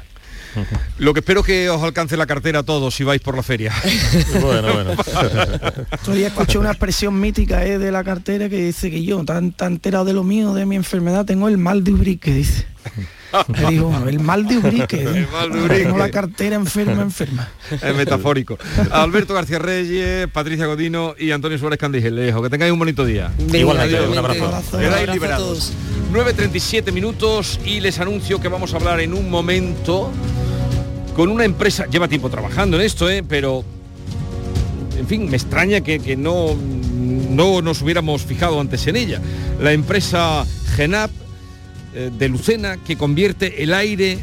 Lo 0.99 1.15
que 1.15 1.21
espero 1.21 1.41
es 1.41 1.47
que 1.47 1.71
os 1.71 1.83
alcance 1.83 2.17
la 2.17 2.27
cartera 2.27 2.61
a 2.61 2.63
todos 2.63 2.95
si 2.95 3.05
vais 3.05 3.21
por 3.21 3.37
la 3.37 3.43
feria. 3.43 3.73
bueno, 4.41 4.75
bueno. 4.75 4.91
Todavía 6.05 6.29
escuché 6.29 6.59
una 6.59 6.71
expresión 6.71 7.19
mítica 7.19 7.65
eh, 7.65 7.79
de 7.79 7.91
la 7.91 8.05
cartera 8.05 8.49
que 8.49 8.67
dice 8.67 8.91
que 8.91 9.03
yo, 9.03 9.25
tan, 9.25 9.53
tan 9.53 9.75
enterado 9.75 10.05
de 10.05 10.13
lo 10.13 10.25
mío, 10.25 10.53
de 10.53 10.67
mi 10.67 10.77
enfermedad, 10.77 11.25
tengo 11.25 11.49
el 11.49 11.59
mal 11.59 11.85
de 11.85 11.93
Ubrique, 11.93 12.33
dice. 12.35 12.67
el 14.09 14.20
mal 14.20 14.47
de 14.47 14.59
Ubrique. 14.59 15.03
el 15.03 15.28
mal 15.28 15.53
de 15.53 15.62
Ubrique. 15.62 15.85
Tengo 15.85 15.99
la 15.99 16.11
cartera 16.11 16.57
enferma, 16.57 17.03
enferma. 17.03 17.49
Es 17.70 17.95
metafórico. 17.97 18.59
Alberto 18.91 19.35
García 19.35 19.59
Reyes, 19.59 20.28
Patricia 20.28 20.66
Godino 20.66 21.14
y 21.18 21.30
Antonio 21.30 21.59
Suárez 21.59 21.78
Candijelejo. 21.78 22.43
Que 22.43 22.51
tengáis 22.51 22.72
un 22.72 22.78
bonito 22.78 23.05
día. 23.05 23.30
Igual, 23.53 24.09
un 24.11 24.18
abrazo. 24.18 24.78
Quedáis 24.78 25.09
liberados. 25.11 25.72
9.37 26.12 26.93
minutos 26.93 27.59
y 27.64 27.80
les 27.80 27.99
anuncio 27.99 28.39
que 28.39 28.49
vamos 28.49 28.74
a 28.74 28.76
hablar 28.76 29.01
en 29.01 29.14
un 29.14 29.30
momento 29.30 30.11
con 31.14 31.30
una 31.30 31.45
empresa, 31.45 31.87
lleva 31.87 32.09
tiempo 32.09 32.28
trabajando 32.30 32.76
en 32.76 32.83
esto, 32.83 33.09
¿eh? 33.09 33.22
pero 33.26 33.64
en 34.99 35.07
fin, 35.07 35.28
me 35.28 35.37
extraña 35.37 35.80
que, 35.80 36.16
no, 36.16 36.55
no 36.55 37.62
nos 37.62 37.83
hubiéramos 37.83 38.22
fijado 38.22 38.61
antes 38.61 38.87
en 38.87 38.97
ella. 38.97 39.20
La 39.61 39.72
empresa 39.72 40.45
Genap 40.76 41.11
de 41.95 42.28
Lucena 42.28 42.78
que 42.78 42.97
convierte 42.97 43.62
el 43.62 43.74
aire 43.74 44.18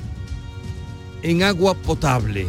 en 1.22 1.44
agua 1.44 1.76
potable 1.76 2.48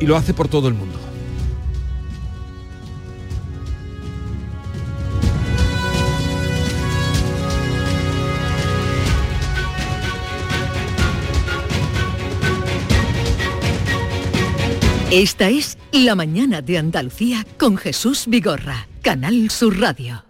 y 0.00 0.06
lo 0.06 0.16
hace 0.16 0.34
por 0.34 0.48
todo 0.48 0.68
el 0.68 0.74
mundo. 0.74 1.00
Esta 15.10 15.48
es 15.48 15.76
La 15.90 16.14
Mañana 16.14 16.62
de 16.62 16.78
Andalucía 16.78 17.44
con 17.58 17.76
Jesús 17.76 18.26
Vigorra, 18.28 18.86
Canal 19.02 19.50
Sur 19.50 19.80
Radio. 19.80 20.29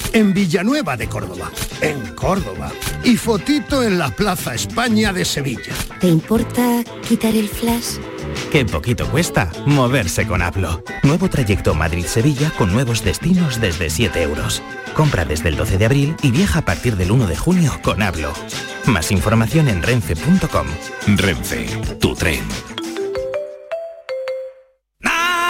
en 0.13 0.33
Villanueva 0.33 0.97
de 0.97 1.07
Córdoba, 1.07 1.51
en 1.81 2.15
Córdoba 2.15 2.71
y 3.03 3.17
fotito 3.17 3.83
en 3.83 3.97
la 3.97 4.09
Plaza 4.09 4.53
España 4.53 5.13
de 5.13 5.25
Sevilla. 5.25 5.73
¿Te 5.99 6.07
importa 6.07 6.83
quitar 7.07 7.35
el 7.35 7.47
flash? 7.47 7.97
Qué 8.51 8.65
poquito 8.65 9.07
cuesta 9.09 9.51
moverse 9.65 10.27
con 10.27 10.41
Hablo. 10.41 10.83
Nuevo 11.03 11.29
trayecto 11.29 11.73
Madrid-Sevilla 11.73 12.51
con 12.57 12.71
nuevos 12.73 13.03
destinos 13.03 13.59
desde 13.61 13.89
7 13.89 14.21
euros. 14.21 14.61
Compra 14.93 15.25
desde 15.25 15.49
el 15.49 15.55
12 15.55 15.77
de 15.77 15.85
abril 15.85 16.15
y 16.21 16.31
viaja 16.31 16.59
a 16.59 16.65
partir 16.65 16.97
del 16.97 17.11
1 17.11 17.27
de 17.27 17.37
junio 17.37 17.79
con 17.81 18.01
Hablo. 18.01 18.33
Más 18.85 19.11
información 19.11 19.67
en 19.67 19.81
renfe.com. 19.81 20.67
Renfe, 21.17 21.67
tu 21.99 22.13
tren. 22.15 22.70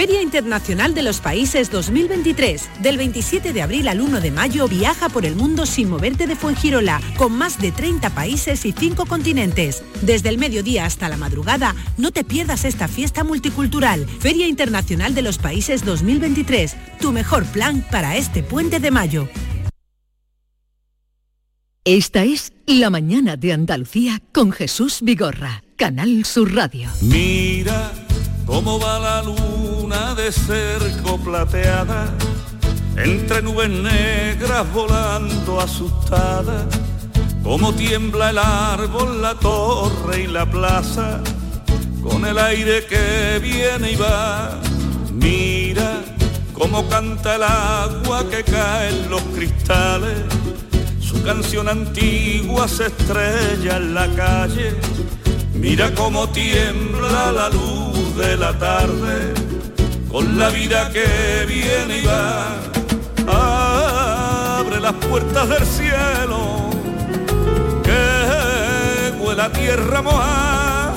Feria 0.00 0.22
Internacional 0.22 0.94
de 0.94 1.02
los 1.02 1.20
Países 1.20 1.70
2023. 1.70 2.70
Del 2.80 2.96
27 2.96 3.52
de 3.52 3.60
abril 3.60 3.86
al 3.86 4.00
1 4.00 4.22
de 4.22 4.30
mayo 4.30 4.66
viaja 4.66 5.10
por 5.10 5.26
el 5.26 5.36
mundo 5.36 5.66
sin 5.66 5.90
moverte 5.90 6.26
de 6.26 6.36
Fuengirola, 6.36 7.02
con 7.18 7.32
más 7.32 7.60
de 7.60 7.70
30 7.70 8.08
países 8.14 8.64
y 8.64 8.72
5 8.72 9.04
continentes. 9.04 9.82
Desde 10.00 10.30
el 10.30 10.38
mediodía 10.38 10.86
hasta 10.86 11.10
la 11.10 11.18
madrugada, 11.18 11.76
no 11.98 12.12
te 12.12 12.24
pierdas 12.24 12.64
esta 12.64 12.88
fiesta 12.88 13.24
multicultural. 13.24 14.06
Feria 14.06 14.46
Internacional 14.46 15.14
de 15.14 15.20
los 15.20 15.36
Países 15.36 15.84
2023. 15.84 16.78
Tu 16.98 17.12
mejor 17.12 17.44
plan 17.44 17.84
para 17.90 18.16
este 18.16 18.42
puente 18.42 18.80
de 18.80 18.90
mayo. 18.90 19.28
Esta 21.84 22.24
es 22.24 22.54
La 22.64 22.88
mañana 22.88 23.36
de 23.36 23.52
Andalucía 23.52 24.22
con 24.32 24.50
Jesús 24.50 25.00
Vigorra, 25.02 25.62
Canal 25.76 26.24
Sur 26.24 26.54
Radio. 26.54 26.88
Mira 27.02 27.92
cómo 28.46 28.78
va 28.78 28.98
la 28.98 29.22
luna 29.22 30.14
de 30.14 30.32
cerco 30.32 31.18
plateada, 31.18 32.06
entre 32.96 33.42
nubes 33.42 33.70
negras 33.70 34.70
volando 34.72 35.60
asustada, 35.60 36.66
cómo 37.42 37.72
tiembla 37.74 38.30
el 38.30 38.38
árbol, 38.38 39.22
la 39.22 39.34
torre 39.34 40.22
y 40.22 40.26
la 40.26 40.50
plaza, 40.50 41.20
con 42.02 42.24
el 42.26 42.38
aire 42.38 42.86
que 42.86 43.38
viene 43.40 43.92
y 43.92 43.96
va. 43.96 44.58
Mira 45.12 46.02
cómo 46.54 46.88
canta 46.88 47.36
el 47.36 47.42
agua 47.42 48.28
que 48.30 48.42
cae 48.44 48.90
en 48.90 49.10
los 49.10 49.22
cristales, 49.34 50.18
su 51.00 51.22
canción 51.22 51.68
antigua 51.68 52.68
se 52.68 52.86
estrella 52.86 53.76
en 53.76 53.94
la 53.94 54.08
calle. 54.14 54.74
Mira 55.54 55.92
cómo 55.94 56.28
tiembla 56.30 57.32
la 57.32 57.48
luz 57.50 57.89
de 58.16 58.36
la 58.36 58.52
tarde 58.58 59.34
con 60.10 60.38
la 60.38 60.48
vida 60.50 60.90
que 60.90 61.44
viene 61.46 61.98
y 61.98 62.06
va. 62.06 62.56
Abre 64.58 64.80
las 64.80 64.94
puertas 64.94 65.48
del 65.48 65.64
cielo, 65.64 66.70
que 67.82 69.12
huele 69.20 69.48
tierra 69.50 70.02
mojada. 70.02 70.94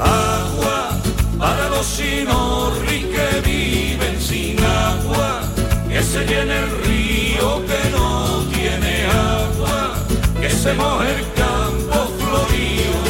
Agua 0.00 0.98
para 1.38 1.68
los 1.68 1.86
sinorri 1.86 3.10
que 3.14 3.40
viven 3.44 4.20
sin 4.20 4.58
agua, 4.64 5.42
que 5.88 6.02
se 6.02 6.26
llene 6.26 6.58
el 6.58 6.70
río 6.84 7.64
que 7.66 7.90
no 7.90 8.44
tiene 8.52 9.06
agua, 9.06 9.94
que 10.40 10.50
se 10.50 10.74
moje 10.74 11.14
el 11.16 11.32
campo 11.34 12.08
florido, 12.18 13.07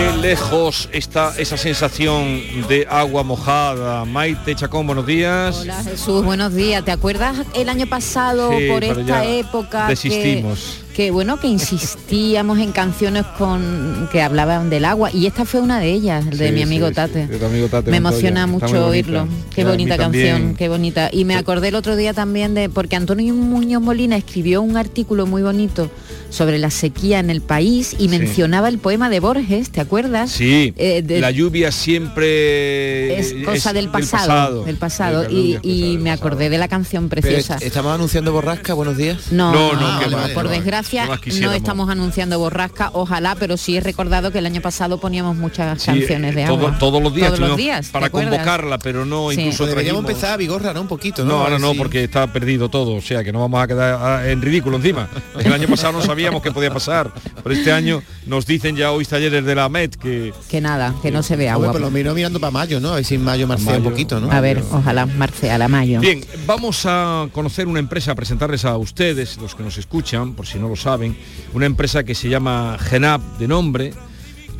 Qué 0.00 0.16
lejos 0.16 0.88
está 0.94 1.34
esa 1.36 1.58
sensación 1.58 2.40
de 2.70 2.86
agua 2.88 3.22
mojada. 3.22 4.06
Maite 4.06 4.54
Chacón, 4.54 4.86
buenos 4.86 5.04
días. 5.06 5.58
Hola 5.60 5.84
Jesús, 5.84 6.24
buenos 6.24 6.54
días. 6.54 6.82
¿Te 6.86 6.90
acuerdas 6.90 7.36
el 7.54 7.68
año 7.68 7.86
pasado 7.86 8.50
Sí, 8.56 8.66
por 8.66 8.82
esta 8.82 9.26
época 9.26 9.82
que- 9.84 9.90
desistimos. 9.90 10.78
Que, 10.94 11.10
bueno 11.10 11.38
que 11.38 11.46
insistíamos 11.48 12.58
en 12.58 12.72
canciones 12.72 13.24
con 13.38 14.08
que 14.10 14.20
hablaban 14.22 14.68
del 14.70 14.84
agua 14.86 15.10
y 15.12 15.26
esta 15.26 15.44
fue 15.44 15.60
una 15.60 15.78
de 15.78 15.92
ellas, 15.92 16.26
el 16.26 16.36
de 16.38 16.48
Sí, 16.48 16.54
mi 16.54 16.62
amigo 16.62 16.88
sí, 16.88 16.94
Tate. 16.94 17.24
sí, 17.26 17.32
de 17.32 17.38
tu 17.38 17.44
amigo 17.46 17.68
Tate 17.68 17.90
me 17.90 17.98
emociona 17.98 18.46
mucho 18.46 18.86
oírlo. 18.86 19.28
Qué 19.54 19.64
bonita 19.64 19.96
también. 19.98 20.32
canción, 20.36 20.54
qué 20.56 20.68
bonita. 20.68 21.08
Y 21.12 21.24
me 21.26 21.36
acordé 21.36 21.68
el 21.68 21.74
otro 21.74 21.94
día 21.96 22.12
también 22.14 22.54
de 22.54 22.68
porque 22.70 22.96
Antonio 22.96 23.34
Muñoz 23.34 23.82
Molina 23.82 24.16
escribió 24.16 24.62
un 24.62 24.76
artículo 24.78 25.26
muy 25.26 25.42
bonito 25.42 25.90
sobre 26.30 26.58
la 26.58 26.70
sequía 26.70 27.18
en 27.18 27.28
el 27.30 27.40
país 27.42 27.94
y 27.98 28.02
Sí. 28.04 28.08
mencionaba 28.08 28.68
el 28.68 28.78
poema 28.78 29.10
de 29.10 29.20
Borges, 29.20 29.70
¿te 29.70 29.80
acuerdas? 29.80 30.30
Sí, 30.30 30.72
Eh, 30.76 31.02
de- 31.02 31.20
la 31.20 31.30
lluvia 31.30 31.70
siempre 31.70 33.18
es 33.18 33.34
cosa 33.44 33.72
del 33.72 33.88
pasado, 33.88 34.64
del 34.64 34.76
pasado, 34.76 35.22
Del 35.22 35.32
y, 35.32 35.54
pasado, 35.94 36.02
me 36.04 36.10
acordé 36.10 36.50
de 36.50 36.58
la 36.58 36.68
canción 36.68 37.08
preciosa. 37.08 37.56
Pero, 37.58 37.66
¿Estamos 37.68 37.94
anunciando 37.94 38.32
borrasca? 38.32 38.74
Buenos 38.74 38.96
días. 38.96 39.30
No, 39.32 39.52
No, 39.52 39.72
no, 39.74 40.00
por 40.34 40.48
desgracia 40.48 41.06
no 41.40 41.52
estamos 41.52 41.90
anunciando 41.90 42.38
borrasca, 42.38 42.90
ojalá, 42.92 43.36
pero 43.38 43.56
sí 43.56 43.76
he 43.76 43.80
recordado 43.80 44.30
que 44.32 44.38
el 44.38 44.46
año 44.46 44.60
pasado 44.60 44.98
poníamos 44.98 45.36
muchas 45.36 45.80
Sí, 45.82 45.86
canciones 45.86 46.34
de 46.34 46.44
todo- 46.46 46.66
agua. 46.66 46.78
todos 46.78 47.02
los 47.02 47.14
días, 47.14 47.28
Todos 47.34 47.40
los 47.48 47.56
días, 47.56 47.86
¿te 47.86 47.92
para 47.92 48.10
convocarla, 48.10 48.78
pero 48.78 49.04
no 49.04 49.30
Sí. 49.30 49.40
incluso 49.40 49.58
Pues 49.58 49.70
deberíamos 49.70 50.02
trajimos- 50.04 50.10
empezar 50.10 50.34
a 50.34 50.36
Vigorra, 50.36 50.72
¿no? 50.74 50.82
Un 50.82 50.88
poquito, 50.88 51.24
¿no? 51.24 51.30
No, 51.30 51.40
ahora 51.42 51.58
no, 51.58 51.74
porque 51.74 52.04
está 52.04 52.32
perdido 52.32 52.68
todo, 52.68 52.94
o 52.94 53.00
sea 53.00 53.24
que 53.24 53.32
no 53.32 53.40
vamos 53.40 53.62
a 53.62 53.66
quedar 53.66 53.98
ah, 54.00 54.28
en 54.30 54.40
ridículo 54.42 54.76
encima. 54.76 55.08
El 55.38 55.52
año 55.52 55.68
pasado 55.68 55.92
no 55.94 56.02
sabíamos 56.02 56.19
qué 56.42 56.52
podía 56.52 56.72
pasar, 56.72 57.12
pero 57.42 57.54
este 57.54 57.72
año 57.72 58.02
nos 58.26 58.46
dicen 58.46 58.76
ya 58.76 58.92
hoy 58.92 59.04
talleres 59.04 59.44
de 59.44 59.54
la 59.54 59.68
MET 59.68 59.96
que 59.96 60.32
Que 60.48 60.60
nada, 60.60 60.94
que 61.02 61.10
no 61.10 61.22
se 61.22 61.36
ve 61.36 61.48
agua. 61.48 61.70
pues 61.70 61.80
lo 61.80 61.90
miro 61.90 62.14
mirando 62.14 62.38
para 62.40 62.50
mayo, 62.50 62.80
¿no? 62.80 62.90
A 62.92 62.96
ver 62.96 63.04
si 63.04 63.14
en 63.16 63.24
mayo 63.24 63.46
marcea 63.46 63.76
un 63.78 63.84
poquito, 63.84 64.20
¿no? 64.20 64.30
A 64.30 64.40
ver, 64.40 64.62
ojalá 64.70 65.06
marce 65.06 65.50
a 65.50 65.68
mayo. 65.68 66.00
Bien, 66.00 66.24
vamos 66.46 66.82
a 66.86 67.28
conocer 67.32 67.66
una 67.66 67.80
empresa, 67.80 68.12
a 68.12 68.14
presentarles 68.14 68.64
a 68.64 68.76
ustedes, 68.76 69.38
los 69.38 69.54
que 69.54 69.62
nos 69.62 69.78
escuchan, 69.78 70.34
por 70.34 70.46
si 70.46 70.58
no 70.58 70.68
lo 70.68 70.76
saben, 70.76 71.16
una 71.54 71.66
empresa 71.66 72.04
que 72.04 72.14
se 72.14 72.28
llama 72.28 72.76
Genap 72.78 73.20
de 73.38 73.48
nombre, 73.48 73.92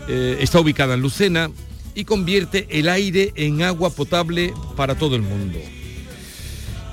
eh, 0.09 0.39
está 0.41 0.61
ubicada 0.61 0.95
en 0.95 1.01
Lucena 1.01 1.51
y 1.95 2.05
convierte 2.05 2.67
el 2.71 2.89
aire 2.89 3.33
en 3.37 3.63
agua 3.63 3.91
potable 3.91 4.53
para 4.77 4.95
todo 4.95 5.17
el 5.17 5.23
mundo. 5.23 5.59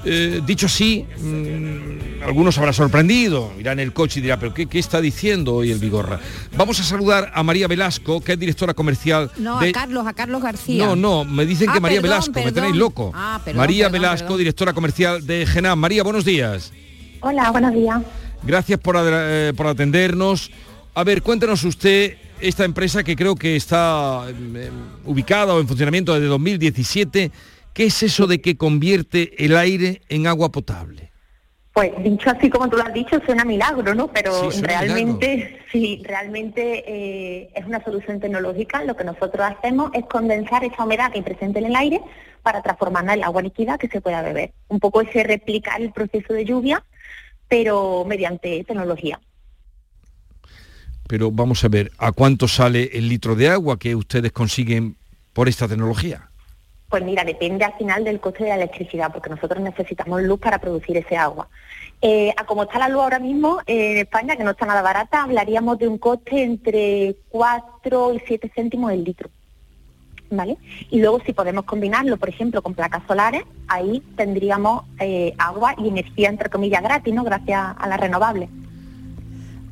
Eh, 0.09 0.41
dicho 0.45 0.67
así, 0.67 1.05
mm, 1.19 2.23
algunos 2.23 2.57
habrá 2.57 2.71
sorprendido, 2.71 3.51
irá 3.59 3.73
en 3.73 3.79
el 3.79 3.91
coche 3.91 4.19
y 4.19 4.23
dirá, 4.23 4.39
pero 4.39 4.53
¿qué, 4.53 4.65
qué 4.67 4.79
está 4.79 5.01
diciendo 5.01 5.55
hoy 5.55 5.71
el 5.71 5.79
Vigorra? 5.79 6.19
Vamos 6.55 6.79
a 6.79 6.83
saludar 6.83 7.29
a 7.33 7.43
María 7.43 7.67
Velasco, 7.67 8.21
que 8.21 8.33
es 8.33 8.39
directora 8.39 8.73
comercial 8.73 9.29
No, 9.37 9.59
de... 9.59 9.69
a 9.69 9.71
Carlos, 9.73 10.07
a 10.07 10.13
Carlos 10.13 10.41
García. 10.41 10.85
No, 10.85 10.95
no, 10.95 11.25
me 11.25 11.45
dicen 11.45 11.69
que 11.71 11.77
Ah, 11.77 11.81
María 11.81 12.01
perdón, 12.01 12.19
Velasco, 12.21 12.43
me 12.45 12.51
tenéis 12.53 12.75
loco. 12.77 13.11
Ah, 13.13 13.41
perdón, 13.43 13.57
María 13.57 13.85
perdón, 13.85 14.01
Velasco, 14.01 14.25
perdón. 14.27 14.37
directora 14.39 14.73
comercial 14.73 15.25
de 15.27 15.45
Genam. 15.45 15.77
María, 15.77 16.03
buenos 16.03 16.23
días. 16.23 16.71
Hola, 17.19 17.51
buenos 17.51 17.73
días. 17.73 18.01
Gracias 18.43 18.79
por, 18.79 18.95
eh, 18.99 19.51
por 19.57 19.67
atendernos. 19.67 20.51
A 20.95 21.03
ver, 21.03 21.21
cuéntenos 21.21 21.63
usted 21.65 22.15
esta 22.39 22.63
empresa 22.65 23.03
que 23.03 23.15
creo 23.15 23.35
que 23.35 23.55
está 23.55 24.25
eh, 24.29 24.69
ubicada 25.05 25.53
o 25.53 25.59
en 25.59 25.67
funcionamiento 25.67 26.13
desde 26.13 26.27
2017. 26.27 27.31
¿Qué 27.77 27.85
es 27.85 28.01
eso 28.01 28.25
de 28.25 28.41
que 28.41 28.57
convierte 28.57 29.45
el 29.45 29.55
aire 29.55 30.01
en 30.09 30.25
agua 30.25 30.51
potable? 30.51 31.11
Pues 31.73 31.91
dicho 32.03 32.31
así 32.31 32.49
como 32.49 32.67
tú 32.67 32.75
lo 32.75 32.83
has 32.83 32.91
dicho, 32.91 33.21
suena 33.23 33.45
milagro, 33.45 33.93
¿no? 33.93 34.07
Pero 34.07 34.51
Sí, 34.51 34.63
realmente, 34.63 35.59
sí, 35.71 36.01
realmente 36.03 36.83
eh, 36.87 37.51
es 37.53 37.65
una 37.67 37.83
solución 37.83 38.19
tecnológica. 38.19 38.83
Lo 38.83 38.95
que 38.97 39.03
nosotros 39.03 39.45
hacemos 39.45 39.91
es 39.93 40.05
condensar 40.07 40.63
esa 40.63 40.85
humedad 40.85 41.11
que 41.11 41.19
hay 41.19 41.23
presente 41.23 41.59
en 41.59 41.67
el 41.67 41.75
aire 41.75 42.01
para 42.41 42.63
transformarla 42.63 43.13
en 43.13 43.23
agua 43.23 43.43
líquida 43.43 43.77
que 43.77 43.89
se 43.89 44.01
pueda 44.01 44.23
beber. 44.23 44.53
Un 44.69 44.79
poco 44.79 45.01
ese 45.01 45.23
replicar 45.23 45.79
el 45.79 45.91
proceso 45.91 46.33
de 46.33 46.45
lluvia, 46.45 46.83
pero 47.47 48.05
mediante 48.07 48.63
tecnología. 48.63 49.19
Pero 51.07 51.29
vamos 51.29 51.63
a 51.63 51.67
ver, 51.67 51.91
¿a 51.99 52.11
cuánto 52.11 52.47
sale 52.47 52.89
el 52.93 53.07
litro 53.07 53.35
de 53.35 53.49
agua 53.49 53.77
que 53.77 53.93
ustedes 53.93 54.31
consiguen 54.31 54.95
por 55.31 55.47
esta 55.47 55.67
tecnología? 55.67 56.26
Pues 56.89 57.03
mira, 57.03 57.25
depende 57.25 57.65
al 57.65 57.73
final 57.73 58.03
del 58.03 58.21
coste 58.21 58.43
de 58.43 58.49
la 58.49 58.55
electricidad, 58.55 59.11
porque 59.11 59.29
nosotros 59.29 59.61
necesitamos 59.61 60.21
luz 60.21 60.39
para 60.39 60.59
producir 60.59 60.95
ese 60.95 61.17
agua. 61.17 61.49
Eh, 62.01 62.33
a 62.37 62.45
como 62.45 62.63
está 62.63 62.79
la 62.79 62.89
luz 62.89 63.01
ahora 63.01 63.19
mismo 63.19 63.59
eh, 63.65 63.91
en 63.91 63.97
España, 63.97 64.37
que 64.37 64.43
no 64.43 64.51
está 64.51 64.65
nada 64.65 64.81
barata, 64.81 65.23
hablaríamos 65.23 65.79
de 65.79 65.87
un 65.87 65.97
coste 65.97 66.43
entre 66.43 67.17
4 67.29 68.13
y 68.13 68.21
7 68.25 68.51
céntimos 68.55 68.91
el 68.91 69.03
litro. 69.03 69.29
¿Vale? 70.29 70.57
Y 70.89 70.99
luego 70.99 71.21
si 71.25 71.31
podemos 71.31 71.63
combinarlo, 71.63 72.17
por 72.17 72.27
ejemplo, 72.27 72.61
con 72.61 72.73
placas 72.73 73.01
solares, 73.07 73.43
ahí 73.67 74.03
tendríamos 74.17 74.83
eh, 74.99 75.33
agua 75.37 75.73
y 75.77 75.87
energía, 75.87 76.29
entre 76.29 76.49
comillas, 76.49 76.83
gratis, 76.83 77.13
¿no? 77.13 77.23
Gracias 77.23 77.75
a 77.77 77.87
las 77.87 77.99
renovables. 77.99 78.49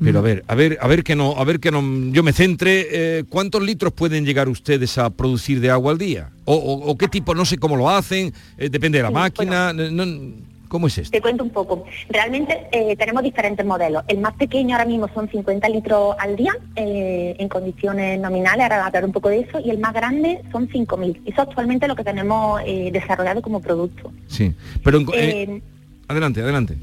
Pero 0.02 0.18
a 0.18 0.22
ver, 0.22 0.44
a 0.46 0.54
ver, 0.54 0.78
a 0.80 0.86
ver 0.88 1.02
que 1.02 1.16
no, 1.16 1.32
a 1.38 1.44
ver 1.44 1.58
que 1.60 1.70
no, 1.70 1.82
yo 2.12 2.22
me 2.22 2.32
centre. 2.32 2.86
eh, 2.90 3.24
¿Cuántos 3.28 3.62
litros 3.62 3.92
pueden 3.92 4.24
llegar 4.26 4.48
ustedes 4.48 4.98
a 4.98 5.10
producir 5.10 5.60
de 5.60 5.70
agua 5.70 5.92
al 5.92 5.98
día? 5.98 6.30
O, 6.44 6.54
o- 6.54 6.90
o 6.90 6.98
qué 6.98 7.08
tipo, 7.08 7.34
no 7.34 7.44
sé 7.44 7.56
cómo 7.58 7.76
lo 7.76 7.88
hacen, 7.88 8.32
eh, 8.58 8.68
depende 8.68 8.98
de 8.98 9.02
la 9.04 9.08
Sí, 9.08 9.14
máquina. 9.14 9.72
no- 9.72 9.90
no- 9.90 10.46
¿Cómo 10.68 10.88
es 10.88 10.98
esto? 10.98 11.12
Te 11.12 11.20
cuento 11.20 11.44
un 11.44 11.50
poco. 11.50 11.84
Realmente 12.08 12.66
eh, 12.72 12.96
tenemos 12.96 13.22
diferentes 13.22 13.64
modelos. 13.64 14.02
El 14.08 14.18
más 14.18 14.34
pequeño 14.34 14.74
ahora 14.74 14.84
mismo 14.84 15.08
son 15.14 15.30
50 15.30 15.68
litros 15.68 16.16
al 16.18 16.34
día 16.34 16.52
en 16.74 17.48
condiciones 17.48 18.20
nominales, 18.20 18.62
ahora 18.64 18.76
voy 18.78 18.82
a 18.82 18.86
hablar 18.88 19.04
un 19.04 19.12
poco 19.12 19.28
de 19.28 19.40
eso, 19.40 19.60
y 19.64 19.70
el 19.70 19.78
más 19.78 19.94
grande 19.94 20.40
son 20.50 20.68
5.000. 20.68 21.22
Eso 21.24 21.42
actualmente 21.42 21.86
es 21.86 21.88
lo 21.88 21.94
que 21.94 22.02
tenemos 22.02 22.60
desarrollado 22.92 23.40
como 23.42 23.60
producto. 23.60 24.12
Sí, 24.26 24.52
pero 24.82 24.98
en- 25.14 25.62
adelante, 26.08 26.42
adelante. 26.42 26.76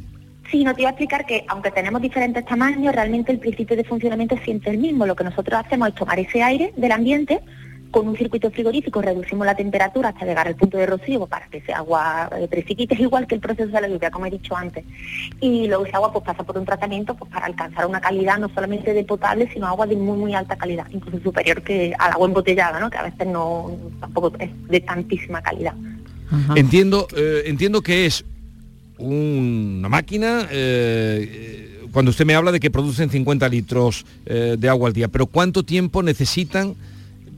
Sí, 0.53 0.63
no 0.63 0.75
te 0.75 0.81
iba 0.81 0.89
a 0.89 0.91
explicar 0.91 1.25
que 1.25 1.43
aunque 1.47 1.71
tenemos 1.71 1.99
diferentes 1.99 2.45
tamaños, 2.45 2.93
realmente 2.93 3.31
el 3.31 3.39
principio 3.39 3.75
de 3.75 3.83
funcionamiento 3.83 4.35
es 4.35 4.43
siempre 4.43 4.69
el 4.69 4.77
mismo. 4.77 5.07
Lo 5.07 5.15
que 5.15 5.23
nosotros 5.23 5.59
hacemos 5.59 5.87
es 5.87 5.95
tomar 5.95 6.19
ese 6.19 6.43
aire 6.43 6.71
del 6.77 6.91
ambiente, 6.91 7.41
con 7.89 8.07
un 8.07 8.15
circuito 8.15 8.51
frigorífico 8.51 9.01
reducimos 9.01 9.47
la 9.47 9.55
temperatura 9.55 10.09
hasta 10.09 10.25
llegar 10.25 10.47
al 10.47 10.55
punto 10.55 10.77
de 10.77 10.85
rocío 10.85 11.25
para 11.25 11.47
que 11.47 11.57
ese 11.57 11.73
agua 11.73 12.29
eh, 12.37 12.47
precipite, 12.47 12.93
es 12.93 12.99
igual 12.99 13.25
que 13.25 13.33
el 13.33 13.41
proceso 13.41 13.71
de 13.71 13.81
la 13.81 13.87
lluvia, 13.87 14.11
como 14.11 14.27
he 14.27 14.29
dicho 14.29 14.55
antes. 14.55 14.85
Y 15.39 15.67
luego 15.67 15.87
ese 15.87 15.95
agua 15.95 16.13
pues 16.13 16.23
pasa 16.23 16.43
por 16.43 16.55
un 16.55 16.65
tratamiento 16.65 17.15
pues 17.15 17.31
para 17.31 17.47
alcanzar 17.47 17.87
una 17.87 17.99
calidad 17.99 18.37
no 18.37 18.47
solamente 18.49 18.93
de 18.93 19.03
potable, 19.05 19.49
sino 19.51 19.65
agua 19.65 19.87
de 19.87 19.95
muy 19.95 20.19
muy 20.19 20.35
alta 20.35 20.55
calidad, 20.55 20.85
incluso 20.91 21.19
superior 21.19 21.63
que 21.63 21.95
al 21.97 22.11
agua 22.11 22.27
embotellada, 22.27 22.79
¿no? 22.79 22.91
que 22.91 22.97
a 22.99 23.03
veces 23.03 23.25
no 23.25 23.71
tampoco 23.99 24.31
es 24.37 24.51
de 24.67 24.79
tantísima 24.81 25.41
calidad. 25.41 25.73
Entiendo, 26.55 27.07
eh, 27.15 27.43
entiendo 27.45 27.81
que 27.81 28.05
es 28.05 28.23
una 28.97 29.89
máquina, 29.89 30.47
eh, 30.51 31.87
cuando 31.91 32.11
usted 32.11 32.25
me 32.25 32.35
habla 32.35 32.51
de 32.51 32.59
que 32.59 32.71
producen 32.71 33.09
50 33.09 33.47
litros 33.49 34.05
eh, 34.25 34.55
de 34.57 34.69
agua 34.69 34.87
al 34.87 34.93
día, 34.93 35.07
pero 35.07 35.25
¿cuánto 35.25 35.63
tiempo 35.63 36.01
necesitan 36.03 36.75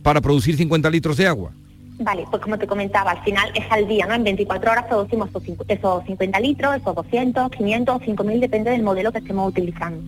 para 0.03 0.21
producir 0.21 0.55
50 0.55 0.89
litros 0.89 1.17
de 1.17 1.27
agua? 1.27 1.51
Vale, 1.97 2.25
pues 2.29 2.41
como 2.41 2.57
te 2.57 2.67
comentaba, 2.67 3.11
al 3.11 3.23
final 3.23 3.49
es 3.55 3.63
al 3.69 3.87
día, 3.87 4.05
¿no? 4.05 4.15
En 4.15 4.23
24 4.23 4.71
horas 4.71 4.85
producimos 4.85 5.29
esos 5.67 6.03
50 6.05 6.39
litros, 6.41 6.75
esos 6.75 6.93
200, 6.93 7.51
500, 7.51 8.01
5000, 8.03 8.39
depende 8.41 8.71
del 8.71 8.83
modelo 8.83 9.11
que 9.11 9.19
estemos 9.19 9.49
utilizando. 9.49 10.01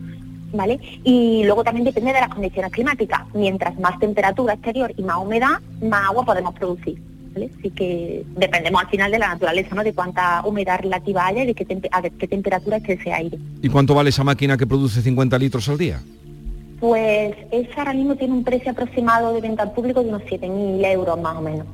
¿Vale? 0.54 0.80
Y 1.04 1.44
luego 1.44 1.64
también 1.64 1.84
depende 1.84 2.14
de 2.14 2.22
las 2.22 2.30
condiciones 2.30 2.72
climáticas. 2.72 3.22
Mientras 3.34 3.78
más 3.80 4.00
temperatura 4.00 4.54
exterior 4.54 4.94
y 4.96 5.04
más 5.04 5.18
humedad, 5.18 5.60
más 5.82 6.08
agua 6.08 6.24
podemos 6.24 6.54
producir. 6.56 6.98
¿Vale? 7.38 7.52
Así 7.60 7.70
que 7.70 8.24
dependemos 8.36 8.82
al 8.84 8.90
final 8.90 9.12
de 9.12 9.20
la 9.20 9.28
naturaleza, 9.30 9.76
¿no? 9.76 9.84
De 9.84 9.94
cuánta 9.94 10.42
humedad 10.46 10.80
relativa 10.82 11.28
haya 11.28 11.44
y 11.44 11.48
de 11.48 11.54
qué, 11.54 11.66
tempe- 11.68 11.90
a 11.92 12.02
qué 12.02 12.28
temperatura 12.28 12.78
esté 12.78 12.94
ese 12.94 13.14
aire. 13.14 13.38
¿Y 13.62 13.70
cuánto 13.70 13.94
vale 13.94 14.10
esa 14.10 14.24
máquina 14.24 14.58
que 14.58 14.66
produce 14.66 15.02
50 15.02 15.38
litros 15.38 15.70
al 15.70 15.78
día? 15.78 16.02
Pues 16.80 17.36
esa 17.52 17.80
ahora 17.80 17.94
mismo 17.94 18.16
tiene 18.16 18.34
un 18.34 18.44
precio 18.44 18.72
aproximado 18.72 19.34
de 19.34 19.42
venta 19.42 19.64
al 19.64 19.72
público 19.74 20.02
de 20.04 20.10
unos 20.10 20.22
7.000 20.24 20.86
euros 20.94 21.20
más 21.22 21.36
o 21.38 21.42
menos. 21.42 21.66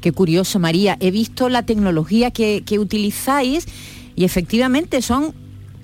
Qué 0.00 0.12
curioso, 0.12 0.58
María. 0.58 0.96
He 1.00 1.10
visto 1.10 1.48
la 1.48 1.62
tecnología 1.62 2.30
que, 2.30 2.62
que 2.66 2.78
utilizáis 2.78 3.66
y 4.16 4.24
efectivamente 4.24 5.00
son, 5.02 5.32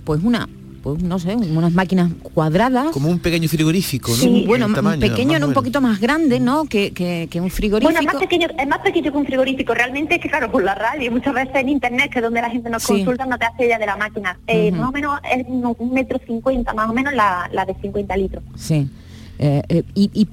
pues 0.04 0.22
una, 0.24 0.48
pues 0.94 1.02
no 1.02 1.18
sé, 1.18 1.34
unas 1.36 1.72
máquinas 1.72 2.10
cuadradas. 2.34 2.92
Como 2.92 3.08
un 3.08 3.18
pequeño 3.18 3.48
frigorífico, 3.48 4.10
¿no? 4.10 4.16
Sí, 4.16 4.44
bueno, 4.46 4.72
tamaño, 4.72 5.00
pequeño, 5.00 5.38
o 5.42 5.46
un 5.48 5.52
poquito 5.54 5.80
más 5.80 6.00
grande, 6.00 6.40
¿no? 6.40 6.64
Que, 6.64 6.92
que- 6.92 7.28
que 7.30 7.40
un 7.40 7.50
frigorífico. 7.50 7.92
Bueno, 7.92 8.00
es 8.00 8.06
más 8.14 8.22
pequeño, 8.22 8.48
es 8.58 8.68
más 8.68 8.78
pequeño 8.80 9.12
que 9.12 9.18
un 9.18 9.26
frigorífico. 9.26 9.74
Realmente 9.74 10.14
es 10.16 10.20
que, 10.20 10.28
claro, 10.28 10.50
por 10.50 10.62
la 10.64 10.74
radio 10.74 11.06
y 11.06 11.10
muchas 11.10 11.34
veces 11.34 11.54
en 11.56 11.68
internet, 11.68 12.10
que 12.12 12.18
es 12.18 12.22
donde 12.24 12.40
la 12.40 12.50
gente 12.50 12.70
nos 12.70 12.82
Sí. 12.82 12.94
consulta, 12.94 13.26
no 13.26 13.38
te 13.38 13.44
hace 13.46 13.64
idea 13.66 13.78
de 13.78 13.86
la 13.86 13.96
máquina. 13.96 14.38
Eh. 14.46 14.70
Más 14.72 14.88
o 14.88 14.92
menos 14.92 15.18
es 15.34 15.46
un 15.48 15.92
metro 15.92 16.20
cincuenta, 16.26 16.72
más 16.74 16.88
o 16.88 16.92
menos 16.92 17.12
la, 17.14 17.48
la 17.52 17.64
de 17.64 17.74
50 17.80 18.16
litros. 18.16 18.42
Sí. 18.56 18.88
Eh, 19.38 19.62
eh, 19.68 19.82
y 19.94 20.28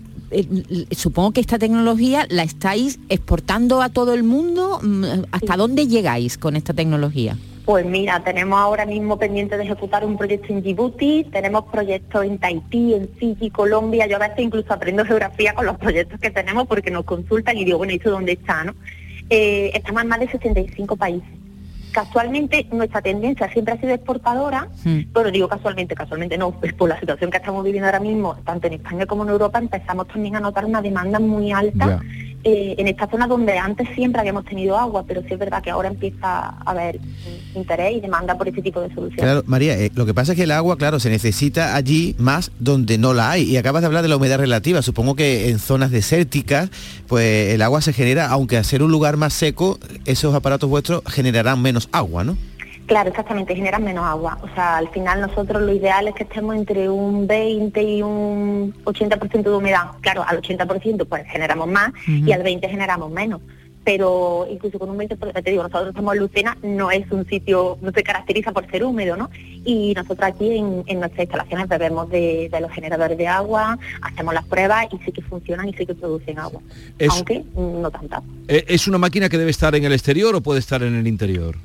supongo 0.96 1.32
que 1.32 1.40
esta 1.42 1.58
tecnología 1.60 2.26
la 2.30 2.44
estáis 2.44 3.00
exportando 3.10 3.82
a 3.82 3.90
todo 3.90 4.14
el 4.14 4.24
mundo. 4.24 4.80
Mm, 4.82 5.04
¿Hasta 5.32 5.56
dónde 5.58 5.88
llegáis 5.88 6.38
con 6.38 6.56
esta 6.56 6.74
tecnología? 6.74 7.38
Pues 7.66 7.84
mira, 7.84 8.24
tenemos 8.24 8.60
ahora 8.60 8.86
mismo 8.86 9.18
pendiente 9.18 9.58
de 9.58 9.64
ejecutar 9.64 10.06
un 10.06 10.18
proyecto 10.18 10.54
en 10.54 10.62
Djibouti, 10.62 11.24
tenemos 11.32 11.66
proyectos 11.66 12.24
en 12.24 12.38
Tahití, 12.38 12.94
en 12.94 13.10
Fiji, 13.10 13.50
Colombia. 13.50 14.06
Yo 14.06 14.18
a 14.18 14.20
veces 14.20 14.38
incluso 14.40 14.72
aprendo 14.72 15.04
geografía 15.04 15.56
con 15.56 15.66
los 15.66 15.76
proyectos 15.78 16.20
que 16.20 16.30
tenemos 16.30 16.68
porque 16.68 16.92
nos 16.92 17.06
consultan 17.06 17.58
y 17.58 17.66
digo, 17.66 17.80
bueno, 17.80 17.94
¿y 17.94 17.96
eso 17.96 18.12
dónde 18.12 18.34
está? 18.34 18.64
no? 18.66 18.76
Eh, 19.32 19.72
estamos 19.74 20.04
en 20.04 20.08
más 20.08 20.20
de 20.20 20.28
65 20.30 20.96
países. 20.96 21.45
Casualmente 21.96 22.68
nuestra 22.74 23.02
tendencia 23.02 23.50
siempre 23.54 23.74
ha 23.74 23.80
sido 23.80 23.94
exportadora, 23.94 24.68
pero 25.14 25.32
digo 25.32 25.48
casualmente, 25.48 25.96
casualmente 25.96 26.38
no, 26.38 26.52
pues 26.52 26.74
por 26.74 26.90
la 26.90 27.00
situación 27.00 27.32
que 27.32 27.38
estamos 27.38 27.64
viviendo 27.64 27.86
ahora 27.86 28.02
mismo, 28.02 28.36
tanto 28.44 28.68
en 28.68 28.74
España 28.74 29.06
como 29.06 29.24
en 29.24 29.30
Europa, 29.30 29.60
empezamos 29.60 30.06
también 30.10 30.36
a 30.36 30.42
notar 30.42 30.66
una 30.66 30.82
demanda 30.82 31.20
muy 31.20 31.54
alta 31.54 32.02
eh, 32.48 32.76
en 32.78 32.88
esta 32.88 33.10
zona 33.10 33.26
donde 33.26 33.58
antes 33.58 33.90
siempre 33.96 34.20
habíamos 34.20 34.46
tenido 34.46 34.78
agua, 34.78 35.04
pero 35.08 35.22
sí 35.22 35.30
es 35.32 35.40
verdad 35.40 35.64
que 35.64 35.72
ahora 35.72 35.88
empieza 35.88 36.28
a 36.30 36.62
haber 36.64 37.00
interés 37.56 37.98
y 37.98 38.02
demanda 38.02 38.38
por 38.38 38.48
ese 38.48 38.62
tipo 38.62 38.80
de 38.82 38.90
soluciones. 38.90 39.24
Claro, 39.24 39.44
María, 39.48 39.76
eh, 39.80 39.90
lo 39.96 40.06
que 40.06 40.14
pasa 40.14 40.34
es 40.34 40.36
que 40.36 40.44
el 40.44 40.52
agua, 40.52 40.78
claro, 40.78 41.00
se 41.00 41.10
necesita 41.10 41.76
allí 41.76 42.16
más 42.20 42.52
donde 42.60 43.00
no 43.00 43.16
la 43.16 43.32
hay. 43.32 43.46
Y 43.46 43.58
acabas 43.58 43.82
de 43.82 43.88
hablar 43.88 44.04
de 44.04 44.10
la 44.10 44.18
humedad 44.18 44.38
relativa. 44.38 44.84
Supongo 44.84 45.16
que 45.16 45.50
en 45.50 45.58
zonas 45.58 45.90
desérticas, 45.90 46.70
pues 47.08 47.52
el 47.52 47.64
agua 47.64 47.82
se 47.82 47.94
genera, 47.94 48.28
aunque 48.28 48.64
ser 48.64 48.84
un 48.84 48.92
lugar 48.92 49.18
más 49.18 49.34
seco, 49.34 49.80
esos 50.06 50.36
aparatos 50.36 50.70
vuestros 50.70 51.02
generarán 51.08 51.64
menos 51.64 51.85
agua, 51.92 52.24
¿no? 52.24 52.38
Claro, 52.86 53.10
exactamente, 53.10 53.56
generan 53.56 53.84
menos 53.84 54.06
agua. 54.06 54.38
O 54.44 54.48
sea, 54.54 54.78
al 54.78 54.90
final 54.90 55.20
nosotros 55.22 55.62
lo 55.64 55.74
ideal 55.74 56.08
es 56.08 56.14
que 56.14 56.22
estemos 56.24 56.56
entre 56.56 56.88
un 56.88 57.26
20 57.26 57.82
y 57.82 58.02
un 58.04 58.74
80% 58.84 59.42
de 59.42 59.56
humedad. 59.56 59.86
Claro, 60.02 60.24
al 60.28 60.40
80% 60.42 61.08
pues 61.08 61.26
generamos 61.28 61.68
más 61.68 61.92
y 62.08 62.32
al 62.32 62.44
20 62.44 62.70
generamos 62.70 63.10
menos. 63.12 63.42
Pero 63.84 64.48
incluso 64.52 64.80
con 64.80 64.90
un 64.90 64.98
20%, 64.98 65.44
te 65.44 65.52
digo, 65.52 65.62
nosotros 65.62 65.90
estamos 65.90 66.14
en 66.16 66.20
Lucena, 66.22 66.58
no 66.64 66.90
es 66.90 67.12
un 67.12 67.24
sitio, 67.28 67.78
no 67.82 67.92
se 67.92 68.02
caracteriza 68.02 68.52
por 68.52 68.70
ser 68.72 68.84
húmedo, 68.84 69.16
¿no? 69.16 69.30
Y 69.64 69.94
nosotros 69.96 70.28
aquí 70.28 70.58
en, 70.58 70.84
en 70.88 71.00
nuestras 71.00 71.22
instalaciones 71.26 71.68
bebemos 71.68 72.10
de, 72.10 72.50
de 72.52 72.62
los 72.62 72.72
generadores 72.72 73.16
de 73.16 73.28
agua, 73.28 73.78
hacemos 74.02 74.34
las 74.34 74.46
pruebas 74.46 74.88
y 74.92 74.98
sí 75.06 75.12
que 75.12 75.22
funcionan 75.22 75.70
y 75.70 75.74
sí 75.74 75.86
que 75.86 75.94
producen 75.94 76.40
agua. 76.40 76.62
Es- 76.98 77.10
Aunque 77.12 77.40
mm, 77.54 77.82
no 77.82 77.92
tanta. 77.92 78.24
Eh, 78.48 78.66
¿Es 78.68 78.88
una 78.88 78.98
máquina 78.98 79.30
que 79.30 79.38
debe 79.38 79.52
estar 79.52 79.76
en 79.76 79.84
el 79.86 79.94
exterior 79.94 80.34
o 80.36 80.42
puede 80.42 80.60
estar 80.60 80.82
en 80.82 80.96
el 80.96 81.06
interior? 81.06 81.56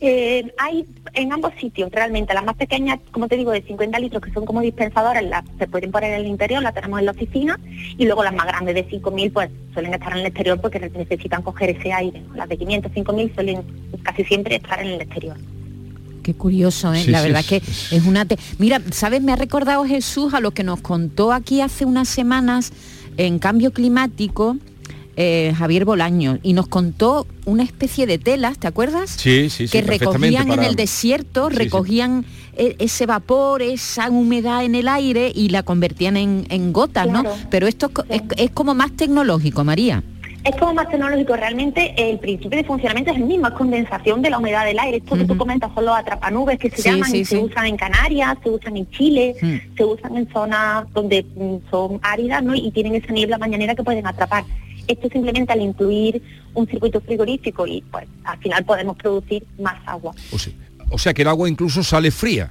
Eh, 0.00 0.52
hay 0.58 0.86
en 1.14 1.32
ambos 1.32 1.52
sitios, 1.60 1.90
realmente. 1.90 2.32
Las 2.32 2.44
más 2.44 2.54
pequeñas, 2.56 3.00
como 3.10 3.26
te 3.26 3.36
digo, 3.36 3.50
de 3.50 3.62
50 3.62 3.98
litros, 3.98 4.22
que 4.22 4.32
son 4.32 4.44
como 4.46 4.60
dispensadoras, 4.60 5.24
las 5.24 5.44
se 5.58 5.66
pueden 5.66 5.90
poner 5.90 6.12
en 6.14 6.20
el 6.20 6.26
interior, 6.26 6.62
las 6.62 6.72
tenemos 6.74 7.00
en 7.00 7.06
la 7.06 7.12
oficina. 7.12 7.58
Y 7.96 8.04
luego 8.06 8.22
las 8.22 8.32
más 8.34 8.46
grandes 8.46 8.74
de 8.76 8.88
5.000, 8.88 9.32
pues 9.32 9.50
suelen 9.74 9.94
estar 9.94 10.12
en 10.12 10.18
el 10.18 10.26
exterior 10.26 10.60
porque 10.60 10.78
necesitan 10.78 11.42
coger 11.42 11.70
ese 11.70 11.92
aire. 11.92 12.20
¿no? 12.20 12.34
Las 12.36 12.48
de 12.48 12.56
500, 12.58 12.92
5.000 12.92 13.34
suelen 13.34 13.62
casi 14.04 14.24
siempre 14.24 14.56
estar 14.56 14.80
en 14.80 14.86
el 14.88 15.00
exterior. 15.00 15.36
Qué 16.22 16.34
curioso, 16.34 16.92
¿eh? 16.94 17.02
Sí, 17.02 17.10
la 17.10 17.20
sí, 17.20 17.24
verdad 17.26 17.40
es- 17.40 17.46
que 17.48 17.56
es 17.96 18.06
una... 18.06 18.24
te- 18.24 18.36
Mira, 18.58 18.80
¿sabes? 18.92 19.22
Me 19.22 19.32
ha 19.32 19.36
recordado 19.36 19.84
Jesús 19.84 20.34
a 20.34 20.40
lo 20.40 20.50
que 20.52 20.62
nos 20.62 20.80
contó 20.80 21.32
aquí 21.32 21.60
hace 21.60 21.84
unas 21.84 22.08
semanas 22.08 22.72
en 23.16 23.38
cambio 23.38 23.72
climático. 23.72 24.56
Eh, 25.20 25.52
Javier 25.58 25.84
Bolaño, 25.84 26.38
y 26.44 26.52
nos 26.52 26.68
contó 26.68 27.26
una 27.44 27.64
especie 27.64 28.06
de 28.06 28.18
telas, 28.18 28.56
¿te 28.58 28.68
acuerdas? 28.68 29.10
Sí, 29.10 29.50
sí, 29.50 29.66
sí. 29.66 29.72
que 29.72 29.82
recogían 29.82 30.52
en 30.52 30.62
el 30.62 30.76
desierto, 30.76 31.48
Sí, 31.50 31.56
recogían 31.56 32.24
e- 32.56 32.76
ese 32.78 33.04
vapor, 33.04 33.60
esa 33.60 34.08
humedad 34.10 34.64
en 34.64 34.76
el 34.76 34.86
aire 34.86 35.32
y 35.34 35.48
la 35.48 35.64
convertían 35.64 36.16
en, 36.16 36.46
en 36.50 36.72
gotas, 36.72 37.08
¿no? 37.08 37.24
Pero 37.50 37.66
esto 37.66 37.86
es 37.86 37.92
co- 37.92 38.04
es, 38.08 38.22
es 38.36 38.50
como 38.52 38.74
más 38.74 38.92
tecnológico, 38.92 39.64
María. 39.64 40.04
Es 40.44 40.54
como 40.54 40.72
más 40.74 40.88
tecnológico, 40.88 41.34
realmente 41.34 41.94
el 41.96 42.20
principio 42.20 42.56
de 42.56 42.62
funcionamiento 42.64 43.10
es 43.10 43.16
el 43.18 43.24
mismo, 43.24 43.48
es 43.48 43.54
condensación 43.54 44.22
de 44.22 44.30
la 44.30 44.38
humedad 44.38 44.64
del 44.66 44.78
aire. 44.78 44.98
Esto 44.98 45.16
que 45.16 45.24
tú 45.24 45.36
comentas 45.36 45.72
son 45.74 45.84
los 45.84 45.96
atrapanubes 45.96 46.60
que 46.60 46.70
se 46.70 46.76
Sí, 46.80 46.88
llaman 46.90 47.10
sí, 47.10 47.18
y 47.18 47.24
se 47.24 47.36
sí. 47.36 47.42
usan 47.42 47.66
en 47.66 47.76
Canarias, 47.76 48.38
se 48.44 48.50
usan 48.50 48.76
en 48.76 48.88
Chile, 48.90 49.34
se 49.76 49.84
usan 49.84 50.16
en 50.16 50.28
zonas 50.32 50.84
donde 50.94 51.24
mm, 51.24 51.70
son 51.72 51.98
áridas 52.02 52.44
¿no? 52.44 52.54
y 52.54 52.70
tienen 52.70 52.94
esa 52.94 53.12
niebla 53.12 53.36
mañanera 53.36 53.74
que 53.74 53.82
pueden 53.82 54.06
atrapar. 54.06 54.44
Esto 54.88 55.08
simplemente 55.10 55.52
al 55.52 55.60
incluir 55.62 56.20
un 56.54 56.66
circuito 56.66 57.00
frigorífico 57.00 57.66
y 57.66 57.82
pues 57.90 58.06
al 58.24 58.38
final 58.38 58.64
podemos 58.64 58.96
producir 58.96 59.44
más 59.60 59.76
agua. 59.86 60.12
O 60.32 60.38
sea, 60.38 60.52
o 60.90 60.98
sea 60.98 61.14
que 61.14 61.22
el 61.22 61.28
agua 61.28 61.48
incluso 61.48 61.82
sale 61.84 62.10
fría. 62.10 62.50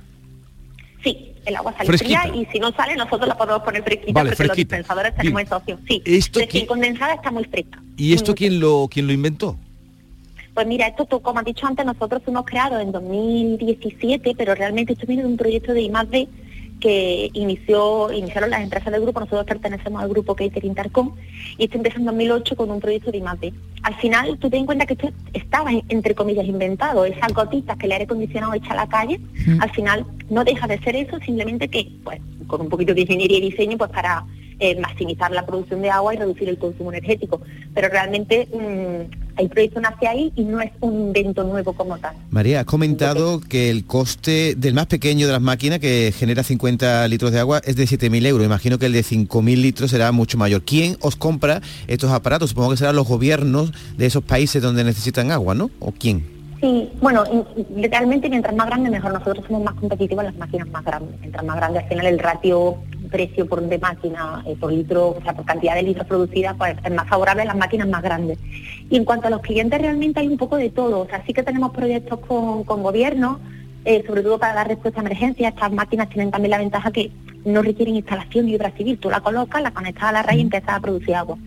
Sí, 1.03 1.33
el 1.45 1.55
agua 1.55 1.73
sale 1.73 1.87
Fresquita. 1.87 2.21
fría 2.23 2.35
y 2.35 2.45
si 2.51 2.59
no 2.59 2.71
sale 2.73 2.95
nosotros 2.95 3.27
la 3.27 3.37
podemos 3.37 3.63
poner 3.63 3.83
fresquita 3.83 4.11
Vale, 4.13 4.29
porque 4.29 4.35
fresquita. 4.45 4.75
los 4.77 4.85
dispensadores 4.85 5.15
tenemos 5.15 5.41
esa 5.41 5.57
opción. 5.57 5.79
Sí, 5.87 6.01
¿Esto 6.05 6.39
recién 6.39 6.65
condensada 6.67 7.13
está 7.15 7.31
muy 7.31 7.43
fresca. 7.45 7.81
¿Y 7.97 8.13
esto 8.13 8.35
quién 8.35 8.59
lo, 8.59 8.87
quién 8.91 9.07
lo 9.07 9.13
inventó? 9.13 9.57
Pues 10.53 10.65
mira, 10.67 10.87
esto 10.87 11.05
tú, 11.05 11.19
como 11.21 11.39
has 11.39 11.45
dicho 11.45 11.67
antes, 11.67 11.85
nosotros 11.85 12.21
fuimos 12.23 12.43
creados 12.45 12.81
en 12.81 12.91
2017, 12.91 14.33
pero 14.37 14.55
realmente 14.55 14.93
esto 14.93 15.05
viene 15.05 15.23
de 15.23 15.27
un 15.29 15.37
proyecto 15.37 15.73
de 15.73 15.81
I+.D. 15.83 16.27
que 16.79 17.29
inició, 17.33 18.11
iniciaron 18.11 18.49
las 18.49 18.61
empresas 18.61 18.91
del 18.91 19.01
grupo, 19.01 19.19
nosotros 19.19 19.45
pertenecemos 19.45 20.01
al 20.01 20.09
grupo 20.09 20.35
Catering 20.35 20.75
Tarcom, 20.75 21.15
y 21.57 21.65
esto 21.65 21.77
empezó 21.77 21.97
en 21.97 22.05
2008 22.05 22.55
con 22.55 22.71
un 22.71 22.79
proyecto 22.79 23.11
de 23.11 23.17
I+.D. 23.17 23.53
Al 23.83 23.95
final, 23.95 24.37
tú 24.37 24.49
ten 24.49 24.61
en 24.61 24.65
cuenta 24.65 24.85
que 24.85 24.93
esto 24.93 25.09
estaba, 25.33 25.71
entre 25.89 26.15
comillas, 26.15 26.45
inventado, 26.45 27.05
esas 27.05 27.33
gotitas 27.33 27.77
que 27.77 27.85
el 27.85 27.91
aire 27.93 28.05
acondicionado 28.05 28.53
echa 28.53 28.73
a 28.73 28.75
la 28.75 28.87
calle, 28.87 29.19
al 29.59 29.69
final 29.71 30.05
no 30.29 30.43
deja 30.43 30.67
de 30.67 30.79
ser 30.79 30.95
eso, 30.95 31.17
simplemente 31.25 31.67
que, 31.67 31.89
pues, 32.03 32.19
con 32.47 32.61
un 32.61 32.69
poquito 32.69 32.93
de 32.93 33.01
ingeniería 33.01 33.37
y 33.37 33.49
diseño, 33.49 33.77
pues 33.77 33.91
para 33.91 34.25
eh, 34.59 34.79
maximizar 34.79 35.31
la 35.31 35.45
producción 35.45 35.81
de 35.81 35.89
agua 35.89 36.13
y 36.13 36.17
reducir 36.17 36.49
el 36.49 36.57
consumo 36.57 36.91
energético. 36.91 37.41
Pero 37.73 37.89
realmente 37.89 38.47
mm, 38.51 39.39
el 39.39 39.49
proyecto 39.49 39.79
nace 39.79 40.07
ahí 40.07 40.31
y 40.35 40.43
no 40.43 40.59
es 40.59 40.71
un 40.81 40.93
invento 40.93 41.43
nuevo 41.43 41.73
como 41.73 41.97
tal. 41.97 42.15
María, 42.29 42.61
has 42.61 42.65
comentado 42.65 43.39
que 43.39 43.69
el 43.69 43.85
coste 43.85 44.55
del 44.55 44.73
más 44.73 44.87
pequeño 44.87 45.27
de 45.27 45.33
las 45.33 45.41
máquinas, 45.41 45.79
que 45.79 46.11
genera 46.15 46.43
50 46.43 47.07
litros 47.07 47.31
de 47.31 47.39
agua, 47.39 47.61
es 47.63 47.75
de 47.75 47.83
7.000 47.83 48.25
euros. 48.25 48.45
Imagino 48.45 48.79
que 48.79 48.87
el 48.87 48.93
de 48.93 49.03
5.000 49.03 49.61
litros 49.61 49.91
será 49.91 50.11
mucho 50.11 50.37
mayor. 50.37 50.63
¿Quién 50.63 50.97
os 51.01 51.15
compra 51.15 51.61
estos 51.87 52.11
aparatos? 52.11 52.49
Supongo 52.49 52.71
que 52.71 52.77
serán 52.77 52.95
los 52.95 53.07
gobiernos 53.07 53.71
de 53.95 54.05
esos 54.05 54.23
países 54.23 54.61
donde 54.61 54.83
necesitan 54.83 55.31
agua, 55.31 55.53
¿no? 55.53 55.69
¿O 55.79 55.91
quién? 55.91 56.37
Sí, 56.59 56.89
bueno, 57.01 57.23
literalmente 57.75 58.29
mientras 58.29 58.55
más 58.55 58.67
grande 58.67 58.89
mejor. 58.89 59.13
Nosotros 59.13 59.45
somos 59.45 59.63
más 59.63 59.75
competitivos 59.75 60.23
en 60.23 60.31
las 60.31 60.39
máquinas 60.39 60.67
más 60.69 60.83
grandes. 60.83 61.19
Mientras 61.19 61.45
más 61.45 61.57
grande 61.57 61.79
al 61.79 61.87
final 61.87 62.05
el 62.07 62.19
ratio 62.19 62.77
precio 63.07 63.47
por 63.47 63.61
de 63.61 63.77
máquina, 63.77 64.43
eh, 64.45 64.55
por 64.59 64.71
litro, 64.71 65.09
o 65.09 65.21
sea, 65.21 65.33
por 65.33 65.45
cantidad 65.45 65.75
de 65.75 65.83
litros 65.83 66.07
producida, 66.07 66.53
pues 66.53 66.75
es 66.83 66.91
más 66.93 67.07
favorable 67.07 67.41
en 67.41 67.47
las 67.47 67.57
máquinas 67.57 67.87
más 67.87 68.01
grandes. 68.01 68.37
Y 68.89 68.97
en 68.97 69.05
cuanto 69.05 69.27
a 69.27 69.29
los 69.29 69.41
clientes 69.41 69.79
realmente 69.79 70.19
hay 70.19 70.27
un 70.27 70.37
poco 70.37 70.57
de 70.57 70.69
todo. 70.69 71.01
O 71.01 71.07
sea, 71.07 71.23
sí 71.25 71.33
que 71.33 71.43
tenemos 71.43 71.71
proyectos 71.71 72.19
con, 72.19 72.63
con 72.63 72.83
gobierno, 72.83 73.39
eh, 73.85 74.03
sobre 74.05 74.21
todo 74.21 74.39
para 74.39 74.53
dar 74.53 74.67
respuesta 74.67 74.99
a 74.99 75.03
emergencias. 75.05 75.53
Estas 75.53 75.71
máquinas 75.71 76.09
tienen 76.09 76.31
también 76.31 76.51
la 76.51 76.57
ventaja 76.57 76.91
que 76.91 77.11
no 77.45 77.61
requieren 77.61 77.95
instalación 77.95 78.49
y 78.49 78.55
obra 78.55 78.71
civil. 78.71 78.97
Tú 78.99 79.09
la 79.09 79.21
colocas, 79.21 79.61
la 79.61 79.71
conectas 79.71 80.03
a 80.03 80.11
la 80.11 80.23
red 80.23 80.37
y 80.37 80.41
empiezas 80.41 80.69
a 80.69 80.79
producir 80.79 81.15
agua. 81.15 81.37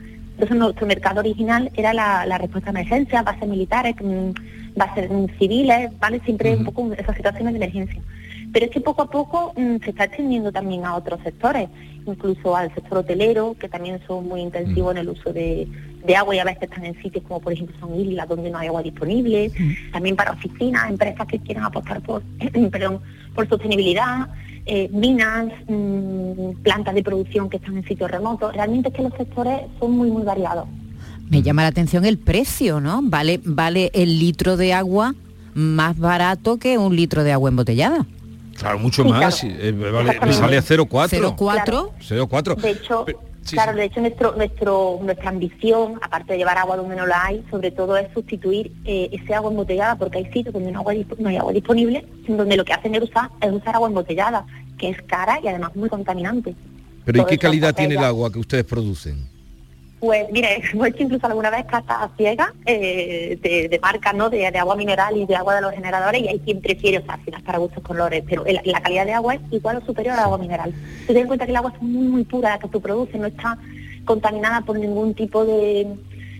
Entonces 0.40 0.56
nuestro 0.56 0.86
mercado 0.86 1.20
original 1.20 1.70
era 1.74 1.92
la, 1.92 2.24
la 2.24 2.38
respuesta 2.38 2.70
a 2.70 2.72
emergencias, 2.72 3.24
bases 3.24 3.46
militares, 3.46 3.94
mm, 4.02 4.30
bases 4.74 5.10
mm, 5.10 5.26
civiles, 5.38 5.90
¿vale? 5.98 6.20
Siempre 6.24 6.56
un 6.56 6.64
poco 6.64 6.90
esas 6.94 7.14
situaciones 7.14 7.52
de 7.52 7.58
emergencia. 7.58 8.00
Pero 8.52 8.66
es 8.66 8.72
que 8.72 8.80
poco 8.80 9.02
a 9.02 9.10
poco 9.10 9.52
mm, 9.56 9.76
se 9.84 9.90
está 9.90 10.04
extendiendo 10.04 10.50
también 10.50 10.84
a 10.84 10.96
otros 10.96 11.20
sectores, 11.22 11.68
incluso 12.06 12.56
al 12.56 12.74
sector 12.74 12.98
hotelero, 12.98 13.56
que 13.58 13.68
también 13.68 14.00
son 14.06 14.28
muy 14.28 14.40
intensivos 14.40 14.92
en 14.92 14.98
el 14.98 15.08
uso 15.10 15.32
de, 15.32 15.68
de 16.04 16.16
agua 16.16 16.34
y 16.34 16.38
a 16.38 16.44
veces 16.44 16.64
están 16.64 16.84
en 16.84 17.00
sitios 17.02 17.24
como 17.26 17.40
por 17.40 17.52
ejemplo 17.52 17.76
son 17.78 17.98
islas 17.98 18.28
donde 18.28 18.50
no 18.50 18.58
hay 18.58 18.68
agua 18.68 18.82
disponible, 18.82 19.52
también 19.92 20.16
para 20.16 20.32
oficinas, 20.32 20.90
empresas 20.90 21.26
que 21.26 21.38
quieran 21.38 21.64
apostar 21.64 22.00
por, 22.00 22.22
perdón, 22.70 23.00
por 23.34 23.48
sostenibilidad, 23.48 24.28
eh, 24.66 24.88
minas, 24.92 25.52
mm, 25.68 26.62
plantas 26.62 26.94
de 26.94 27.02
producción 27.02 27.48
que 27.48 27.56
están 27.56 27.76
en 27.76 27.84
sitios 27.84 28.10
remotos. 28.10 28.52
Realmente 28.54 28.88
es 28.88 28.94
que 28.94 29.02
los 29.02 29.14
sectores 29.14 29.62
son 29.78 29.92
muy, 29.92 30.10
muy 30.10 30.22
variados. 30.22 30.66
Me 31.28 31.42
llama 31.42 31.62
la 31.62 31.68
atención 31.68 32.04
el 32.04 32.18
precio, 32.18 32.80
¿no? 32.80 33.00
Vale, 33.02 33.40
vale 33.44 33.90
el 33.94 34.18
litro 34.18 34.56
de 34.56 34.72
agua 34.72 35.14
más 35.54 35.98
barato 35.98 36.58
que 36.58 36.78
un 36.78 36.96
litro 36.96 37.24
de 37.24 37.32
agua 37.32 37.50
embotellada. 37.50 38.06
Claro, 38.60 38.78
mucho 38.78 39.02
Sí, 39.02 39.08
más. 39.08 39.40
claro. 39.40 39.56
eh, 39.58 39.72
vale, 39.72 39.98
Exactamente. 40.00 40.38
sale 40.38 40.56
a 40.58 40.62
0,4. 40.62 41.34
0,4. 41.36 41.90
0,4. 41.98 42.54
De 42.56 42.70
hecho, 42.70 43.06
claro, 43.50 43.74
de 43.74 43.84
hecho 43.84 44.00
nuestro, 44.00 44.34
nuestro, 44.36 44.98
nuestra 45.02 45.30
ambición, 45.30 45.98
aparte 46.02 46.32
de 46.34 46.38
llevar 46.38 46.58
agua 46.58 46.76
donde 46.76 46.94
no 46.94 47.06
la 47.06 47.24
hay, 47.24 47.42
sobre 47.50 47.70
todo 47.70 47.96
es 47.96 48.12
sustituir 48.12 48.70
eh, 48.84 49.08
ese 49.12 49.34
agua 49.34 49.50
embotellada, 49.50 49.96
porque 49.96 50.18
hay 50.18 50.26
sitios 50.26 50.52
donde 50.52 50.70
no, 50.72 50.80
agua 50.80 50.92
disp- 50.94 51.16
no 51.18 51.28
hay 51.30 51.38
agua 51.38 51.52
disponible, 51.52 52.06
donde 52.28 52.56
lo 52.56 52.64
que 52.64 52.74
hacen 52.74 52.94
es 52.94 53.02
usar, 53.02 53.30
es 53.40 53.50
usar 53.50 53.74
agua 53.76 53.88
embotellada, 53.88 54.44
que 54.78 54.90
es 54.90 55.00
cara 55.02 55.40
y 55.42 55.48
además 55.48 55.74
muy 55.74 55.88
contaminante. 55.88 56.54
Pero 57.06 57.22
¿y 57.22 57.24
qué 57.24 57.38
calidad 57.38 57.74
tiene 57.74 57.94
el 57.94 58.04
agua 58.04 58.30
que 58.30 58.38
ustedes 58.40 58.64
producen? 58.64 59.26
Pues 60.00 60.26
mire, 60.32 60.62
hemos 60.72 60.86
hecho 60.88 61.02
incluso 61.02 61.26
alguna 61.26 61.50
vez 61.50 61.64
catas 61.66 62.10
ciegas 62.16 62.48
eh, 62.66 63.38
de, 63.42 63.68
de 63.68 63.78
marca, 63.80 64.12
¿no? 64.12 64.30
De, 64.30 64.50
de 64.50 64.58
agua 64.58 64.74
mineral 64.76 65.16
y 65.16 65.26
de 65.26 65.36
agua 65.36 65.54
de 65.56 65.60
los 65.60 65.72
generadores 65.74 66.22
y 66.22 66.28
hay 66.28 66.38
quien 66.40 66.60
prefiere, 66.60 67.02
final 67.24 67.42
para 67.42 67.58
gustos 67.58 67.82
colores, 67.82 68.24
pero 68.28 68.44
el- 68.46 68.60
la 68.64 68.80
calidad 68.80 69.04
de 69.06 69.12
agua 69.12 69.34
es 69.34 69.40
igual 69.50 69.76
o 69.76 69.84
superior 69.86 70.14
al 70.14 70.24
agua 70.24 70.38
mineral. 70.38 70.72
Tú 71.06 71.12
ten 71.12 71.18
en 71.22 71.26
cuenta 71.26 71.44
que 71.44 71.50
el 71.52 71.56
agua 71.56 71.72
es 71.76 71.82
muy, 71.82 72.06
muy 72.08 72.24
pura, 72.24 72.50
la 72.50 72.58
que 72.58 72.68
tú 72.68 72.80
produces, 72.80 73.20
no 73.20 73.26
está 73.26 73.58
contaminada 74.06 74.62
por 74.62 74.78
ningún 74.78 75.14
tipo 75.14 75.44
de 75.44 75.86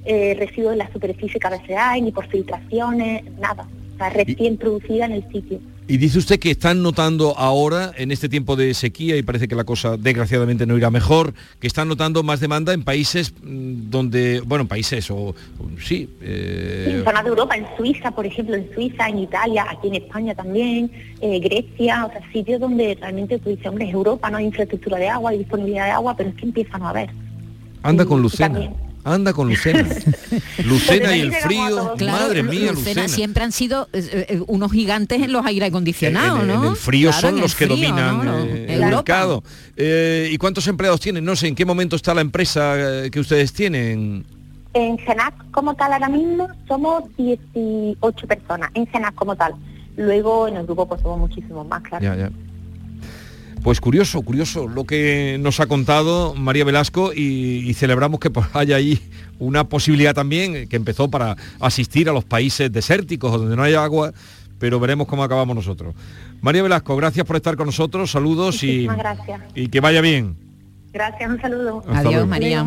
eh, 0.07 0.35
residuos 0.39 0.73
en 0.73 0.79
la 0.79 0.91
superficie 0.93 1.39
que 1.39 1.47
a 1.47 1.51
veces 1.51 1.77
hay, 1.79 2.01
ni 2.01 2.11
por 2.13 2.27
filtraciones, 2.29 3.23
nada. 3.39 3.69
O 3.95 3.99
sea, 3.99 4.09
recién 4.09 4.57
producida 4.57 5.05
en 5.05 5.13
el 5.13 5.29
sitio. 5.31 5.59
Y 5.91 5.97
dice 5.97 6.18
usted 6.18 6.38
que 6.38 6.53
están 6.53 6.84
notando 6.84 7.36
ahora, 7.36 7.91
en 7.97 8.12
este 8.12 8.28
tiempo 8.28 8.55
de 8.55 8.74
sequía, 8.74 9.16
y 9.16 9.24
parece 9.24 9.49
que 9.49 9.57
la 9.57 9.64
cosa 9.64 9.97
desgraciadamente 9.97 10.64
no 10.64 10.76
irá 10.78 10.88
mejor, 10.88 11.34
que 11.59 11.66
están 11.66 11.88
notando 11.88 12.22
más 12.22 12.38
demanda 12.38 12.72
en 12.72 12.84
países 12.84 13.34
mm, 13.43 13.91
donde, 13.91 14.41
bueno, 14.47 14.68
países 14.68 15.11
o, 15.11 15.16
o- 15.16 15.34
sí, 15.80 16.07
Sí, 16.07 16.09
eh, 16.22 16.95
en 16.99 17.05
zonas 17.05 17.24
de 17.24 17.30
Europa, 17.30 17.57
en 17.57 17.66
Suiza, 17.76 18.12
por 18.12 18.24
ejemplo, 18.24 18.55
en 18.55 18.72
Suiza, 18.72 19.09
en 19.09 19.18
Italia, 19.18 19.66
aquí 19.68 19.88
en 19.88 19.95
España 19.97 20.32
también, 20.32 20.93
eh, 21.20 21.41
Grecia, 21.41 22.05
o 22.07 22.11
sea, 22.12 22.20
sitios 22.32 22.61
donde 22.61 22.97
realmente 23.01 23.41
tú 23.41 23.51
dices, 23.51 23.66
hombre, 23.66 23.86
es 23.88 23.93
Europa, 23.93 24.30
no 24.30 24.36
hay 24.36 24.45
infraestructura 24.45 24.97
de 24.97 25.09
agua, 25.09 25.32
hay 25.32 25.38
disponibilidad 25.38 25.86
de 25.86 25.91
agua, 25.91 26.16
pero 26.16 26.28
es 26.28 26.36
que 26.36 26.47
empieza 26.47 26.76
a 26.76 26.88
haber. 26.91 27.11
anda 27.82 28.05
con 28.05 28.22
Lucena. 28.22 28.49
también. 28.61 28.89
Anda 29.05 29.33
con 29.33 29.49
Lucena. 29.49 29.87
Lucena 30.65 31.17
y 31.17 31.21
el 31.21 31.33
frío. 31.33 31.95
Claro, 31.97 32.19
Madre 32.21 32.43
mía, 32.43 32.73
Lucena 32.73 33.03
Lucena. 33.03 33.09
siempre 33.09 33.45
han 33.45 33.53
sido 33.53 33.89
eh, 33.93 34.27
eh, 34.29 34.43
unos 34.47 34.73
gigantes 34.73 35.23
en 35.23 35.33
los 35.33 35.45
aire 35.47 35.67
acondicionados, 35.67 36.43
en, 36.45 36.51
en 36.51 36.61
¿no? 36.61 36.71
el 36.71 36.77
frío 36.77 37.11
Claro, 37.11 37.29
son 37.29 37.35
el 37.37 37.41
los 37.41 37.55
que 37.55 37.67
dominan 37.67 38.19
¿no? 38.19 38.25
No, 38.25 38.45
eh, 38.45 38.67
el 38.69 38.81
mercado. 38.81 39.43
Eh, 39.77 40.29
¿Y 40.33 40.39
cuántos 40.39 40.67
empleados 40.69 41.01
tienen? 41.01 41.25
No 41.25 41.35
sé, 41.37 41.49
¿en 41.49 41.55
qué 41.55 41.65
momento 41.65 41.97
está 41.97 42.13
la 42.15 42.21
empresa 42.21 43.09
que 43.11 43.21
ustedes 43.21 43.53
tienen? 43.53 44.25
En 44.75 44.99
Genac 44.99 45.35
como 45.51 45.75
tal 45.75 45.93
ahora 45.93 46.09
mismo 46.09 46.49
somos 46.69 47.05
18 47.17 48.27
personas, 48.27 48.71
en 48.75 48.87
Genac 48.87 49.15
como 49.15 49.35
tal. 49.35 49.55
Luego 49.97 50.47
en 50.47 50.57
el 50.57 50.65
grupo 50.65 50.87
pues 50.87 51.01
somos 51.01 51.19
muchísimos 51.19 51.67
más, 51.67 51.83
claro. 51.83 52.05
Ya, 52.05 52.15
ya. 52.17 52.31
Pues 53.63 53.81
curioso, 53.81 54.23
curioso 54.23 54.69
lo 54.69 54.85
que 54.85 55.37
nos 55.41 55.61
ha 55.61 55.67
contado 55.67 56.35
María 56.35 56.65
Velasco 56.65 57.13
y, 57.15 57.69
y 57.69 57.75
celebramos 57.75 58.19
que 58.19 58.31
pues, 58.31 58.47
haya 58.55 58.77
ahí 58.77 59.01
una 59.39 59.65
posibilidad 59.65 60.15
también 60.15 60.57
eh, 60.57 60.67
que 60.67 60.77
empezó 60.77 61.11
para 61.11 61.37
asistir 61.61 62.09
a 62.09 62.13
los 62.13 62.25
países 62.25 62.73
desérticos 62.73 63.33
donde 63.33 63.57
no 63.57 63.63
hay 63.63 63.75
agua, 63.75 64.13
pero 64.59 64.81
veremos 64.81 65.07
cómo 65.07 65.25
acabamos 65.25 65.57
nosotros. 65.57 65.95
María 66.41 66.63
Velasco, 66.63 66.97
gracias 66.97 67.27
por 67.27 67.37
estar 67.37 67.57
con 67.57 67.67
nosotros, 67.67 68.11
saludos 68.11 68.63
y, 68.63 68.67
Muchísimas 68.67 68.97
gracias. 68.99 69.41
y 69.55 69.69
que 69.69 69.81
vaya 69.81 70.01
bien. 70.01 70.37
Gracias, 70.93 71.31
un 71.31 71.41
saludo. 71.41 71.79
Hasta 71.81 71.99
Adiós, 71.99 72.13
luego. 72.13 72.27
María. 72.27 72.67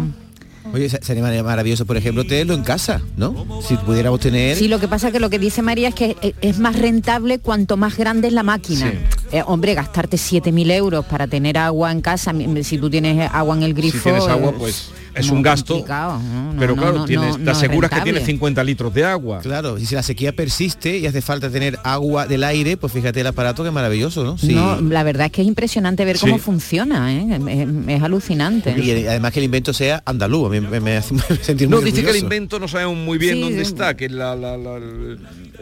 Oye, 0.71 0.89
se- 0.89 1.01
sería 1.03 1.21
mar- 1.23 1.43
maravilloso, 1.43 1.85
por 1.85 1.97
ejemplo, 1.97 2.25
tenerlo 2.25 2.53
en 2.53 2.63
casa, 2.63 3.01
¿no? 3.17 3.61
Si 3.67 3.75
pudiéramos 3.75 4.19
tener... 4.19 4.55
Sí, 4.57 4.67
lo 4.67 4.79
que 4.79 4.87
pasa 4.87 5.07
es 5.07 5.13
que 5.13 5.19
lo 5.19 5.29
que 5.29 5.39
dice 5.39 5.61
María 5.61 5.89
es 5.89 5.95
que 5.95 6.15
e- 6.21 6.35
es 6.41 6.59
más 6.59 6.77
rentable 6.79 7.39
cuanto 7.39 7.75
más 7.77 7.97
grande 7.97 8.27
es 8.29 8.33
la 8.33 8.43
máquina. 8.43 8.93
eh, 9.31 9.43
hombre, 9.45 9.73
gastarte 9.73 10.17
7.000 10.17 10.71
euros 10.71 11.05
para 11.05 11.27
tener 11.27 11.57
agua 11.57 11.91
en 11.91 12.01
casa, 12.01 12.33
si 12.63 12.77
tú 12.77 12.89
tienes 12.89 13.29
agua 13.31 13.55
en 13.57 13.63
el 13.63 13.73
grifo... 13.73 13.97
si 13.97 14.03
tienes 14.03 14.27
agua, 14.27 14.51
es 14.51 14.55
pues 14.57 14.91
es 15.15 15.27
muy 15.27 15.37
un 15.37 15.41
gasto. 15.43 15.83
¿no? 15.87 16.19
No, 16.19 16.59
pero 16.59 16.75
no, 16.75 16.81
claro, 16.81 16.97
no, 16.99 17.05
tienes, 17.05 17.29
no, 17.29 17.35
te 17.37 17.43
no 17.43 17.51
aseguras 17.51 17.91
que 17.91 18.01
tienes 18.01 18.25
50 18.25 18.63
litros 18.63 18.93
de 18.93 19.03
agua. 19.05 19.39
Claro, 19.41 19.77
y 19.77 19.85
si 19.85 19.95
la 19.95 20.03
sequía 20.03 20.33
persiste 20.33 20.97
y 20.97 21.05
hace 21.07 21.21
falta 21.21 21.49
tener 21.49 21.77
agua 21.83 22.27
del 22.27 22.43
aire, 22.43 22.77
pues 22.77 22.91
fíjate 22.93 23.21
el 23.21 23.27
aparato 23.27 23.63
que 23.63 23.69
es 23.69 23.73
maravilloso, 23.75 24.23
¿no? 24.23 24.37
Sí. 24.37 24.53
No, 24.53 24.79
la 24.81 25.03
verdad 25.03 25.27
es 25.27 25.31
que 25.31 25.41
es 25.41 25.47
impresionante 25.47 26.05
ver 26.05 26.17
Sí. 26.17 26.21
cómo 26.25 26.37
funciona, 26.37 27.13
¿eh? 27.13 27.39
es, 27.87 27.89
es 27.97 28.01
alucinante. 28.03 28.75
Y 28.79 29.05
además 29.07 29.31
que 29.31 29.39
el 29.39 29.45
invento 29.45 29.73
sea 29.73 30.01
andaluz, 30.05 30.47
a 30.47 30.49
mí 30.49 30.61
me, 30.61 30.79
me 30.79 30.97
hace 30.97 31.15
sentir 31.41 31.69
No, 31.69 31.77
muy 31.77 31.85
dice 31.91 32.03
que 32.03 32.11
el 32.11 32.17
invento 32.17 32.59
no 32.59 32.67
sabemos 32.67 32.97
muy 32.97 33.17
bien 33.17 33.35
Sí, 33.35 33.41
dónde 33.41 33.65
sí. 33.65 33.71
está, 33.71 33.95
que 33.95 34.09
la- 34.09 34.35
la- 34.35 34.57
la- 34.57 34.79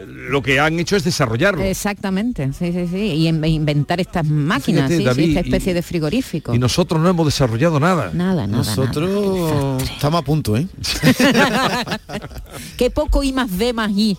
lo 0.06 0.42
que 0.42 0.58
han 0.58 0.78
hecho 0.80 0.96
es 0.96 1.04
desarrollarlo. 1.04 1.62
Exactamente, 1.62 2.50
sí, 2.58 2.72
sí, 2.72 2.86
sí. 2.90 2.96
Y 2.96 3.28
in- 3.28 3.44
inventar 3.44 4.00
estas 4.00 4.26
máquinas, 4.26 4.88
Fíjate, 4.88 4.94
sí, 4.94 4.98
sí, 4.98 5.04
David, 5.04 5.28
esta 5.28 5.40
y- 5.40 5.44
especie 5.44 5.74
de 5.74 5.82
frigorífico. 5.82 6.54
Y 6.54 6.58
nosotros 6.58 7.00
no 7.00 7.08
hemos 7.08 7.26
desarrollado 7.26 7.78
nada. 7.78 8.10
Nada, 8.12 8.46
nada, 8.46 8.58
Nosotros 8.58 9.41
estamos 9.82 10.20
a 10.20 10.24
punto, 10.24 10.56
¿eh? 10.56 10.66
Qué 12.76 12.90
poco 12.90 13.22
I 13.22 13.32
más 13.32 13.56
D 13.56 13.72
más 13.72 13.90
I. 13.92 14.16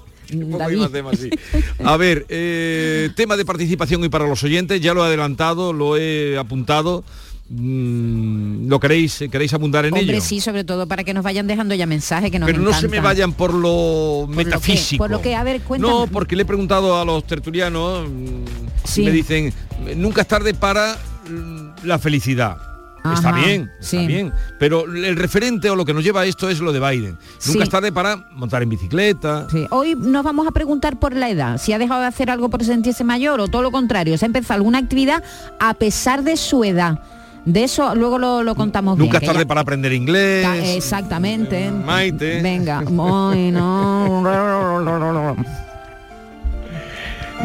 poco 0.51 0.57
David. 0.57 0.75
I 0.75 0.79
más 0.79 0.91
D 0.91 1.03
más 1.03 1.19
I. 1.23 1.29
A 1.83 1.97
ver, 1.97 2.25
eh, 2.29 3.09
tema 3.15 3.35
de 3.37 3.45
participación 3.45 4.01
hoy 4.01 4.09
para 4.09 4.27
los 4.27 4.43
oyentes, 4.43 4.79
ya 4.81 4.93
lo 4.93 5.03
he 5.03 5.07
adelantado, 5.07 5.73
lo 5.73 5.97
he 5.97 6.37
apuntado. 6.37 7.03
Mm, 7.49 8.69
¿Lo 8.69 8.79
queréis, 8.79 9.21
queréis 9.29 9.53
abundar 9.53 9.85
en 9.85 9.93
Hombre, 9.93 10.15
ello? 10.15 10.23
sí, 10.25 10.39
sobre 10.39 10.63
todo 10.63 10.87
para 10.87 11.03
que 11.03 11.13
nos 11.13 11.23
vayan 11.23 11.45
dejando 11.45 11.75
ya 11.75 11.85
mensajes 11.85 12.31
que 12.31 12.39
nos 12.39 12.47
Pero 12.47 12.61
no 12.61 12.73
se 12.73 12.87
me 12.87 12.99
vayan 13.01 13.33
por 13.33 13.53
lo 13.53 14.27
metafísico. 14.29 15.03
Por 15.03 15.11
lo 15.11 15.21
que, 15.21 15.35
a 15.35 15.43
ver, 15.43 15.61
cuéntame. 15.61 15.93
No, 15.93 16.07
porque 16.07 16.35
le 16.37 16.43
he 16.43 16.45
preguntado 16.45 16.99
a 16.99 17.05
los 17.05 17.25
tertulianos 17.27 18.07
mm, 18.09 18.43
Sí. 18.85 19.01
y 19.01 19.05
me 19.05 19.11
dicen, 19.11 19.53
nunca 19.97 20.21
es 20.21 20.27
tarde 20.27 20.53
para 20.53 20.97
mm, 21.29 21.85
la 21.85 21.99
felicidad. 21.99 22.57
Está 23.13 23.29
Ajá, 23.29 23.45
bien, 23.45 23.69
está 23.79 23.85
sí. 23.99 24.07
bien. 24.07 24.31
Pero 24.59 24.85
el 24.85 25.15
referente 25.17 25.69
o 25.69 25.75
lo 25.75 25.83
que 25.85 25.93
nos 25.93 26.03
lleva 26.03 26.21
a 26.21 26.25
esto 26.25 26.49
es 26.49 26.59
lo 26.59 26.71
de 26.71 26.79
Biden. 26.79 27.17
Sí. 27.37 27.51
Nunca 27.51 27.63
es 27.65 27.69
tarde 27.69 27.91
para 27.91 28.15
montar 28.31 28.63
en 28.63 28.69
bicicleta. 28.69 29.47
Sí, 29.51 29.65
Hoy 29.71 29.95
nos 29.97 30.23
vamos 30.23 30.47
a 30.47 30.51
preguntar 30.51 30.97
por 30.99 31.13
la 31.13 31.29
edad, 31.29 31.57
si 31.57 31.73
ha 31.73 31.79
dejado 31.79 31.99
de 32.01 32.07
hacer 32.07 32.29
algo 32.31 32.49
por 32.49 32.63
sentirse 32.63 33.03
mayor 33.03 33.41
o 33.41 33.47
todo 33.49 33.61
lo 33.61 33.71
contrario, 33.71 34.17
si 34.17 34.23
ha 34.23 34.27
empezado 34.27 34.55
alguna 34.55 34.77
actividad 34.77 35.21
a 35.59 35.73
pesar 35.73 36.23
de 36.23 36.37
su 36.37 36.63
edad. 36.63 36.99
De 37.45 37.65
eso 37.65 37.93
luego 37.93 38.17
lo, 38.19 38.41
lo 38.41 38.55
contamos 38.55 38.97
Nunca 38.97 39.19
bien. 39.19 39.23
es 39.23 39.27
tarde 39.27 39.43
ya- 39.43 39.47
para 39.49 39.59
aprender 39.61 39.91
inglés. 39.91 40.43
Ta- 40.45 40.57
Exactamente. 40.65 41.69
Maite. 41.71 42.41
Venga. 42.41 42.79
Ay, 43.31 43.51
no. 43.51 44.23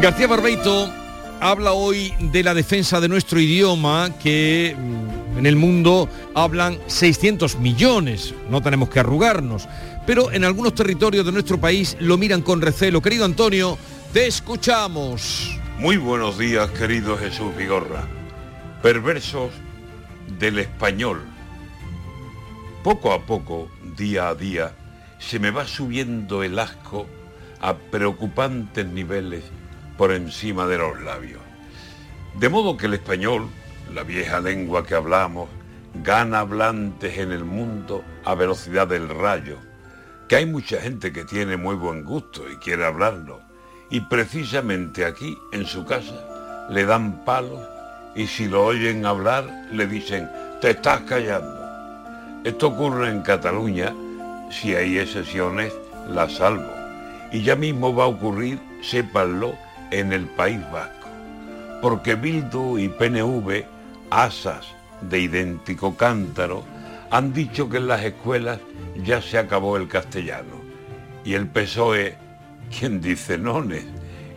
García 0.01 0.27
Barbeito 0.27 0.89
habla 1.41 1.73
hoy 1.73 2.13
de 2.31 2.43
la 2.43 2.53
defensa 2.53 3.01
de 3.01 3.09
nuestro 3.09 3.39
idioma 3.39 4.09
que 4.21 4.75
mm, 4.77 5.18
en 5.37 5.45
el 5.45 5.55
mundo 5.55 6.09
hablan 6.33 6.77
600 6.87 7.59
millones, 7.59 8.33
no 8.49 8.61
tenemos 8.61 8.89
que 8.89 8.99
arrugarnos, 8.99 9.67
pero 10.05 10.31
en 10.31 10.43
algunos 10.43 10.75
territorios 10.75 11.25
de 11.25 11.31
nuestro 11.31 11.59
país 11.59 11.95
lo 11.99 12.17
miran 12.17 12.41
con 12.41 12.61
recelo. 12.61 13.01
Querido 13.01 13.25
Antonio, 13.25 13.77
te 14.13 14.27
escuchamos. 14.27 15.57
Muy 15.77 15.97
buenos 15.97 16.37
días, 16.37 16.69
querido 16.71 17.17
Jesús 17.17 17.55
Vigorra. 17.55 18.07
Perversos 18.81 19.51
del 20.39 20.59
español. 20.59 21.21
Poco 22.83 23.13
a 23.13 23.25
poco, 23.25 23.69
día 23.95 24.29
a 24.29 24.35
día, 24.35 24.73
se 25.19 25.39
me 25.39 25.51
va 25.51 25.67
subiendo 25.67 26.43
el 26.43 26.57
asco 26.59 27.05
a 27.61 27.75
preocupantes 27.75 28.85
niveles 28.85 29.43
por 29.97 30.11
encima 30.11 30.65
de 30.65 30.77
los 30.77 30.99
labios. 31.01 31.41
De 32.39 32.49
modo 32.49 32.77
que 32.77 32.85
el 32.85 32.93
español, 32.93 33.49
la 33.93 34.03
vieja 34.03 34.39
lengua 34.39 34.85
que 34.85 34.95
hablamos, 34.95 35.49
gana 36.03 36.39
hablantes 36.39 37.17
en 37.17 37.31
el 37.31 37.43
mundo 37.43 38.03
a 38.25 38.35
velocidad 38.35 38.87
del 38.87 39.09
rayo, 39.09 39.57
que 40.27 40.35
hay 40.35 40.45
mucha 40.45 40.79
gente 40.79 41.11
que 41.11 41.25
tiene 41.25 41.57
muy 41.57 41.75
buen 41.75 42.03
gusto 42.03 42.49
y 42.49 42.57
quiere 42.57 42.85
hablarlo, 42.85 43.41
y 43.89 44.01
precisamente 44.01 45.05
aquí, 45.05 45.37
en 45.51 45.65
su 45.65 45.85
casa, 45.85 46.67
le 46.69 46.85
dan 46.85 47.25
palos 47.25 47.59
y 48.15 48.27
si 48.27 48.47
lo 48.47 48.65
oyen 48.65 49.05
hablar, 49.05 49.45
le 49.71 49.87
dicen, 49.87 50.29
te 50.61 50.71
estás 50.71 51.01
callando. 51.01 51.57
Esto 52.43 52.67
ocurre 52.67 53.09
en 53.09 53.21
Cataluña, 53.21 53.93
si 54.51 54.75
hay 54.75 54.97
excepciones, 54.97 55.73
las 56.09 56.33
salvo. 56.33 56.71
Y 57.31 57.43
ya 57.43 57.55
mismo 57.55 57.93
va 57.95 58.05
a 58.05 58.07
ocurrir, 58.07 58.59
sépanlo, 58.81 59.55
en 59.91 60.13
el 60.13 60.25
País 60.25 60.59
Vasco. 60.71 61.07
Porque 61.81 62.15
Bildu 62.15 62.77
y 62.77 62.89
PNV, 62.89 63.65
asas 64.09 64.67
de 65.01 65.19
idéntico 65.19 65.95
cántaro, 65.95 66.63
han 67.11 67.33
dicho 67.33 67.69
que 67.69 67.77
en 67.77 67.87
las 67.87 68.03
escuelas 68.03 68.59
ya 69.03 69.21
se 69.21 69.37
acabó 69.37 69.77
el 69.77 69.87
castellano. 69.87 70.61
Y 71.23 71.33
el 71.33 71.47
PSOE, 71.47 72.17
quien 72.77 73.01
dice 73.01 73.37
nones, 73.37 73.85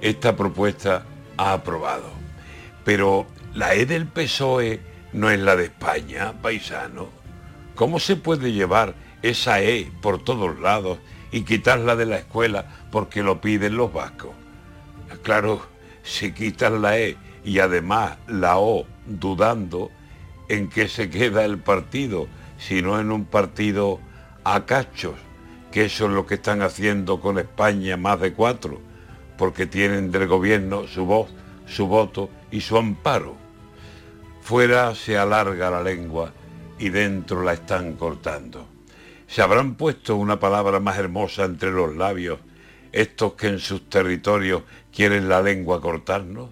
esta 0.01 0.37
propuesta 0.37 1.05
ha 1.37 1.53
aprobado. 1.53 2.11
Pero 2.85 3.27
la 3.55 3.75
E 3.75 3.87
del 3.87 4.07
PSOE 4.07 4.81
no 5.12 5.31
es 5.31 5.39
la 5.41 5.57
de 5.57 5.64
España, 5.64 6.33
paisano. 6.41 7.09
¿Cómo 7.75 8.01
se 8.01 8.16
puede 8.16 8.53
llevar 8.53 8.95
esa 9.23 9.61
E 9.61 9.91
por 10.01 10.23
todos 10.23 10.59
lados 10.61 10.99
y 11.31 11.43
quitarla 11.43 11.97
de 11.97 12.07
la 12.07 12.18
escuela 12.18 12.66
porque 12.91 13.23
lo 13.23 13.41
piden 13.41 13.77
los 13.77 13.93
vascos? 13.93 14.33
Claro, 15.23 15.62
si 16.03 16.33
quitas 16.33 16.73
la 16.73 16.99
E 16.99 17.16
y 17.45 17.59
además 17.59 18.18
la 18.27 18.59
O 18.59 18.87
dudando, 19.07 19.90
¿en 20.48 20.68
qué 20.68 20.88
se 20.88 21.11
queda 21.11 21.44
el 21.44 21.59
partido? 21.59 22.28
Si 22.59 22.82
no 22.82 23.00
en 23.00 23.11
un 23.11 23.24
partido 23.24 24.00
a 24.44 24.64
cachos, 24.66 25.14
que 25.70 25.86
eso 25.86 26.07
es 26.07 26.12
lo 26.12 26.26
que 26.26 26.34
están 26.34 26.62
haciendo 26.62 27.20
con 27.20 27.38
España 27.38 27.96
más 27.96 28.20
de 28.20 28.32
cuatro, 28.32 28.80
porque 29.38 29.66
tienen 29.66 30.12
del 30.12 30.28
gobierno 30.28 30.86
su 30.86 31.07
voz, 31.07 31.30
su 31.66 31.86
voto 31.86 32.30
y 32.50 32.61
su 32.61 32.76
amparo. 32.76 33.34
Fuera 34.42 34.94
se 34.94 35.16
alarga 35.16 35.70
la 35.70 35.82
lengua 35.82 36.32
y 36.78 36.90
dentro 36.90 37.42
la 37.42 37.55
están 37.55 37.94
cortando. 37.94 38.66
¿Se 39.26 39.40
habrán 39.40 39.76
puesto 39.76 40.16
una 40.16 40.38
palabra 40.38 40.78
más 40.78 40.98
hermosa 40.98 41.44
entre 41.44 41.70
los 41.70 41.96
labios 41.96 42.40
estos 42.92 43.32
que 43.32 43.46
en 43.46 43.59
sus 43.59 43.88
territorios 43.88 44.64
quieren 44.92 45.28
la 45.28 45.40
lengua 45.40 45.80
cortarnos? 45.80 46.50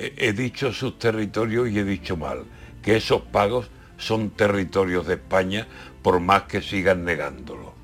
He, 0.00 0.32
dicho 0.32 0.72
sus 0.72 0.96
territorios 0.96 1.68
y 1.68 1.78
he 1.80 1.84
dicho 1.84 2.16
mal, 2.16 2.44
que 2.82 2.96
esos 2.96 3.22
pagos 3.22 3.68
son 3.96 4.30
territorios 4.30 5.08
de 5.08 5.14
España 5.14 5.66
por 6.02 6.20
más 6.20 6.44
que 6.44 6.62
sigan 6.62 7.04
negándolo. 7.04 7.74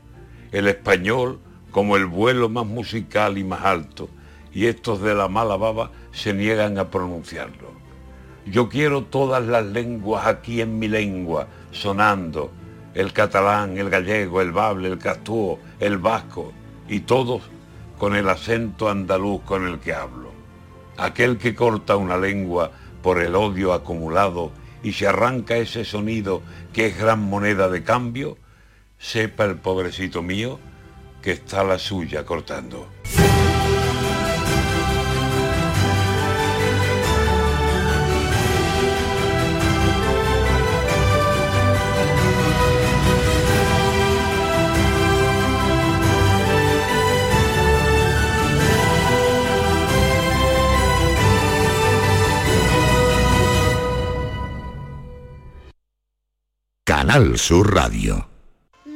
El 0.53 0.69
español 0.69 1.41
como 1.73 1.97
el 1.97 2.07
vuelo 2.07 2.49
más 2.49 2.67
musical 2.67 3.37
y 3.37 3.43
más 3.43 3.65
alto, 3.65 4.09
y 4.53 4.67
estos 4.67 5.03
de 5.03 5.17
la 5.17 5.27
mala 5.27 5.57
baba 5.57 5.91
se 6.13 6.33
niegan 6.33 6.79
a 6.79 6.89
pronunciarlo. 6.89 7.73
Yo 8.47 8.69
quiero 8.69 9.03
todas 9.03 9.45
las 9.45 9.65
lenguas 9.65 10.27
aquí 10.27 10.61
en 10.61 10.79
mi 10.79 10.87
lengua, 10.87 11.49
sonando, 11.73 12.53
el 12.95 13.13
catalán, 13.13 13.77
el 13.77 13.91
gallego, 13.91 14.41
el 14.41 14.53
bable, 14.53 14.89
el 14.89 14.99
castúo, 14.99 15.59
el 15.81 15.99
vasco, 15.99 16.53
y 16.89 17.01
todos 17.01 17.43
con 17.99 18.15
el 18.15 18.29
acento 18.29 18.89
andaluz 18.89 19.43
con 19.43 19.67
el 19.67 19.81
que 19.81 19.95
hablo. 19.95 20.34
Aquel 20.97 21.39
que 21.39 21.55
corta 21.55 21.97
una 21.97 22.17
lengua 22.17 22.71
por 23.03 23.21
el 23.21 23.35
odio 23.35 23.73
acumulado 23.73 24.53
y 24.83 24.93
se 24.93 25.07
arranca 25.07 25.57
ese 25.57 25.85
sonido 25.85 26.43
que 26.73 26.87
es 26.87 26.99
gran 26.99 27.23
moneda 27.23 27.69
de 27.69 27.83
cambio, 27.83 28.39
sepa 28.99 29.45
el 29.45 29.57
pobrecito 29.57 30.23
mío 30.23 30.59
que 31.23 31.33
está 31.33 31.65
la 31.65 31.79
suya 31.79 32.25
cortando. 32.25 32.89
Canal 57.05 57.37
Sur 57.37 57.69
Radio. 57.69 58.34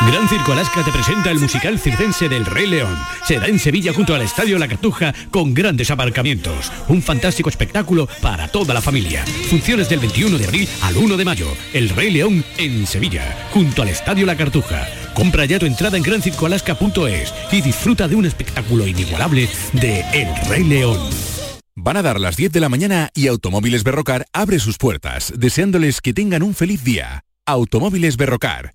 Gran 0.00 0.28
Circo 0.28 0.52
Alaska 0.52 0.84
te 0.84 0.92
presenta 0.92 1.30
el 1.30 1.38
musical 1.38 1.78
circense 1.78 2.28
del 2.28 2.44
Rey 2.44 2.66
León. 2.66 2.94
Será 3.26 3.46
en 3.46 3.58
Sevilla 3.58 3.92
junto 3.92 4.14
al 4.14 4.20
Estadio 4.20 4.58
La 4.58 4.68
Cartuja 4.68 5.14
con 5.30 5.54
grandes 5.54 5.90
aparcamientos. 5.90 6.70
Un 6.88 7.00
fantástico 7.00 7.48
espectáculo 7.48 8.06
para 8.20 8.48
toda 8.48 8.74
la 8.74 8.82
familia. 8.82 9.24
Funciones 9.48 9.88
del 9.88 10.00
21 10.00 10.36
de 10.36 10.44
abril 10.44 10.68
al 10.82 10.96
1 10.96 11.16
de 11.16 11.24
mayo. 11.24 11.46
El 11.72 11.88
Rey 11.88 12.10
León 12.10 12.44
en 12.58 12.86
Sevilla, 12.86 13.34
junto 13.50 13.80
al 13.80 13.88
Estadio 13.88 14.26
La 14.26 14.36
Cartuja. 14.36 14.86
Compra 15.14 15.46
ya 15.46 15.58
tu 15.58 15.66
entrada 15.66 15.96
en 15.96 16.02
grancircoalaska.es 16.02 17.32
y 17.52 17.62
disfruta 17.62 18.06
de 18.06 18.16
un 18.16 18.26
espectáculo 18.26 18.86
inigualable 18.86 19.48
de 19.72 20.00
El 20.12 20.28
Rey 20.48 20.64
León. 20.64 20.98
Van 21.76 21.96
a 21.96 22.02
dar 22.02 22.20
las 22.20 22.36
10 22.36 22.52
de 22.52 22.60
la 22.60 22.68
mañana 22.68 23.10
y 23.14 23.26
Automóviles 23.28 23.84
Berrocar 23.84 24.26
abre 24.32 24.58
sus 24.58 24.76
puertas, 24.76 25.32
deseándoles 25.36 26.00
que 26.00 26.12
tengan 26.12 26.42
un 26.42 26.54
feliz 26.54 26.84
día. 26.84 27.24
Automóviles 27.46 28.16
Berrocar, 28.16 28.74